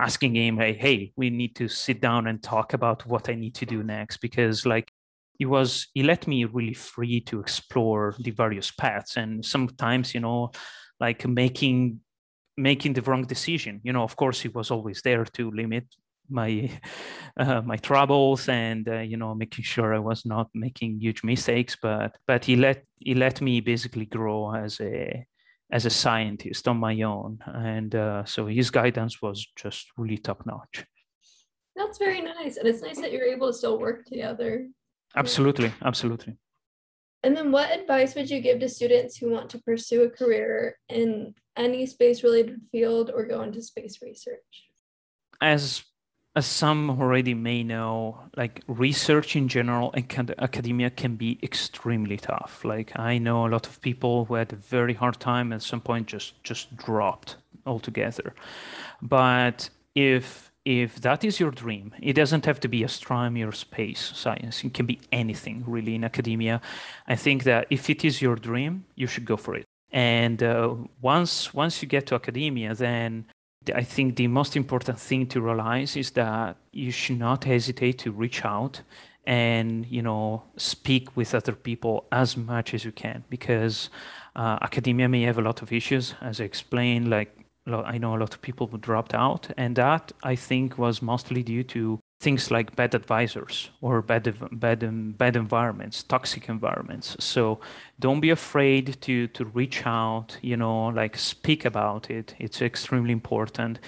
asking 0.00 0.36
him, 0.36 0.56
hey, 0.56 0.74
hey, 0.74 1.12
we 1.16 1.30
need 1.30 1.56
to 1.56 1.68
sit 1.68 2.00
down 2.00 2.26
and 2.26 2.42
talk 2.42 2.72
about 2.72 3.06
what 3.06 3.28
I 3.28 3.34
need 3.34 3.54
to 3.56 3.66
do 3.66 3.82
next 3.82 4.18
because 4.18 4.64
like 4.64 4.90
he 5.38 5.44
was 5.44 5.88
he 5.94 6.02
let 6.02 6.26
me 6.26 6.44
really 6.44 6.74
free 6.74 7.20
to 7.20 7.40
explore 7.40 8.14
the 8.18 8.30
various 8.30 8.70
paths 8.70 9.16
and 9.16 9.44
sometimes 9.44 10.14
you 10.14 10.20
know 10.20 10.50
like 11.00 11.26
making 11.26 12.00
making 12.56 12.92
the 12.92 13.02
wrong 13.02 13.24
decision 13.24 13.80
you 13.82 13.92
know 13.92 14.02
of 14.02 14.14
course 14.16 14.40
he 14.40 14.48
was 14.48 14.70
always 14.70 15.02
there 15.02 15.24
to 15.24 15.50
limit 15.50 15.86
my 16.32 16.70
uh, 17.36 17.62
my 17.62 17.76
troubles 17.76 18.48
and 18.48 18.88
uh, 18.88 19.00
you 19.00 19.16
know 19.16 19.34
making 19.34 19.64
sure 19.64 19.94
I 19.94 19.98
was 19.98 20.24
not 20.24 20.48
making 20.54 21.00
huge 21.00 21.22
mistakes. 21.22 21.76
But 21.80 22.16
but 22.26 22.44
he 22.44 22.56
let 22.56 22.84
he 22.98 23.14
let 23.14 23.40
me 23.40 23.60
basically 23.60 24.06
grow 24.06 24.54
as 24.54 24.80
a 24.80 25.26
as 25.70 25.86
a 25.86 25.90
scientist 25.90 26.68
on 26.68 26.76
my 26.76 27.00
own, 27.02 27.38
and 27.46 27.94
uh, 27.94 28.24
so 28.24 28.46
his 28.46 28.70
guidance 28.70 29.22
was 29.22 29.46
just 29.56 29.90
really 29.96 30.18
top 30.18 30.44
notch. 30.46 30.84
That's 31.76 31.98
very 31.98 32.20
nice, 32.20 32.56
and 32.56 32.68
it's 32.68 32.82
nice 32.82 33.00
that 33.00 33.12
you're 33.12 33.24
able 33.24 33.48
to 33.48 33.56
still 33.56 33.78
work 33.78 34.04
together. 34.04 34.68
Absolutely, 35.16 35.72
absolutely. 35.82 36.36
And 37.22 37.36
then, 37.36 37.52
what 37.52 37.70
advice 37.70 38.14
would 38.14 38.30
you 38.30 38.40
give 38.40 38.58
to 38.60 38.68
students 38.68 39.16
who 39.16 39.30
want 39.30 39.50
to 39.50 39.58
pursue 39.58 40.02
a 40.02 40.10
career 40.10 40.78
in 40.88 41.34
any 41.56 41.86
space 41.86 42.24
related 42.24 42.60
field 42.72 43.10
or 43.14 43.24
go 43.24 43.42
into 43.42 43.62
space 43.62 44.00
research? 44.02 44.68
As 45.40 45.84
as 46.34 46.46
some 46.46 46.90
already 46.90 47.34
may 47.34 47.62
know, 47.62 48.18
like 48.36 48.62
research 48.66 49.36
in 49.36 49.48
general 49.48 49.92
and 49.92 50.34
academia 50.38 50.88
can 50.88 51.16
be 51.16 51.38
extremely 51.42 52.16
tough. 52.16 52.64
Like 52.64 52.98
I 52.98 53.18
know 53.18 53.46
a 53.46 53.50
lot 53.50 53.66
of 53.66 53.80
people 53.82 54.24
who 54.24 54.34
had 54.34 54.52
a 54.52 54.56
very 54.56 54.94
hard 54.94 55.20
time 55.20 55.52
at 55.52 55.62
some 55.62 55.80
point 55.80 56.06
just 56.06 56.42
just 56.42 56.74
dropped 56.76 57.36
altogether. 57.66 58.34
But 59.02 59.68
if 59.94 60.51
if 60.64 61.00
that 61.00 61.24
is 61.24 61.40
your 61.40 61.50
dream, 61.50 61.92
it 62.00 62.12
doesn't 62.12 62.46
have 62.46 62.60
to 62.60 62.68
be 62.68 62.84
astronomy 62.84 63.42
or 63.42 63.52
space 63.52 64.12
science. 64.14 64.62
It 64.62 64.74
can 64.74 64.86
be 64.86 65.00
anything 65.10 65.64
really 65.66 65.94
in 65.94 66.04
academia. 66.04 66.60
I 67.08 67.16
think 67.16 67.44
that 67.44 67.66
if 67.70 67.90
it 67.90 68.04
is 68.04 68.22
your 68.22 68.36
dream, 68.36 68.84
you 68.94 69.06
should 69.06 69.24
go 69.24 69.36
for 69.36 69.56
it. 69.56 69.64
And 69.90 70.42
uh, 70.42 70.74
once 71.00 71.52
once 71.52 71.82
you 71.82 71.88
get 71.88 72.06
to 72.06 72.14
academia, 72.14 72.74
then 72.74 73.26
I 73.74 73.82
think 73.82 74.16
the 74.16 74.28
most 74.28 74.56
important 74.56 74.98
thing 74.98 75.26
to 75.28 75.40
realize 75.40 75.96
is 75.96 76.10
that 76.12 76.56
you 76.72 76.90
should 76.90 77.18
not 77.18 77.44
hesitate 77.44 77.98
to 77.98 78.12
reach 78.12 78.44
out 78.44 78.82
and 79.24 79.86
you 79.86 80.02
know 80.02 80.42
speak 80.56 81.16
with 81.16 81.34
other 81.34 81.52
people 81.52 82.06
as 82.10 82.36
much 82.36 82.74
as 82.74 82.84
you 82.84 82.90
can 82.90 83.22
because 83.30 83.88
uh, 84.34 84.58
academia 84.62 85.08
may 85.08 85.22
have 85.22 85.38
a 85.38 85.42
lot 85.42 85.62
of 85.62 85.72
issues 85.72 86.14
as 86.20 86.40
i 86.40 86.44
explained 86.44 87.08
like 87.08 87.41
i 87.66 87.98
know 87.98 88.16
a 88.16 88.18
lot 88.18 88.34
of 88.34 88.42
people 88.42 88.66
dropped 88.66 89.14
out 89.14 89.48
and 89.56 89.76
that 89.76 90.12
i 90.22 90.34
think 90.34 90.78
was 90.78 91.00
mostly 91.00 91.42
due 91.42 91.62
to 91.62 91.98
things 92.22 92.52
like 92.52 92.76
bad 92.76 92.94
advisors 92.94 93.70
or 93.80 94.00
bad 94.00 94.24
bad 94.52 94.80
bad 95.18 95.34
environments 95.34 96.04
toxic 96.04 96.48
environments. 96.48 97.16
So 97.18 97.58
don't 97.98 98.20
be 98.20 98.30
afraid 98.30 99.00
to 99.02 99.26
to 99.36 99.44
reach 99.46 99.84
out 99.84 100.38
you 100.40 100.56
know 100.56 100.86
like 100.86 101.18
speak 101.18 101.64
about 101.64 102.10
it. 102.10 102.34
It's 102.38 102.62
extremely 102.62 103.12
important 103.12 103.80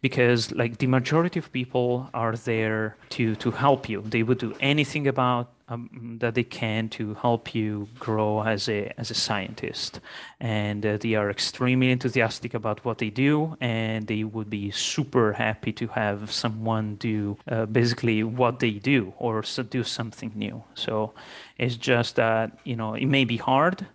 because 0.00 0.52
like 0.52 0.78
the 0.78 0.86
majority 0.86 1.40
of 1.40 1.50
people 1.52 2.08
are 2.14 2.36
there 2.36 2.96
to 3.10 3.34
to 3.34 3.50
help 3.50 3.88
you. 3.88 4.02
They 4.02 4.22
would 4.22 4.38
do 4.38 4.54
anything 4.60 5.08
about 5.08 5.46
um, 5.70 6.18
that 6.20 6.34
they 6.34 6.42
can 6.42 6.88
to 6.90 7.14
help 7.14 7.54
you 7.54 7.88
grow 7.98 8.42
as 8.42 8.68
a 8.68 8.92
as 8.98 9.10
a 9.10 9.14
scientist. 9.14 10.00
And 10.40 10.84
uh, 10.84 10.96
they 10.98 11.14
are 11.14 11.30
extremely 11.30 11.90
enthusiastic 11.90 12.54
about 12.54 12.84
what 12.84 12.98
they 12.98 13.10
do 13.10 13.56
and 13.60 14.06
they 14.06 14.24
would 14.24 14.50
be 14.50 14.70
super 14.70 15.32
happy 15.32 15.72
to 15.72 15.86
have 15.88 16.32
someone 16.32 16.96
do 16.96 17.38
uh, 17.48 17.66
basically 17.66 18.22
what 18.24 18.58
they 18.58 18.72
do 18.72 19.14
or 19.18 19.42
so 19.42 19.62
do 19.62 19.84
something 19.84 20.32
new. 20.34 20.64
So 20.74 21.12
it's 21.56 21.76
just 21.76 22.16
that 22.16 22.58
you 22.64 22.76
know 22.76 22.94
it 22.94 23.06
may 23.06 23.24
be 23.24 23.36
hard 23.36 23.86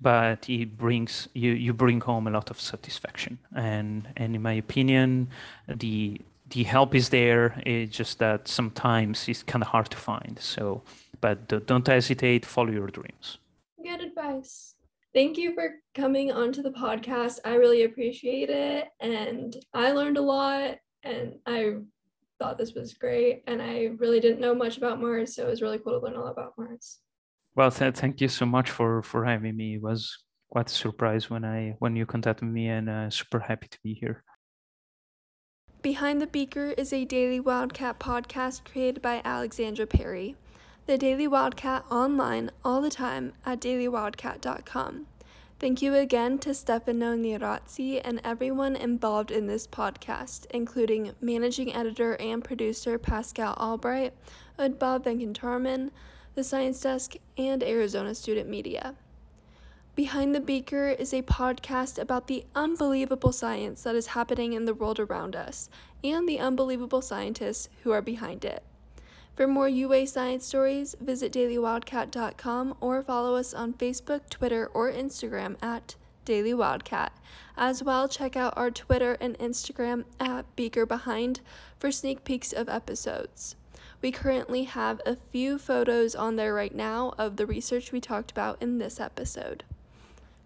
but 0.00 0.48
it 0.48 0.76
brings 0.76 1.28
you 1.32 1.52
you 1.52 1.72
bring 1.72 2.00
home 2.00 2.26
a 2.26 2.30
lot 2.30 2.50
of 2.50 2.60
satisfaction. 2.60 3.38
And 3.54 4.08
and 4.16 4.34
in 4.36 4.42
my 4.42 4.52
opinion 4.52 5.28
the 5.66 6.20
the 6.50 6.62
help 6.62 6.94
is 6.94 7.08
there 7.08 7.60
it's 7.66 7.96
just 7.96 8.18
that 8.18 8.48
sometimes 8.48 9.28
it's 9.28 9.42
kind 9.42 9.62
of 9.62 9.68
hard 9.68 9.90
to 9.90 9.96
find 9.96 10.38
so 10.40 10.82
but 11.20 11.48
don't 11.66 11.86
hesitate 11.86 12.46
follow 12.46 12.70
your 12.70 12.86
dreams 12.86 13.38
good 13.82 14.00
advice 14.00 14.74
thank 15.14 15.36
you 15.36 15.54
for 15.54 15.76
coming 15.94 16.30
onto 16.30 16.62
the 16.62 16.70
podcast 16.70 17.38
i 17.44 17.54
really 17.54 17.84
appreciate 17.84 18.50
it 18.50 18.88
and 19.00 19.56
i 19.74 19.90
learned 19.92 20.18
a 20.18 20.22
lot 20.22 20.76
and 21.02 21.34
i 21.46 21.74
thought 22.38 22.58
this 22.58 22.74
was 22.74 22.94
great 22.94 23.42
and 23.46 23.60
i 23.62 23.90
really 23.98 24.20
didn't 24.20 24.40
know 24.40 24.54
much 24.54 24.76
about 24.76 25.00
mars 25.00 25.34
so 25.34 25.46
it 25.46 25.50
was 25.50 25.62
really 25.62 25.78
cool 25.78 25.98
to 25.98 26.04
learn 26.04 26.16
a 26.16 26.20
lot 26.20 26.32
about 26.32 26.52
mars 26.58 26.98
Well, 27.56 27.70
th- 27.70 27.96
thank 27.96 28.20
you 28.20 28.28
so 28.28 28.44
much 28.44 28.68
for 28.70 29.02
for 29.02 29.24
having 29.24 29.56
me. 29.56 29.76
It 29.76 29.82
was 29.82 30.24
quite 30.52 30.70
a 30.70 30.74
surprise 30.74 31.30
when 31.30 31.42
I 31.42 31.74
when 31.80 31.96
you 31.96 32.04
contacted 32.04 32.46
me, 32.48 32.68
and 32.68 32.86
uh, 32.88 33.08
super 33.08 33.40
happy 33.40 33.68
to 33.68 33.78
be 33.82 33.94
here. 33.94 34.22
Behind 35.86 36.20
the 36.20 36.26
Beaker 36.26 36.74
is 36.76 36.92
a 36.92 37.04
daily 37.04 37.38
Wildcat 37.38 38.00
podcast 38.00 38.64
created 38.64 39.00
by 39.00 39.22
Alexandra 39.24 39.86
Perry. 39.86 40.34
The 40.86 40.98
Daily 40.98 41.28
Wildcat 41.28 41.84
online 41.88 42.50
all 42.64 42.80
the 42.80 42.90
time 42.90 43.34
at 43.44 43.60
dailywildcat.com. 43.60 45.06
Thank 45.60 45.82
you 45.82 45.94
again 45.94 46.38
to 46.38 46.54
Stefano 46.54 47.16
Nerozzi 47.16 48.00
and 48.04 48.20
everyone 48.24 48.74
involved 48.74 49.30
in 49.30 49.46
this 49.46 49.68
podcast, 49.68 50.46
including 50.50 51.12
managing 51.20 51.72
editor 51.72 52.16
and 52.16 52.42
producer 52.42 52.98
Pascal 52.98 53.54
Albright, 53.56 54.12
Udbab 54.58 55.04
Venkatarman, 55.04 55.92
the 56.34 56.42
Science 56.42 56.80
Desk, 56.80 57.14
and 57.38 57.62
Arizona 57.62 58.12
Student 58.12 58.48
Media. 58.48 58.96
Behind 59.96 60.34
the 60.34 60.40
Beaker 60.40 60.88
is 60.88 61.14
a 61.14 61.22
podcast 61.22 61.98
about 61.98 62.26
the 62.26 62.44
unbelievable 62.54 63.32
science 63.32 63.82
that 63.84 63.94
is 63.94 64.08
happening 64.08 64.52
in 64.52 64.66
the 64.66 64.74
world 64.74 65.00
around 65.00 65.34
us 65.34 65.70
and 66.04 66.28
the 66.28 66.38
unbelievable 66.38 67.00
scientists 67.00 67.70
who 67.82 67.92
are 67.92 68.02
behind 68.02 68.44
it. 68.44 68.62
For 69.34 69.46
more 69.46 69.70
UA 69.70 70.08
science 70.08 70.44
stories, 70.44 70.96
visit 71.00 71.32
dailywildcat.com 71.32 72.76
or 72.78 73.02
follow 73.02 73.36
us 73.36 73.54
on 73.54 73.72
Facebook, 73.72 74.28
Twitter, 74.28 74.66
or 74.66 74.92
Instagram 74.92 75.56
at 75.62 75.94
Daily 76.26 76.52
Wildcat. 76.52 77.14
As 77.56 77.82
well, 77.82 78.06
check 78.06 78.36
out 78.36 78.52
our 78.54 78.70
Twitter 78.70 79.16
and 79.18 79.38
Instagram 79.38 80.04
at 80.20 80.44
Beaker 80.56 80.84
Behind 80.84 81.40
for 81.78 81.90
sneak 81.90 82.22
peeks 82.22 82.52
of 82.52 82.68
episodes. 82.68 83.56
We 84.02 84.12
currently 84.12 84.64
have 84.64 85.00
a 85.06 85.16
few 85.16 85.56
photos 85.56 86.14
on 86.14 86.36
there 86.36 86.52
right 86.52 86.74
now 86.74 87.14
of 87.16 87.36
the 87.36 87.46
research 87.46 87.92
we 87.92 88.00
talked 88.02 88.30
about 88.30 88.60
in 88.60 88.76
this 88.76 89.00
episode. 89.00 89.64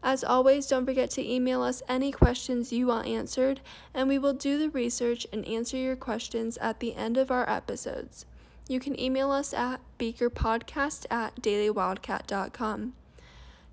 As 0.02 0.24
always, 0.24 0.66
don't 0.66 0.86
forget 0.86 1.10
to 1.10 1.30
email 1.30 1.62
us 1.62 1.82
any 1.88 2.10
questions 2.10 2.72
you 2.72 2.86
want 2.86 3.06
answered, 3.06 3.60
and 3.92 4.08
we 4.08 4.18
will 4.18 4.32
do 4.32 4.58
the 4.58 4.70
research 4.70 5.26
and 5.32 5.46
answer 5.46 5.76
your 5.76 5.96
questions 5.96 6.56
at 6.58 6.80
the 6.80 6.94
end 6.94 7.18
of 7.18 7.30
our 7.30 7.48
episodes. 7.48 8.24
You 8.66 8.80
can 8.80 8.98
email 8.98 9.30
us 9.30 9.52
at 9.52 9.80
beakerpodcast 9.98 11.06
at 11.10 11.42
dailywildcat.com. 11.42 12.94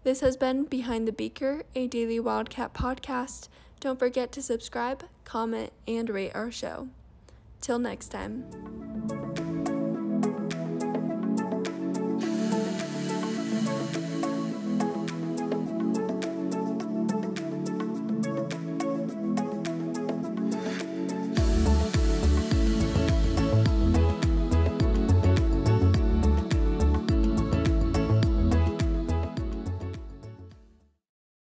This 0.03 0.21
has 0.21 0.37
been 0.37 0.63
Behind 0.63 1.07
the 1.07 1.11
Beaker, 1.11 1.63
a 1.75 1.87
Daily 1.87 2.19
Wildcat 2.19 2.73
podcast. 2.73 3.47
Don't 3.79 3.99
forget 3.99 4.31
to 4.33 4.41
subscribe, 4.41 5.03
comment, 5.23 5.71
and 5.87 6.09
rate 6.09 6.31
our 6.33 6.51
show. 6.51 6.89
Till 7.61 7.79
next 7.79 8.09
time. 8.09 9.46